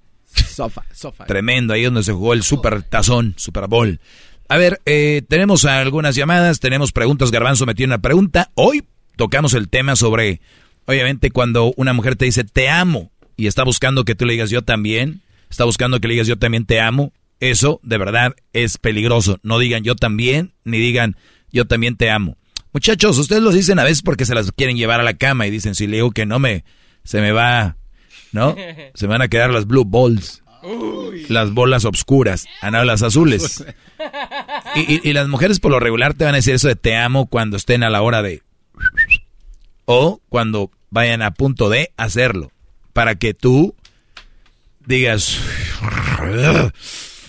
[0.44, 0.82] Sofa.
[1.26, 4.00] Tremendo, ahí donde se jugó el Super Tazón, Super Bowl.
[4.48, 7.30] A ver, eh, tenemos algunas llamadas, tenemos preguntas.
[7.30, 8.50] Garbanzo me tiene una pregunta.
[8.54, 8.84] Hoy
[9.16, 10.40] tocamos el tema sobre,
[10.86, 14.50] obviamente, cuando una mujer te dice te amo y está buscando que tú le digas
[14.50, 17.12] yo también, está buscando que le digas yo también te amo.
[17.40, 19.38] Eso de verdad es peligroso.
[19.42, 21.16] No digan yo también, ni digan
[21.50, 22.36] yo también te amo.
[22.72, 25.50] Muchachos, ustedes lo dicen a veces porque se las quieren llevar a la cama y
[25.50, 26.64] dicen si le digo que no me,
[27.04, 27.76] se me va,
[28.36, 28.54] ¿no?
[28.94, 30.42] Se van a quedar las blue balls.
[31.28, 33.64] Las bolas obscuras, ah, no, las azules.
[34.76, 36.94] Y, y- y las mujeres por lo regular te van a decir eso de te
[36.96, 38.42] amo cuando estén a la hora de...
[39.86, 42.52] O cuando vayan a punto de hacerlo.
[42.92, 43.74] Para que tú
[44.84, 45.38] digas...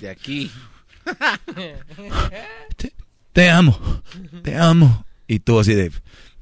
[0.01, 0.51] De aquí.
[3.33, 3.79] Te amo,
[4.43, 5.05] te amo.
[5.27, 5.91] Y tú así de...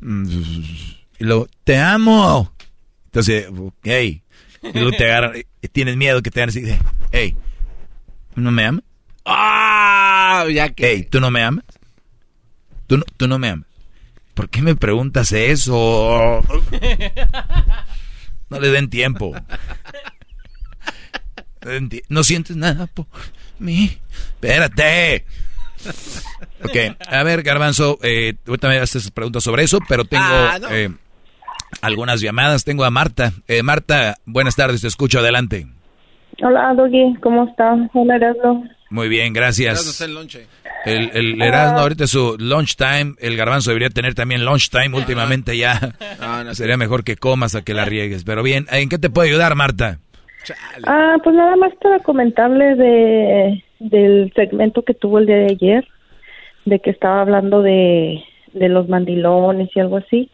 [0.02, 2.54] Y luego, te amo.
[3.06, 3.48] Entonces,
[3.84, 4.22] hey.
[4.74, 6.78] Y luego te agarran, y tienes miedo que te hagan así de,
[7.12, 7.36] hey,
[8.36, 8.84] ¿no me amas?
[9.26, 10.46] ¡Ah!
[10.52, 10.88] Ya que.
[10.88, 11.64] Hey, ¿tú no me amas?
[12.88, 13.68] ¿Tú no, tú no me amas?
[14.34, 16.42] ¿Por qué me preguntas eso?
[18.50, 19.34] No le den tiempo.
[22.10, 23.08] No, sientes nada por
[23.58, 23.98] mí.
[24.36, 25.26] Espérate.
[26.64, 30.70] Ok, a ver, Garbanzo, eh, tú también haces preguntas sobre eso, pero tengo Ah, no.
[30.70, 30.92] eh,
[31.82, 32.64] algunas llamadas.
[32.64, 33.32] Tengo a Marta.
[33.48, 35.68] Eh, Marta, buenas tardes, te escucho, adelante.
[36.42, 37.76] Hola, Doggy, ¿cómo está?
[37.94, 38.66] Hola, Erasmo.
[38.90, 39.88] Muy bien, Erasmo gracias.
[39.88, 40.48] está en lonche.
[40.86, 44.96] El, el Erasmo ahorita es su lunch time, el garbanzo debería tener también lunch time
[44.96, 45.80] últimamente ya.
[46.20, 48.24] No, no, Sería mejor que comas a que la riegues.
[48.24, 50.00] Pero bien, ¿en qué te puedo ayudar, Marta?
[50.86, 55.88] Ah, pues nada más para comentarle de del segmento que tuvo el día de ayer,
[56.66, 58.24] de que estaba hablando de,
[58.54, 60.30] de los mandilones y algo así,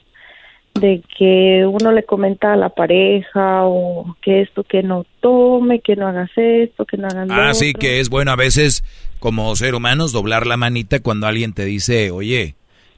[0.73, 5.95] de que uno le comenta a la pareja o que esto que no tome, que
[5.95, 7.79] no hagas esto, que no hagan lo Ah, sí, otro.
[7.79, 8.83] que es bueno a veces
[9.19, 12.55] como ser humanos doblar la manita cuando alguien te dice, oye,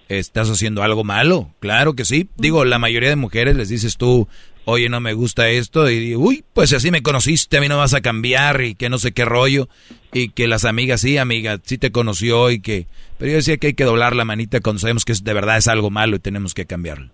[0.08, 1.50] estás haciendo algo malo.
[1.60, 2.30] Claro que sí.
[2.38, 4.28] Digo, la mayoría de mujeres les dices tú,
[4.66, 5.90] oye, no me gusta esto.
[5.90, 8.90] Y digo, uy, pues así me conociste, a mí no vas a cambiar y que
[8.90, 9.68] no sé qué rollo.
[10.14, 12.86] Y que las amigas, sí, amiga, sí te conoció y que...
[13.18, 15.68] Pero yo decía que hay que doblar la manita cuando sabemos que de verdad es
[15.68, 17.10] algo malo y tenemos que cambiarlo.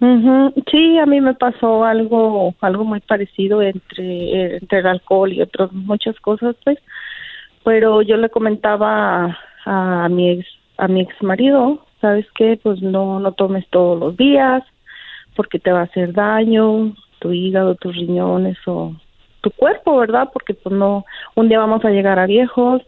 [0.00, 5.42] Ujú, Sí, a mí me pasó algo algo muy parecido entre entre el alcohol y
[5.42, 6.78] otras muchas cosas, pues.
[7.64, 10.46] Pero yo le comentaba a, mi ex
[10.78, 14.62] a mi ex marido, sabes qué, pues no no tomes todos los días
[15.36, 18.94] porque te va a hacer daño tu hígado, tus riñones o
[19.40, 20.30] tu cuerpo, ¿verdad?
[20.32, 21.04] Porque pues no
[21.34, 22.82] un día vamos a llegar a viejos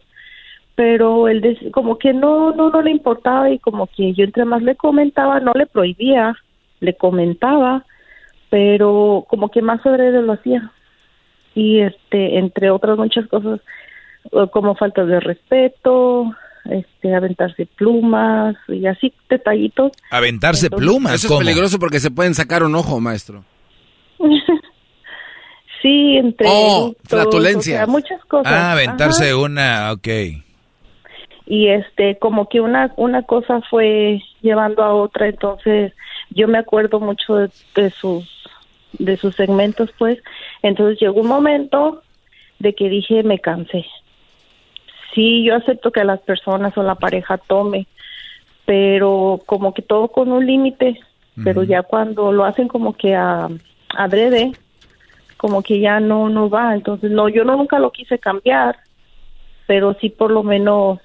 [0.75, 4.61] pero él como que no no no le importaba y como que yo entre más
[4.63, 6.35] le comentaba no le prohibía
[6.81, 7.85] le comentaba
[8.49, 10.71] pero como que más sobre él lo hacía
[11.55, 13.61] y este entre otras muchas cosas
[14.51, 16.31] como faltas de respeto
[16.65, 21.39] este aventarse plumas y así detallitos Aventarse Entonces- plumas, Eso es ¿cómo?
[21.39, 23.43] peligroso porque se pueden sacar un ojo, maestro.
[25.81, 27.75] sí entre Oh, eructos, flatulencias.
[27.81, 29.37] o sea, muchas cosas Ah, aventarse Ajá.
[29.37, 30.07] una, ok.
[31.47, 35.93] y este como que una una cosa fue llevando a otra entonces
[36.31, 38.25] yo me acuerdo mucho de, de sus
[38.93, 40.19] de sus segmentos pues.
[40.61, 42.01] Entonces llegó un momento
[42.59, 43.85] de que dije me cansé.
[45.13, 47.87] Sí yo acepto que las personas o la pareja tome
[48.65, 50.99] pero como que todo con un límite
[51.43, 53.47] pero ya cuando lo hacen como que a
[53.95, 54.51] adrede,
[55.37, 56.73] como que ya no, no va.
[56.73, 58.77] Entonces, no, yo no nunca lo quise cambiar,
[59.67, 60.99] pero sí por lo menos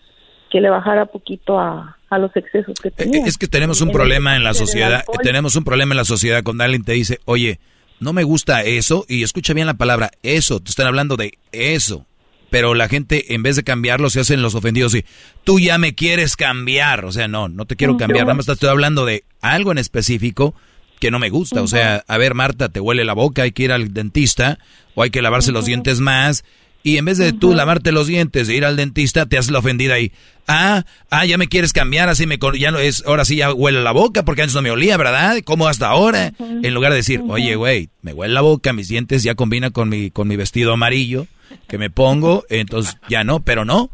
[0.51, 3.25] que le bajara poquito a, a los excesos que tenía.
[3.27, 6.43] Es que tenemos un En problema en la sociedad, tenemos un problema en la sociedad
[6.43, 7.59] cuando alguien te dice, oye,
[7.99, 12.07] no me gusta eso, y escucha bien la palabra eso, te están hablando de eso.
[12.49, 15.05] Pero la gente, en vez de cambiarlo, se hacen los ofendidos y
[15.43, 17.05] tú ya me quieres cambiar.
[17.05, 17.99] O sea, no, no te quiero Ujú.
[17.99, 18.25] cambiar.
[18.25, 20.55] Nada más te estoy hablando de algo en específico
[21.01, 21.61] que no me gusta.
[21.61, 24.59] O sea, a ver, Marta, te huele la boca, hay que ir al dentista
[24.95, 26.45] o hay que lavarse los dientes más.
[26.87, 29.59] Y en vez de tú lavarte los dientes e ir al dentista, te haces la
[29.59, 30.13] ofendida ahí.
[30.47, 33.83] Ah, ah, ya me quieres cambiar, así me, ya no es, ahora sí ya huele
[33.83, 35.39] la boca porque antes no me olía, ¿verdad?
[35.45, 36.33] ¿Cómo hasta ahora?
[36.39, 39.89] En lugar de decir, oye, güey, me huele la boca, mis dientes ya combinan con
[39.89, 41.27] mi, con mi vestido amarillo
[41.67, 43.91] que me pongo, entonces ya no, pero no.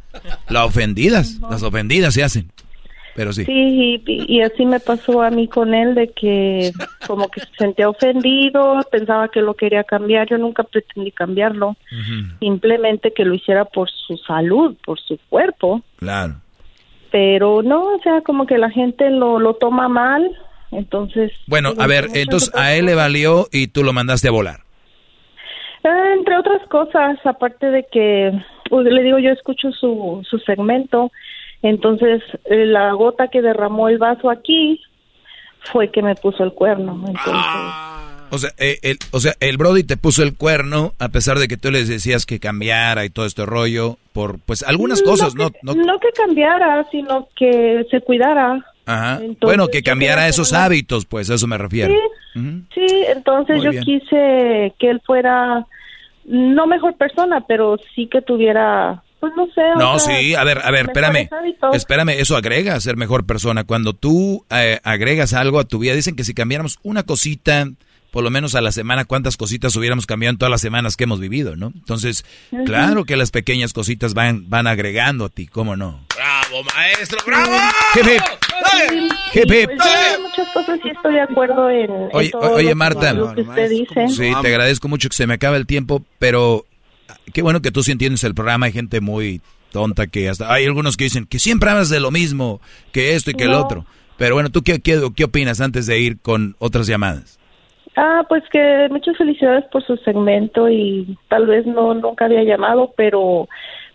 [0.51, 2.52] Las ofendidas, las ofendidas se hacen.
[3.15, 3.45] Pero sí.
[3.45, 6.73] Sí, y, y así me pasó a mí con él, de que
[7.07, 11.77] como que se sentía ofendido, pensaba que lo quería cambiar, yo nunca pretendí cambiarlo,
[12.41, 16.37] simplemente que lo hiciera por su salud, por su cuerpo, Claro.
[17.11, 20.31] pero no, o sea, como que la gente lo, lo toma mal,
[20.71, 21.33] entonces...
[21.47, 24.61] Bueno, digo, a ver, entonces a él le valió y tú lo mandaste a volar.
[25.85, 28.33] Ah, entre otras cosas, aparte de que,
[28.71, 31.11] pues, le digo, yo escucho su, su segmento,
[31.63, 34.81] entonces eh, la gota que derramó el vaso aquí
[35.73, 36.95] fue que me puso el cuerno.
[37.07, 37.43] Entonces,
[38.31, 41.49] O sea, eh, el, o sea, el Brody te puso el cuerno a pesar de
[41.49, 45.51] que tú les decías que cambiara y todo este rollo por, pues, algunas cosas, ¿no?
[45.51, 48.65] que, no no que cambiara, sino que se cuidara.
[48.85, 49.19] Ajá.
[49.21, 51.95] entonces, bueno, que cambiara esos hábitos, pues, a eso me refiero.
[52.35, 52.41] Sí,
[52.75, 53.85] sí, entonces Muy yo bien.
[53.85, 55.65] quise que él fuera,
[56.25, 59.62] no mejor persona, pero sí que tuviera, pues no sé.
[59.78, 61.28] No, o sea, sí, a ver, a ver, espérame.
[61.73, 63.62] Espérame, eso agrega a ser mejor persona.
[63.62, 67.69] Cuando tú eh, agregas algo a tu vida, dicen que si cambiáramos una cosita,
[68.11, 71.05] por lo menos a la semana, ¿cuántas cositas hubiéramos cambiado en todas las semanas que
[71.05, 71.69] hemos vivido, no?
[71.73, 72.24] Entonces,
[72.66, 76.01] claro que las pequeñas cositas van, van agregando a ti, ¿cómo no?
[76.16, 77.19] ¡Bravo, maestro!
[77.24, 77.53] ¡Bravo!
[77.94, 78.23] Hip, hip.
[79.35, 79.70] Hip, hip.
[79.70, 83.12] Pues yo en muchas cosas sí estoy de acuerdo en, en Oye, todo que- Marta.
[83.12, 84.09] lo que usted dice.
[84.09, 86.65] Sí, te agradezco mucho que se me acaba el tiempo, pero
[87.32, 88.66] qué bueno que tú sí entiendes el programa.
[88.66, 89.40] Hay gente muy
[89.73, 90.53] tonta que hasta...
[90.53, 92.61] Hay algunos que dicen que siempre hablas de lo mismo,
[92.93, 93.85] que esto y que el otro.
[94.16, 97.39] Pero bueno, ¿tú qué, qué, qué opinas antes de ir con otras llamadas?
[97.97, 102.93] Ah, pues que muchas felicidades por su segmento y tal vez no nunca había llamado,
[102.97, 103.49] pero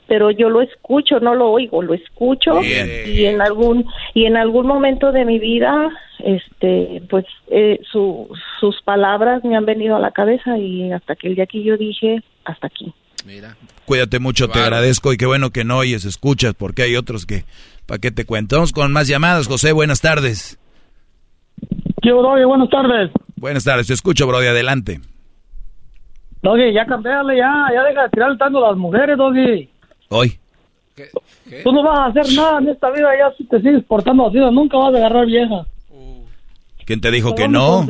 [0.07, 2.87] pero yo lo escucho, no lo oigo, lo escucho Bien.
[3.07, 5.89] y en algún y en algún momento de mi vida,
[6.19, 8.29] este, pues eh, su,
[8.59, 11.75] sus palabras me han venido a la cabeza y hasta que el día que yo
[11.75, 12.93] dije hasta aquí.
[13.85, 17.45] Cuídate mucho, te agradezco y qué bueno que no oyes, escuchas, porque hay otros que...
[17.85, 18.57] ¿Para qué te cuento?
[18.57, 19.47] Vamos con más llamadas.
[19.47, 20.59] José, buenas tardes.
[22.03, 23.11] Yo, Doggy, buenas tardes.
[23.37, 24.99] Buenas tardes, te escucho, Brody, adelante.
[26.41, 29.69] Doggy, ya cambiale, ya, ya deja de tirar tanto a las mujeres, Doggy.
[30.09, 30.37] Hoy.
[31.63, 34.37] Tú no vas a hacer nada en esta vida, ya si te sigues portando así,
[34.37, 35.65] nunca vas a agarrar vieja.
[36.87, 37.85] ¿Quién te dijo que no?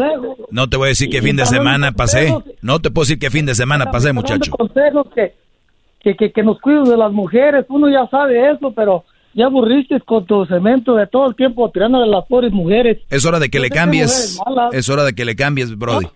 [0.50, 2.36] No te voy a decir qué Y fin de semana pasé.
[2.64, 4.50] No te puedo decir qué fin de semana pasé, muchacho.
[4.52, 5.36] consejos que,
[6.02, 7.68] que, que, que nos cuides de las mujeres.
[7.70, 9.06] Uno ya sabe eso, pero
[9.36, 12.98] ya aburriste con tu cemento de todo el tiempo tirándole a las pobres mujeres.
[13.12, 14.40] Es hora de que le que cambies.
[14.72, 16.08] Es hora de que le cambies, Brody.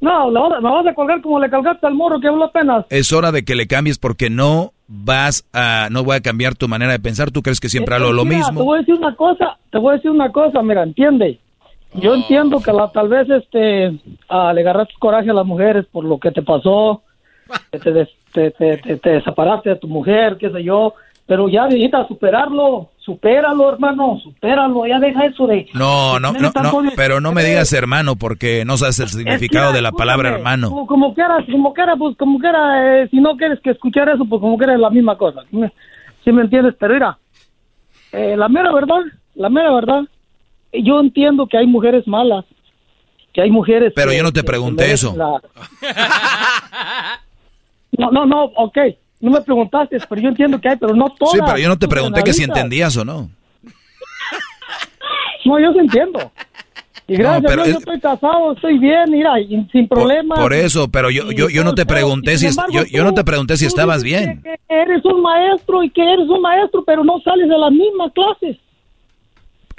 [0.00, 2.86] No, la me vas a colgar como le colgaste al morro que habló apenas.
[2.90, 6.66] Es hora de que le cambies porque no vas a, no voy a cambiar tu
[6.66, 7.30] manera de pensar.
[7.30, 8.64] Tú crees que siempre que lo mira, Te mismo.
[8.64, 11.38] voy a decir una cosa, te voy a decir una cosa, mira, entiende.
[11.94, 13.98] Yo entiendo que la, tal vez este
[14.28, 17.02] ah, le agarraste coraje a las mujeres por lo que te pasó,
[17.72, 20.94] que te, des- te, te, te- te separaste de tu mujer, qué sé yo,
[21.26, 25.66] pero ya necesitas superarlo, supéralo, hermano, supéralo, ya deja eso de...
[25.74, 26.52] No, no, no,
[26.94, 30.30] pero no me digas hermano porque no sabes el significado Es que, de la palabra
[30.36, 30.68] hermano.
[30.68, 34.24] Como, como quiera, como quiera, pues como quiera, eh, si no quieres que escuchar eso,
[34.26, 35.42] pues como quiera es la misma cosa.
[35.50, 35.72] ¿sí me,
[36.24, 36.74] sí me entiendes?
[36.78, 37.18] Pero mira,
[38.12, 39.00] eh, la mera verdad,
[39.34, 40.02] la mera verdad,
[40.72, 42.44] yo entiendo que hay mujeres malas,
[43.32, 43.92] que hay mujeres...
[43.94, 45.14] Pero que- yo no te pregunté eso.
[45.16, 45.40] la-
[47.98, 48.78] No, no, no, ok,
[49.20, 51.32] no me preguntaste, pero yo entiendo que hay, pero no todas.
[51.34, 53.28] Sí, pero yo no te pregunté que si entendías o no.
[55.44, 56.30] No, yo sí entiendo.
[57.06, 60.38] Y gracias pero a Dios, es- yo estoy casado, estoy bien, mira, y sin problemas.
[60.38, 63.56] Por eso, pero yo, yo, yo no te pregunté si, yo, yo no te pregunté
[63.56, 64.42] si estabas bien.
[64.42, 68.12] que eres un maestro y que eres un maestro, pero no sales de las mismas
[68.12, 68.58] clases.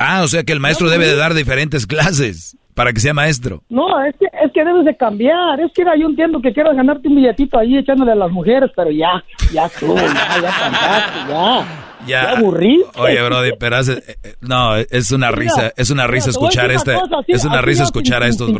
[0.02, 3.62] Ah, o sea que el maestro debe de dar diferentes clases para que sea maestro.
[3.70, 5.60] No, es que, es que debes de cambiar.
[5.60, 8.72] Es que mira, yo entiendo que quieras ganarte un billetito ahí echándole a las mujeres,
[8.76, 9.22] pero ya,
[9.52, 11.86] ya tú, ya, ya cantaste, ya.
[12.08, 12.32] Ya.
[12.38, 12.98] Aburriste.
[12.98, 16.72] Oye, Brody, pero hace, eh, eh, no, es una Mira, risa, es una risa escuchar
[16.72, 18.56] este, cosa, es una risa escuchar sin- a estos sin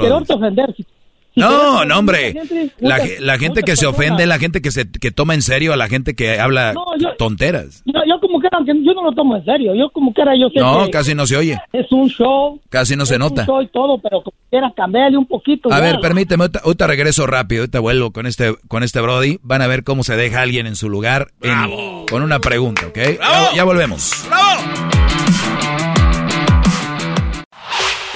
[1.36, 2.36] No, no, hombre.
[2.80, 5.78] La, la gente que se ofende, la gente que se que toma en serio a
[5.78, 6.74] la gente que habla
[7.18, 7.82] tonteras.
[7.86, 9.74] Yo, yo como que era, yo no lo tomo en serio.
[9.76, 11.58] Yo como que era, yo sé No, que casi no se oye.
[11.72, 12.60] Es un show.
[12.70, 13.42] Casi no se nota.
[13.44, 15.72] Un show y todo, pero como quiera cambiarle un poquito.
[15.72, 15.84] A ya.
[15.84, 19.40] ver, permíteme, ahorita, ahorita regreso rápido, ahorita vuelvo con este, con este Brody.
[19.42, 22.98] Van a ver cómo se deja alguien en su lugar en- con una pregunta, ¿ok?
[23.20, 24.28] Ya, ya volvemos.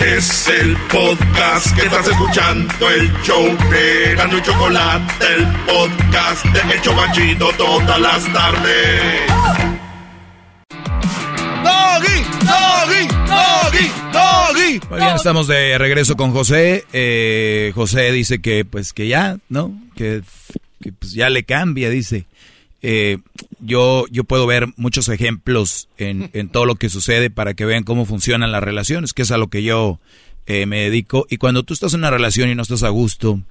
[0.06, 6.74] Es el podcast que estás escuchando, el show de Gano y Chocolate, el podcast de
[6.74, 9.22] El Chocachito todas las tardes.
[11.64, 12.24] ¡Doggy!
[12.42, 13.08] ¡Doggy!
[13.28, 13.92] ¡Doggy!
[14.12, 14.82] ¡Doggy!
[14.90, 16.86] Muy bien, estamos de regreso con José.
[16.92, 19.72] Eh, José dice que, pues, que ya, ¿no?
[19.96, 20.22] Que,
[20.82, 22.26] que, pues, ya le cambia, dice.
[22.84, 23.18] Eh,
[23.60, 27.84] yo, yo puedo ver muchos ejemplos en, en todo lo que sucede para que vean
[27.84, 30.00] cómo funcionan las relaciones, que es a lo que yo
[30.46, 31.26] eh, me dedico.
[31.30, 33.42] Y cuando tú estás en una relación y no estás a gusto,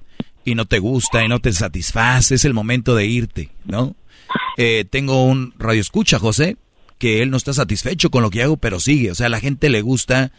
[0.45, 3.95] y no te gusta, y no te satisface, es el momento de irte, ¿no?
[4.57, 6.57] Eh, tengo un radio escucha, José,
[6.99, 9.11] que él no está satisfecho con lo que hago, pero sigue.
[9.11, 10.31] O sea, a la gente le gusta,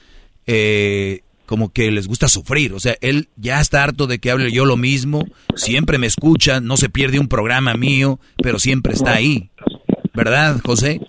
[0.47, 2.73] eh, como que les gusta sufrir.
[2.73, 5.27] O sea, él ya está harto de que hable yo lo mismo,
[5.57, 9.51] siempre me escucha, no se pierde un programa mío, pero siempre está ahí.
[10.15, 11.01] ¿Verdad, José?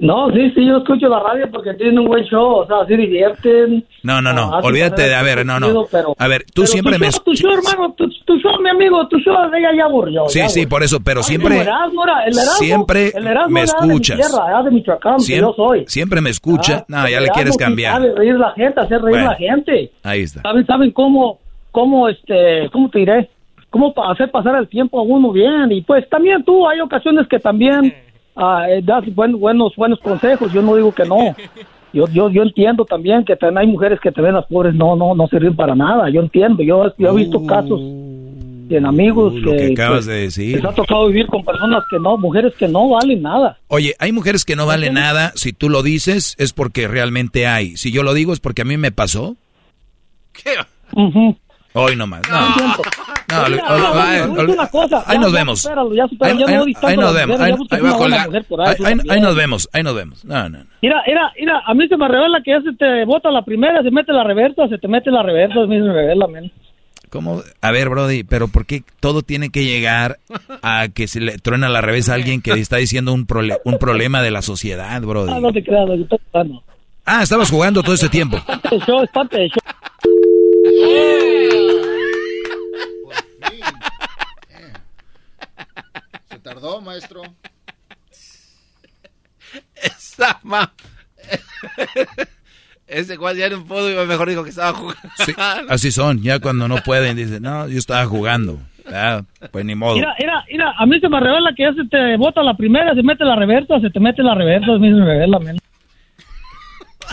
[0.00, 2.96] No, sí, sí, yo escucho la radio porque tienen un buen show, o sea, sí
[2.96, 3.84] divierten.
[4.02, 5.86] No, no, no, Ah, olvídate de, a ver, no, no.
[5.90, 7.10] pero- A ver, tú siempre tu me...
[7.10, 10.28] show, Tu show, hermano, tu, tu show, mi amigo, tu show ella ya aburrió.
[10.28, 11.48] Sí, ya sí, por eso, pero Ay, siempre...
[11.50, 14.16] como Erasmo era- el Erasmo- Siempre el Erasmo me era de mi escuchas.
[14.18, 15.84] tierra, de Michoacán, que Siempre, yo soy.
[15.86, 16.78] siempre me escucha.
[16.80, 17.94] Ah, no, ya el le quieres cambiar.
[17.94, 19.30] Sabe reír la gente, hacer reír Bueno.
[19.30, 19.90] la gente.
[20.02, 20.42] Ahí está.
[20.42, 21.38] ¿Saben, saben cómo,
[21.72, 23.28] cómo, este, cómo te diré?
[23.70, 25.70] Cómo hacer pasar el tiempo a uno bien.
[25.70, 27.94] Y pues también tú, hay ocasiones que también
[28.38, 30.50] ah, eh, das buen- buenos, buenos consejos.
[30.52, 31.36] Yo no digo que no.
[31.90, 35.26] Yo, yo, yo entiendo también que hay mujeres que también las pobres no, no, no
[35.26, 36.10] sirven para nada.
[36.10, 36.62] Yo entiendo.
[36.62, 40.56] Yo, yo he visto casos en amigos Uh, lo que acabas de decir.
[40.56, 43.56] Les ha tocado vivir con personas que no, mujeres que no valen nada.
[43.68, 45.32] Oye, hay mujeres que no valen nada.
[45.34, 47.78] Si tú lo dices, es porque realmente hay.
[47.78, 49.36] Si yo lo digo, es porque a mí me pasó.
[51.72, 52.20] Hoy nomás.
[52.30, 52.74] No, no,
[53.30, 55.66] Ol- mira, ol- una cosa, ahí nos ya vemos.
[55.66, 55.76] Ahí-
[56.96, 57.40] no nos vemos.
[57.40, 59.68] Ahí nos vemos.
[59.72, 60.24] Ahí nos vemos.
[60.24, 60.64] No, no, no.
[60.80, 63.82] Mira, mira, mira, a mí se me revela que ya se te bota la primera,
[63.82, 66.50] se mete la reversa, se te mete la reversa, a mí se me revela, men.
[67.10, 67.42] ¿Cómo?
[67.62, 70.18] A ver, Brody, pero ¿por qué todo tiene que llegar
[70.62, 73.26] a que se le truena la revés a alguien que está diciendo un,
[73.64, 75.32] un problema de la sociedad, Brody?
[75.34, 76.62] Ah, no te creas, que estoy jugando.
[77.06, 78.36] Ah, estabas jugando todo este tiempo.
[78.36, 79.60] Es parte del show, es parte del show.
[86.58, 87.22] Tardó, maestro.
[89.76, 90.70] Esa ma...
[92.86, 95.00] Ese cual ya no pudo y mejor dijo que estaba jugando.
[95.18, 95.32] Sí,
[95.68, 96.22] así son.
[96.22, 98.58] Ya cuando no pueden, dicen, no, yo estaba jugando.
[98.86, 99.22] Ah,
[99.52, 99.96] pues ni modo.
[99.96, 102.94] Mira, mira, mira, a mí se me revela que ya se te bota la primera,
[102.94, 105.58] se mete la reversa, se te mete la reversa, a mí se me revela, men.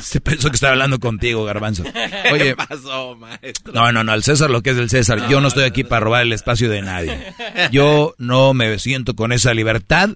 [0.02, 1.84] Se pensó que estaba hablando contigo, Garbanzo.
[2.32, 3.74] Oye, ¿Qué pasó, maestro?
[3.74, 5.28] no, no, no, al César lo que es del César.
[5.30, 7.34] Yo no estoy aquí para robar el espacio de nadie.
[7.72, 10.10] Yo no me siento con esa libertad,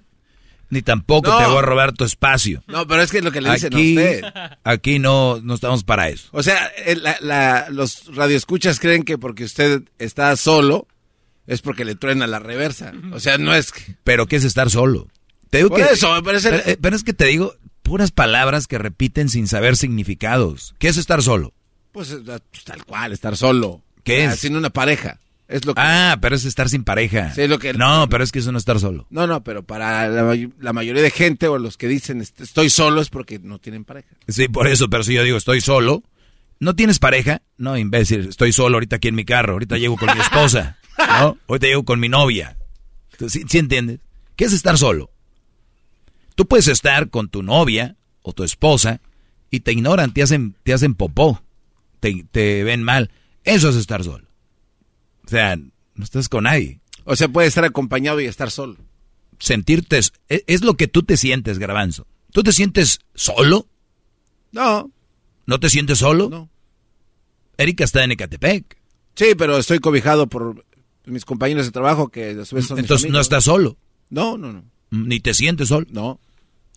[0.68, 1.38] ni tampoco No.
[1.38, 2.62] te voy a robar tu espacio.
[2.68, 4.24] No, pero es que es lo que le dicen Aquí, a usted.
[4.64, 6.28] aquí no, no estamos para eso.
[6.32, 10.86] O sea, el- la- la- los radioescuchas creen que porque usted está solo
[11.46, 12.92] es porque le truena la reversa.
[13.12, 13.96] O sea, no es que...
[14.04, 15.08] Pero ¿qué es estar solo?
[15.50, 17.54] Te digo Por que, eso, me parece- pero, eh, pero es que te digo
[17.90, 20.74] puras palabras que repiten sin saber significados.
[20.78, 21.52] ¿Qué es estar solo?
[21.90, 23.82] Pues, eh, pues, tal cual, estar solo.
[24.04, 24.38] ¿Qué Ah, es?
[24.40, 25.18] Sin una pareja.
[25.48, 25.80] Es lo que...
[25.84, 27.34] Ah, pero es estar sin pareja.
[27.34, 29.08] Sí, lo que- No, pero es que eso no es estar solo.
[29.10, 32.40] No, no, pero para la, may- la mayoría de gente o los que dicen est-
[32.40, 34.08] estoy solo es porque no tienen pareja.
[34.28, 36.04] Sí, por eso, pero si yo digo estoy solo,
[36.60, 37.42] ¿no tienes pareja?
[37.58, 41.36] No, imbécil, estoy solo ahorita aquí en mi carro, ahorita llego con mi esposa, ¿no?
[41.48, 42.56] Ahorita llego con mi novia.
[43.10, 43.98] Entonces, ¿Sí, sí entiendes?
[44.36, 45.10] ¿Qué es estar solo?
[46.40, 49.02] Tú puedes estar con tu novia o tu esposa
[49.50, 51.42] y te ignoran, te hacen, te hacen popó,
[52.00, 53.10] te, te ven mal.
[53.44, 54.26] Eso es estar solo.
[55.26, 56.80] O sea, no estás con nadie.
[57.04, 58.78] O sea, puede estar acompañado y estar solo.
[59.38, 62.06] Sentirte, es, es lo que tú te sientes, Garbanzo.
[62.32, 63.66] ¿Tú te sientes solo?
[64.50, 64.90] No.
[65.44, 66.30] ¿No te sientes solo?
[66.30, 66.48] No.
[67.58, 68.78] Erika está en Ecatepec.
[69.14, 70.64] Sí, pero estoy cobijado por
[71.04, 73.76] mis compañeros de trabajo que a su vez son mis Entonces no estás solo.
[74.08, 74.64] No, no, no.
[74.88, 75.86] Ni te sientes solo.
[75.90, 76.18] No.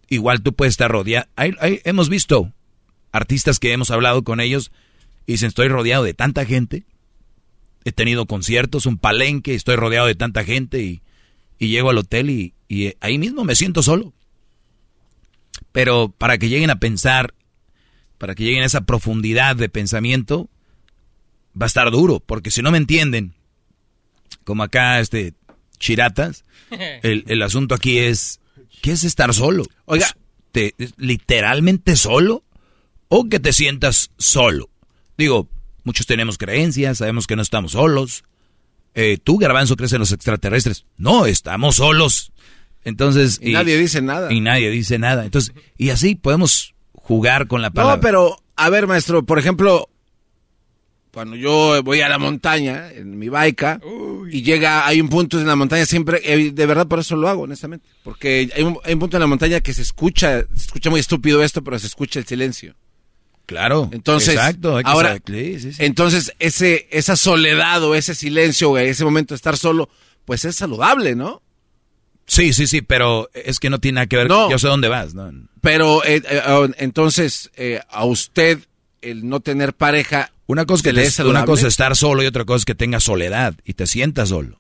[0.10, 1.28] Igual tú puedes estar rodeado.
[1.36, 2.52] Hay- hay- hemos visto
[3.12, 4.72] artistas que hemos hablado con ellos
[5.26, 6.84] y dicen, estoy rodeado de tanta gente.
[7.86, 11.02] He tenido conciertos, un palenque, estoy rodeado de tanta gente y,
[11.60, 14.14] y llego al hotel y, y ahí mismo me siento solo.
[15.72, 17.34] Pero para que lleguen a pensar,
[18.18, 20.50] para que lleguen a esa profundidad de pensamiento,
[21.60, 23.34] va a estar duro, porque si no me entienden,
[24.44, 25.34] como acá este
[25.80, 26.46] chiratas,
[27.04, 28.40] el, el asunto aquí es,
[28.84, 29.64] ¿qué es estar solo?
[29.86, 30.06] Oiga,
[30.52, 32.44] te, literalmente solo
[33.08, 34.70] o que te sientas solo.
[35.18, 35.50] Digo,
[35.86, 38.26] muchos tenemos creencias, sabemos que no estamos solos.
[38.94, 40.86] Eh, ¿Tú, Garbanzo, crees en los extraterrestres?
[40.98, 42.34] No, estamos solos.
[42.84, 43.40] Entonces...
[43.42, 44.32] Y, nadie dice nada.
[44.34, 45.24] Y nadie dice nada.
[45.24, 47.96] Entonces, y así podemos jugar con la palabra.
[47.96, 49.88] No, pero, a ver, maestro, por ejemplo,
[51.14, 53.80] cuando yo voy a la montaña en mi baica
[54.32, 57.30] y llega, hay un punto en la montaña siempre, eh, de verdad por eso lo
[57.30, 60.66] hago, honestamente, porque hay un, hay un, punto en la montaña que se escucha, se
[60.66, 62.76] escucha muy estúpido esto, pero se escucha el silencio.
[63.46, 63.90] Claro.
[63.92, 65.86] Entonces, exacto, ahora, sí, sí, sí.
[65.86, 69.90] entonces ese, esa soledad o ese silencio o ese momento de estar solo,
[70.26, 71.44] pues es saludable, ¿no?
[72.26, 74.30] Sí, sí, sí, pero es que no tiene nada que ver.
[74.30, 74.50] No.
[74.50, 75.32] Yo sé dónde vas, ¿no?
[75.62, 78.60] Pero eh, eh, entonces, eh, a usted
[79.04, 82.46] el no tener pareja una cosa, que te, una cosa es estar solo y otra
[82.46, 84.60] cosa es que tengas soledad y te sientas solo.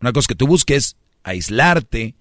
[0.00, 2.14] Una cosa es que tú busques aislarte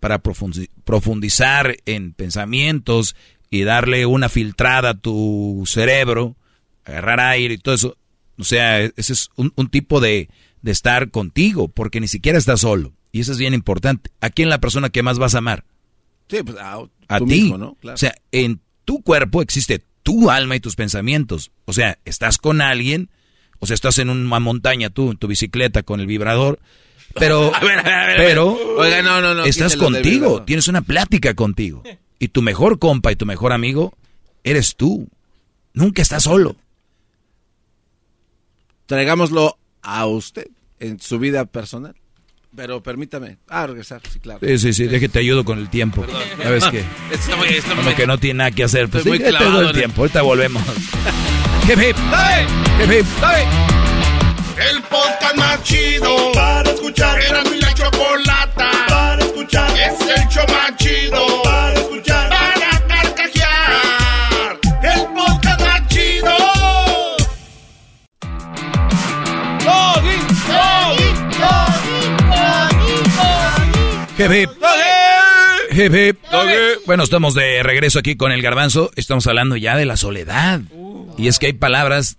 [0.00, 3.14] para profundizar en pensamientos
[3.50, 6.36] y darle una filtrada a tu cerebro,
[6.84, 7.96] agarrar aire y todo eso.
[8.38, 10.28] O sea, ese es un, tipo de,
[10.62, 12.92] de, estar contigo, porque ni siquiera estás solo.
[13.12, 14.10] Y eso es bien importante.
[14.20, 15.64] ¿A quién la persona que más vas a amar?
[16.28, 16.78] Sí, pues a,
[17.08, 17.24] a ti.
[17.26, 17.74] Mismo, ¿no?
[17.74, 17.94] Claro.
[17.94, 21.50] O sea, en tu cuerpo existe tu alma y tus pensamientos.
[21.64, 23.10] O sea, estás con alguien,
[23.58, 26.60] o sea, estás en una montaña tú, en tu bicicleta con el vibrador,
[27.14, 30.68] pero, a ver, a ver, a ver, pero, Oiga, no, no, no, estás contigo, tienes
[30.68, 31.82] una plática contigo.
[32.18, 33.94] Y tu mejor compa y tu mejor amigo
[34.44, 35.08] eres tú.
[35.74, 36.56] Nunca estás solo.
[38.86, 40.48] Traigámoslo a usted
[40.78, 41.96] en su vida personal.
[42.54, 43.38] Pero permítame.
[43.48, 44.40] Ah, regresar, sí, claro.
[44.46, 46.02] Sí, sí, sí, déjate ayudo con el tiempo.
[46.02, 46.22] Perdón.
[46.42, 46.84] ¿Sabes qué?
[47.12, 48.88] Está muy, está Como que no tiene nada que hacer.
[48.88, 50.02] Pues Estoy sí, muy te doy clavado el tiempo.
[50.02, 50.62] Ahorita volvemos.
[51.64, 51.96] Hip, hip.
[52.80, 53.06] Hip, hip.
[54.70, 57.22] El podcast más chido para escuchar.
[57.22, 59.70] Era mi la chocolata para escuchar.
[59.78, 61.41] Es el show más chido
[74.18, 76.16] Hip, hip.
[76.86, 78.90] Bueno, estamos de regreso aquí con el garbanzo.
[78.96, 80.60] Estamos hablando ya de la soledad.
[81.16, 82.18] Y es que hay palabras,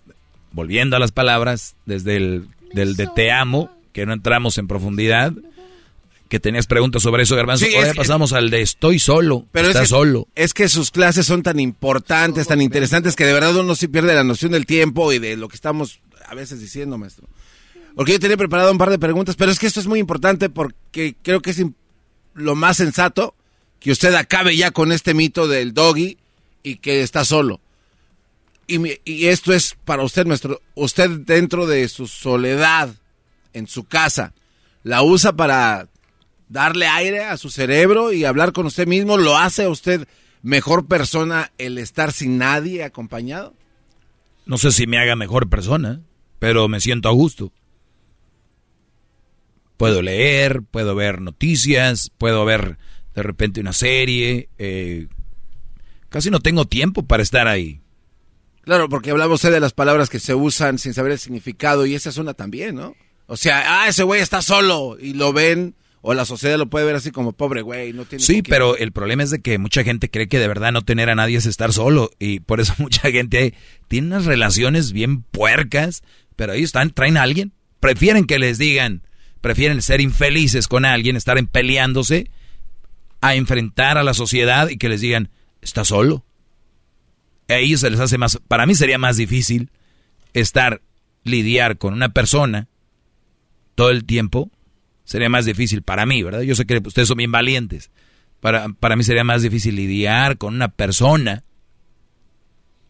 [0.52, 5.34] volviendo a las palabras, desde el del de te amo, que no entramos en profundidad.
[6.30, 7.66] Que tenías preguntas sobre eso, garbanzo.
[7.66, 9.46] Sí, Ahora es- pasamos al de estoy solo.
[9.52, 10.28] Pero Estás es que, solo.
[10.34, 14.16] Es que sus clases son tan importantes, tan interesantes, que de verdad uno sí pierde
[14.16, 17.28] la noción del tiempo y de lo que estamos a veces diciendo, maestro.
[17.96, 20.50] Porque yo tenía preparado un par de preguntas, pero es que esto es muy importante
[20.50, 21.76] porque creo que es im-
[22.34, 23.36] lo más sensato
[23.80, 26.18] que usted acabe ya con este mito del doggy
[26.64, 27.60] y que está solo.
[28.66, 30.62] Y, esto es para usted, maestro.
[30.74, 32.96] Usted dentro de su soledad
[33.52, 34.34] en su casa,
[34.84, 35.90] ¿la usa para
[36.48, 39.18] darle aire a su cerebro y hablar con usted mismo?
[39.18, 40.08] ¿Lo hace a usted
[40.42, 43.54] mejor persona el estar sin nadie acompañado?
[44.46, 46.02] No sé si me haga mejor persona,
[46.40, 47.52] pero me siento a gusto.
[49.78, 52.78] Puedo leer, puedo ver noticias, puedo ver
[53.16, 54.50] de repente una serie.
[54.58, 55.08] eh,
[56.10, 57.82] casi no tengo tiempo para estar ahí.
[58.62, 61.96] Claro, porque hablaba usted de las palabras que se usan sin saber el significado y
[61.96, 62.96] esa es una también, ¿no?
[63.26, 66.86] O sea, ah, ese güey está solo y lo ven, o la sociedad lo puede
[66.86, 68.52] ver así como pobre güey, no tiene Sí, con quién".
[68.52, 71.16] pero el problema es de que mucha gente cree que de verdad no tener a
[71.16, 73.54] nadie es estar solo y por eso mucha gente
[73.90, 76.04] tiene unas relaciones bien puercas,
[76.36, 79.02] pero ahí están, traen a alguien, prefieren que les digan,
[79.44, 82.32] prefieren ser infelices con alguien, estar en peleándose,
[83.20, 85.32] a enfrentar a la sociedad y que les digan,
[85.62, 86.24] está solo.
[87.50, 89.70] A ellos se les hace más, para mí sería más difícil
[90.34, 90.82] estar,
[91.26, 92.70] lidiar con una persona
[93.76, 94.50] todo el tiempo,
[95.04, 96.42] sería más difícil para mí, ¿verdad?
[96.44, 97.92] Yo sé que ustedes son bien valientes.
[98.40, 101.44] Para, para mí sería más difícil lidiar con una persona,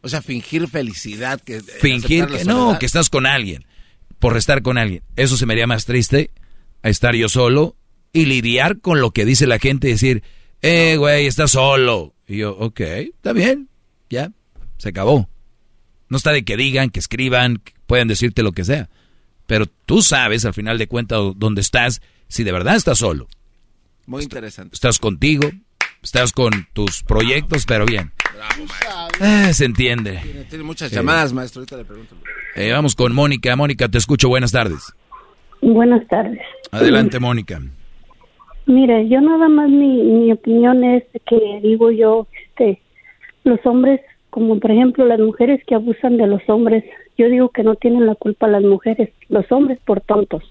[0.04, 3.66] O sea, fingir felicidad que fingir aceptar la que no, que estás con alguien,
[4.20, 5.02] por estar con alguien.
[5.16, 6.30] Eso se me haría más triste
[6.84, 7.76] a estar yo solo
[8.12, 10.24] y lidiar con lo que dice la gente y decir,
[10.62, 12.14] eh, güey, estás solo.
[12.28, 13.70] Y yo, ok, está bien,
[14.10, 14.32] ya,
[14.78, 15.30] se acabó.
[16.10, 18.90] No está de que digan, que escriban, que puedan decirte lo que sea.
[19.48, 23.28] Pero tú sabes, al final de cuentas, dónde estás, si de verdad estás solo.
[24.06, 24.76] Muy interesante.
[24.76, 25.50] Estás contigo,
[26.02, 28.12] estás con tus proyectos, pero bien.
[28.36, 28.66] Bravo.
[29.22, 30.20] Eh, se entiende.
[30.24, 30.96] Tiene, tiene muchas Sí.
[30.96, 32.16] llamadas, maestro, ahorita le pregunto.
[32.56, 33.56] Eh, vamos con Mónica.
[33.56, 34.28] Mónica, te escucho.
[34.30, 34.94] Buenas tardes.
[35.64, 36.42] Buenas tardes.
[36.72, 37.62] Adelante, Mónica.
[38.66, 42.82] Mire, yo nada más mi, mi opinión es que digo yo, este,
[43.46, 46.84] los hombres, como por ejemplo las mujeres que abusan de los hombres,
[47.18, 50.44] Yo digo que no tienen la culpa las mujeres, los hombres por tontos.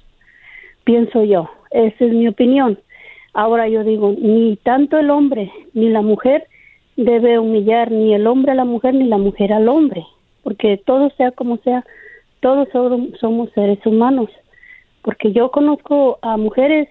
[0.84, 2.78] Pienso yo, esa es mi opinión.
[3.34, 6.46] Ahora yo digo, ni tanto el hombre ni la mujer
[6.96, 10.04] debe humillar ni el hombre a la mujer ni la mujer al hombre,
[10.42, 11.84] porque todo sea como sea,
[12.40, 12.68] todos
[13.20, 14.30] somos seres humanos.
[15.02, 16.88] Porque yo conozco a mujeres,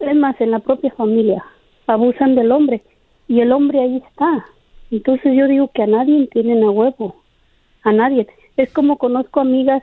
[0.00, 1.44] es más, en la propia familia,
[1.86, 2.82] abusan del hombre
[3.28, 4.46] y el hombre ahí está.
[4.90, 7.16] Entonces yo digo que a nadie tienen a huevo,
[7.82, 8.26] a nadie.
[8.56, 9.82] Es como conozco amigas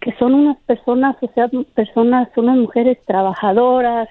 [0.00, 4.08] que son unas personas, o sea, personas, unas mujeres trabajadoras,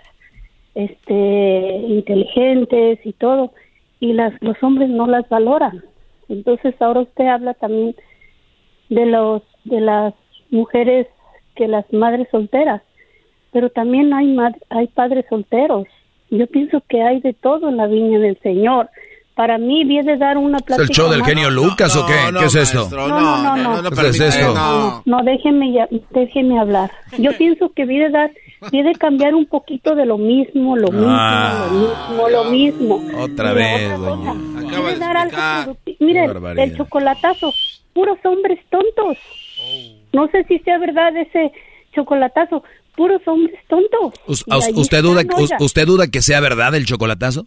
[0.75, 3.51] este, inteligentes y todo,
[3.99, 5.83] y las, los hombres no las valoran.
[6.29, 7.95] Entonces ahora usted habla también
[8.89, 10.13] de los, de las
[10.51, 11.07] mujeres
[11.57, 12.81] que las madres solteras,
[13.51, 14.35] pero también hay,
[14.69, 15.87] hay padres solteros.
[16.29, 18.89] Yo pienso que hay de todo en la viña del Señor.
[19.35, 20.83] Para mí viene dar una plática.
[20.83, 22.13] ¿Es el show del genio Lucas o qué?
[22.39, 22.89] ¿Qué es esto?
[22.89, 23.91] No, no, no, no.
[23.91, 25.03] ¿Qué es esto?
[25.05, 26.91] No, déjeme, ya, déjeme hablar.
[27.19, 28.31] Yo pienso que viene dar,
[28.71, 33.01] viene cambiar un poquito de lo mismo, lo mismo, lo mismo, lo mismo.
[33.19, 34.33] Otra vez, doña.
[34.33, 36.25] Viene dar algo Mire,
[36.57, 37.53] el chocolatazo,
[37.93, 39.17] puros hombres tontos.
[40.13, 41.51] No sé si sea verdad ese
[41.93, 42.63] chocolatazo,
[42.95, 44.13] puros hombres tontos.
[44.27, 45.23] ¿Usted duda,
[45.59, 47.45] ¿Usted duda que sea verdad el chocolatazo?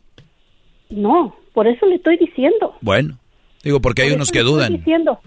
[0.88, 2.74] No, por eso le estoy diciendo.
[2.80, 3.18] Bueno,
[3.62, 4.76] digo porque hay unos que dudan.
[4.76, 5.20] Diciendo,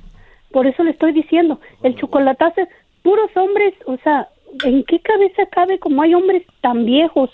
[0.52, 2.62] por eso le estoy diciendo, el chocolatazo,
[3.02, 4.30] puros hombres, o sea,
[4.64, 7.30] ¿en qué cabeza cabe como hay hombres tan viejos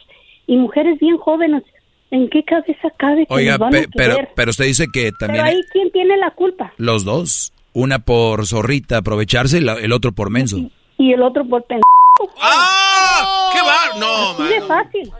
[0.47, 1.63] y mujeres bien jóvenes?
[2.11, 5.43] ¿En qué cabeza cabe que Oiga, van a pero, pero usted dice que también...
[5.43, 6.73] Pero ahí, ¿quién tiene la culpa?
[6.77, 7.53] Los dos.
[7.79, 10.57] Una por zorrita aprovecharse y el otro por menso.
[10.97, 11.87] Y, el otro por pendejo.
[12.41, 13.51] ¡Ah!
[13.53, 13.97] ¡Qué bar!
[13.97, 15.11] No, Así de fácil.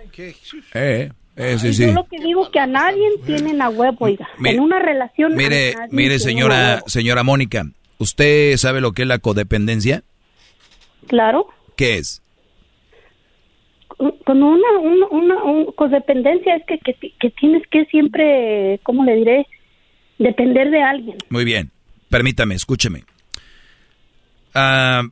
[0.73, 1.85] Eh, eh, sí, sí.
[1.85, 4.27] Yo lo que digo que a nadie tienen a huevo, oiga.
[4.43, 5.37] en una relación.
[5.37, 7.63] Mire, mire, señora, señora Mónica,
[7.97, 10.03] ¿usted sabe lo que es la codependencia?
[11.07, 11.47] Claro.
[11.77, 12.21] ¿Qué es?
[13.87, 15.07] Con una, una,
[15.43, 19.47] una codependencia es que, que, que tienes que siempre, ¿cómo le diré?
[20.17, 21.17] Depender de alguien.
[21.29, 21.71] Muy bien.
[22.09, 23.05] Permítame, escúcheme.
[24.53, 25.03] Ah,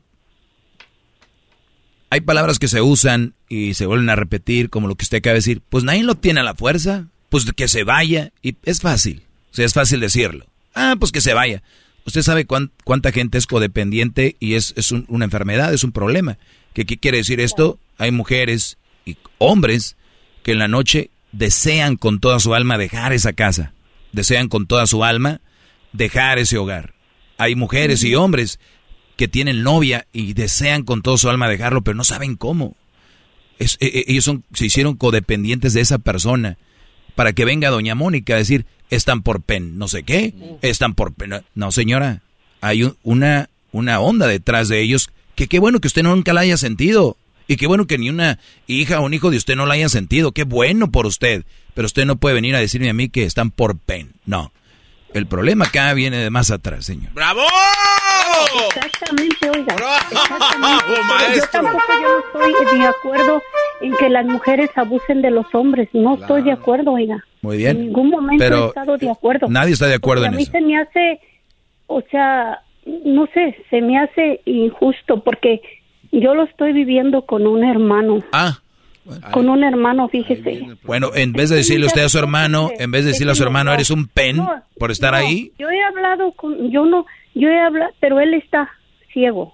[2.09, 5.34] hay palabras que se usan y se vuelven a repetir, como lo que usted acaba
[5.34, 5.61] de decir.
[5.69, 7.08] Pues nadie lo tiene a la fuerza.
[7.30, 8.32] Pues que se vaya.
[8.42, 9.24] Y es fácil.
[9.51, 10.48] O sea, es fácil decirlo.
[10.74, 11.64] Ah, pues que se vaya.
[12.06, 14.74] Usted sabe cuánta gente es codependiente y es,
[15.09, 16.38] una enfermedad, es un problema.
[16.74, 17.80] ¿Qué, ¿Qué quiere decir esto?
[17.98, 19.98] Hay mujeres y hombres
[20.43, 23.74] que en la noche desean con toda su alma dejar esa casa.
[24.14, 25.42] Desean con toda su alma
[25.98, 26.93] dejar ese hogar.
[27.38, 28.59] Hay mujeres y hombres
[29.16, 32.76] que tienen novia y desean con todo su alma dejarlo, pero no saben cómo.
[33.59, 36.58] Es, e, e, ellos son, se hicieron codependientes de esa persona
[37.16, 41.14] para que venga doña Mónica a decir, están por pen, no sé qué, están por
[41.14, 41.42] pen.
[41.56, 42.22] No, señora,
[42.61, 46.58] hay una, una onda detrás de ellos que qué bueno que usted nunca la haya
[46.58, 47.17] sentido.
[47.48, 49.88] Y qué bueno que ni una hija o un hijo de usted no la haya
[49.88, 50.34] sentido.
[50.34, 51.45] Qué bueno por usted.
[51.74, 54.11] Pero usted no puede venir a decirme a mí que están por pen.
[54.26, 54.51] No.
[55.13, 57.11] El problema acá viene de más atrás, señor.
[57.13, 57.41] ¡Bravo!
[58.67, 59.75] Exactamente, oiga.
[59.75, 61.35] ¡Bravo, maestro!
[61.35, 63.43] Yo tampoco yo no estoy de acuerdo
[63.81, 65.89] en que las mujeres abusen de los hombres.
[65.93, 67.23] No estoy de acuerdo, oiga.
[67.41, 67.77] Muy bien.
[67.77, 69.47] En ningún momento he estado de acuerdo.
[69.49, 70.35] Nadie está de acuerdo en eso.
[70.35, 70.51] A mí eso.
[70.51, 71.19] se me hace,
[71.87, 75.61] o sea, no sé, se me hace injusto porque
[76.11, 78.23] yo lo estoy viviendo con un hermano.
[78.31, 78.59] Ah.
[79.31, 80.67] Con un hermano, fíjese.
[80.83, 83.43] Bueno, en vez de decirle usted a su hermano, en vez de decirle a su
[83.43, 84.41] hermano, eres un pen
[84.77, 85.51] por estar ahí.
[85.57, 88.69] Yo he hablado con, yo no, yo he hablado, pero él está
[89.13, 89.53] ciego.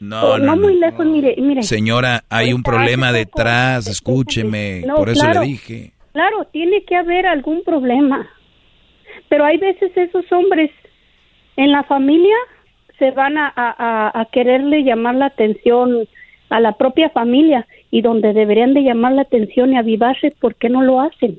[0.00, 1.62] No, no, muy lejos, mire, mire.
[1.62, 5.92] Señora, hay un problema detrás, escúcheme, por eso le dije.
[6.12, 8.28] Claro, tiene que haber algún problema.
[9.28, 10.70] Pero hay veces esos hombres
[11.56, 12.36] en la familia
[12.98, 16.06] se van a, a, a quererle llamar la atención
[16.50, 20.68] a la propia familia y donde deberían de llamar la atención y avivarse, ¿por qué
[20.68, 21.38] no lo hacen?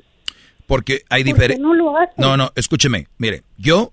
[0.66, 1.62] Porque hay diferencia.
[1.62, 2.14] No, lo hacen?
[2.16, 3.92] no, no, escúcheme, mire, yo,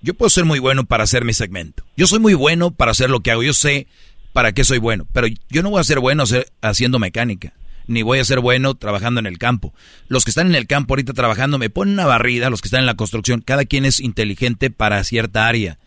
[0.00, 1.82] yo puedo ser muy bueno para hacer mi segmento.
[1.98, 3.42] Yo soy muy bueno para hacer lo que hago.
[3.42, 3.88] Yo sé
[4.32, 6.24] para qué soy bueno, pero yo no voy a ser bueno
[6.62, 7.52] haciendo mecánica,
[7.86, 9.74] ni voy a ser bueno trabajando en el campo.
[10.08, 12.80] Los que están en el campo ahorita trabajando me ponen una barrida, los que están
[12.80, 15.78] en la construcción, cada quien es inteligente para cierta área.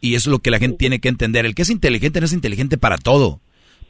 [0.00, 1.44] Y eso es lo que la gente tiene que entender.
[1.44, 3.42] El que es inteligente no es inteligente para todo.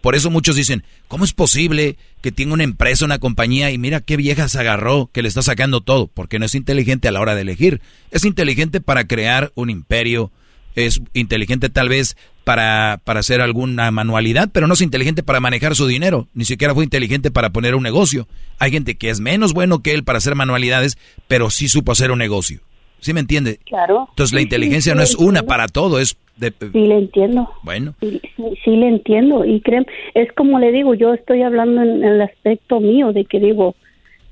[0.07, 4.01] Por eso muchos dicen, ¿cómo es posible que tenga una empresa, una compañía y mira
[4.01, 6.07] qué vieja se agarró, que le está sacando todo?
[6.07, 7.81] Porque no es inteligente a la hora de elegir.
[8.13, 10.31] Es inteligente para crear un imperio,
[10.77, 15.75] es inteligente tal vez para, para hacer alguna manualidad, pero no es inteligente para manejar
[15.75, 16.29] su dinero.
[16.35, 18.29] Ni siquiera fue inteligente para poner un negocio.
[18.61, 22.13] Hay gente que es menos bueno que él para hacer manualidades, pero sí supo hacer
[22.13, 22.61] un negocio.
[23.07, 23.61] ¿Sí me entiende?
[23.67, 24.09] Claro.
[24.11, 26.53] Entonces la inteligencia sí, no es una para todo, es de...
[26.73, 27.49] Sí, le entiendo.
[27.63, 27.95] Bueno.
[28.01, 29.45] Sí, sí, sí le entiendo.
[29.45, 33.39] Y creen, es como le digo, yo estoy hablando en el aspecto mío de que
[33.39, 33.77] digo,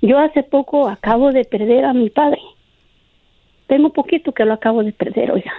[0.03, 2.41] yo hace poco acabo de perder a mi padre.
[3.69, 5.53] Tengo poquito que lo acabo de perder, oiga.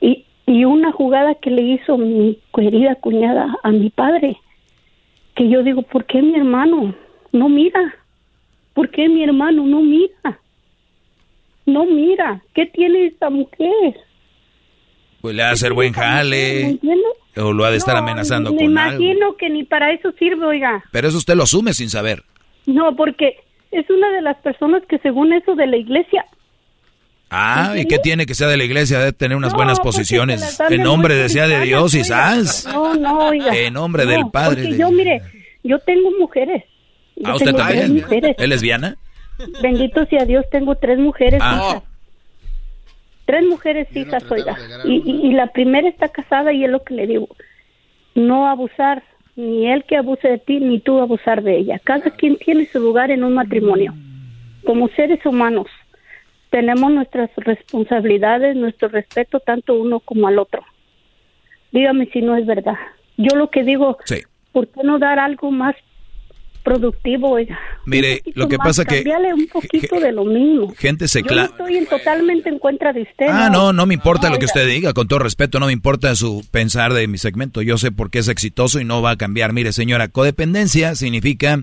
[0.00, 4.38] Y, y una jugada que le hizo mi querida cuñada a mi padre,
[5.34, 6.94] que yo digo, ¿por qué mi hermano
[7.32, 7.94] no mira?
[8.72, 10.40] ¿Por qué mi hermano no mira?
[11.66, 12.42] No mira.
[12.54, 13.94] ¿Qué tiene esta mujer?
[15.20, 17.02] Pues le hacer buen ¿Me jale, entiende?
[17.36, 19.02] o lo ha de estar No, amenazando me con algo.
[19.02, 20.84] imagino que ni para eso sirve, oiga.
[20.92, 22.22] Pero eso usted lo asume sin saber.
[22.66, 23.36] No, porque
[23.72, 26.24] es una de las personas que según eso de la iglesia.
[27.28, 29.00] Ah, ¿y qué tiene que sea de la iglesia?
[29.00, 30.60] Debe tener unas No, buenas posiciones.
[30.70, 32.02] En nombre de sea de Dios y.
[32.72, 33.56] No, no, oiga.
[33.56, 34.62] En nombre No, del Padre.
[34.62, 35.20] Porque de- yo, mire,
[35.64, 36.62] yo tengo mujeres.
[37.16, 38.02] Yo Ah, usted tengo tres también.
[38.02, 38.36] mujeres.
[38.38, 38.96] ¿Es lesbiana?
[39.62, 41.56] Bendito sea Dios, tengo tres mujeres Ah.
[41.70, 41.82] hijas.
[43.24, 44.56] Tres mujeres hijas, oiga.
[44.84, 47.28] Y, y, y la primera está casada y es lo que le digo.
[48.14, 49.02] No abusar,
[49.34, 51.80] ni él que abuse de ti, ni tú abusar de ella.
[51.82, 53.94] Cada quien tiene su lugar en un matrimonio.
[54.64, 55.66] Como seres humanos,
[56.50, 60.64] tenemos nuestras responsabilidades, nuestro respeto tanto uno como al otro.
[61.72, 62.76] Dígame si no es verdad.
[63.16, 64.22] Yo lo que digo, Sí.
[64.52, 65.74] ¿por qué no dar algo más
[66.66, 67.56] productivo, oiga?
[67.84, 69.04] Mire, lo que más, pasa que
[69.34, 70.74] un poquito de lo mismo.
[70.76, 71.44] gente se Yo no cla...
[71.44, 73.26] estoy en- totalmente en contra de usted.
[73.30, 75.72] Ah, no, no me importa No, lo que usted diga, con todo respeto, no me
[75.72, 77.62] importa su pensar de mi segmento.
[77.62, 79.52] Yo sé por qué es exitoso y no va a cambiar.
[79.52, 81.62] Mire, señora, codependencia significa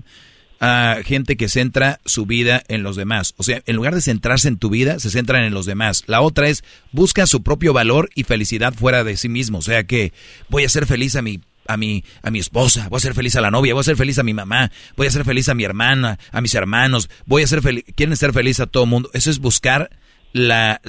[0.60, 3.34] a gente que centra su vida en los demás.
[3.36, 6.04] O sea, en lugar de centrarse en tu vida, se centran en los demás.
[6.06, 9.58] La otra es busca su propio valor y felicidad fuera de sí mismo.
[9.58, 10.14] O sea que
[10.48, 13.36] voy a ser feliz a mi a mi a mi esposa, voy a ser feliz
[13.36, 15.54] a la novia, voy a ser feliz a mi mamá, voy a ser feliz a
[15.54, 19.10] mi hermana, a mis hermanos, voy a ser feliz, quieren ser feliz a todo mundo.
[19.12, 19.90] Eso es buscar
[20.32, 20.80] la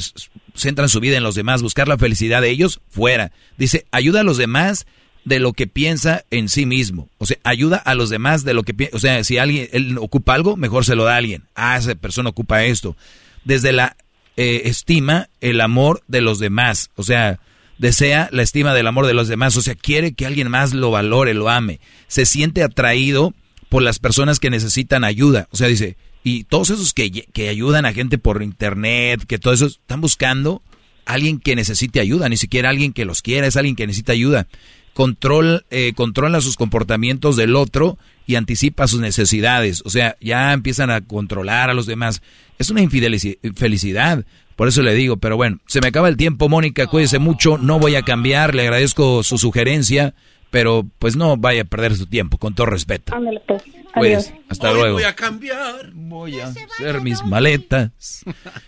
[0.55, 3.31] centran su vida en los demás, buscar la felicidad de ellos fuera.
[3.57, 4.87] Dice, ayuda a los demás
[5.23, 7.09] de lo que piensa en sí mismo.
[7.17, 8.95] O sea, ayuda a los demás de lo que piensa.
[8.95, 11.43] O sea, si alguien él ocupa algo, mejor se lo da a alguien.
[11.55, 12.95] Ah, esa persona ocupa esto.
[13.43, 13.97] Desde la
[14.37, 16.89] eh, estima, el amor de los demás.
[16.95, 17.39] O sea,
[17.77, 19.55] desea la estima del amor de los demás.
[19.57, 21.79] O sea, quiere que alguien más lo valore, lo ame.
[22.07, 23.33] Se siente atraído
[23.69, 25.47] por las personas que necesitan ayuda.
[25.51, 29.53] O sea, dice, y todos esos que, que ayudan a gente por internet, que todo
[29.53, 30.61] eso, están buscando
[31.05, 34.47] alguien que necesite ayuda, ni siquiera alguien que los quiera, es alguien que necesita ayuda.
[34.93, 39.83] Control, eh, controla sus comportamientos del otro y anticipa sus necesidades.
[39.85, 42.21] O sea, ya empiezan a controlar a los demás.
[42.57, 44.25] Es una infelicidad.
[44.55, 47.77] Por eso le digo, pero bueno, se me acaba el tiempo, Mónica, cuídese mucho, no
[47.79, 50.13] voy a cambiar, le agradezco su sugerencia,
[50.49, 53.13] pero pues no vaya a perder su tiempo, con todo respeto.
[53.15, 53.63] Ándale, pues.
[53.97, 54.31] Adiós.
[54.49, 54.95] hasta luego.
[54.95, 55.91] Voy a cambiar.
[55.93, 58.23] Voy a hacer mis maletas.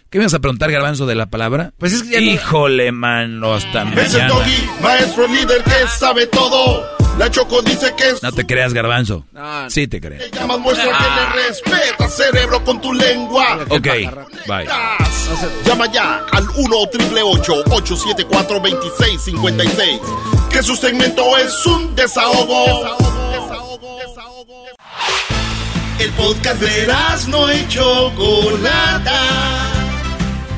[0.10, 1.74] ¿Qué me vas a preguntar, Garbanzo, de la palabra?
[1.78, 4.28] Pues es que ya no- Híjole, mano, hasta Es el mañana.
[4.34, 6.86] doggy, maestro líder que sabe todo.
[7.18, 9.26] La Choco dice que es No te creas, Garbanzo.
[9.32, 9.70] No.
[9.70, 10.20] Sí te creo.
[10.32, 10.92] llamas muestra que
[11.40, 13.60] le respeta cerebro con tu lengua.
[13.70, 13.88] Ok,
[14.48, 14.68] bye.
[15.66, 20.00] Llama ya al 1 888 874 2656
[20.52, 22.96] Que su segmento es un desahogo.
[26.00, 26.88] El podcast de
[27.30, 29.22] no y Chocolata.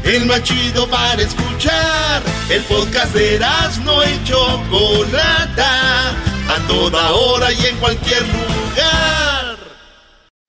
[0.03, 2.21] El más chido para escuchar.
[2.49, 3.39] El podcast de
[3.85, 6.15] no y Chocolata.
[6.49, 9.57] A toda hora y en cualquier lugar.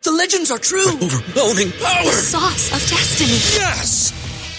[0.03, 0.89] The legends are true.
[1.03, 2.05] overwhelming power!
[2.05, 3.39] The sauce of destiny.
[3.55, 4.20] Yes!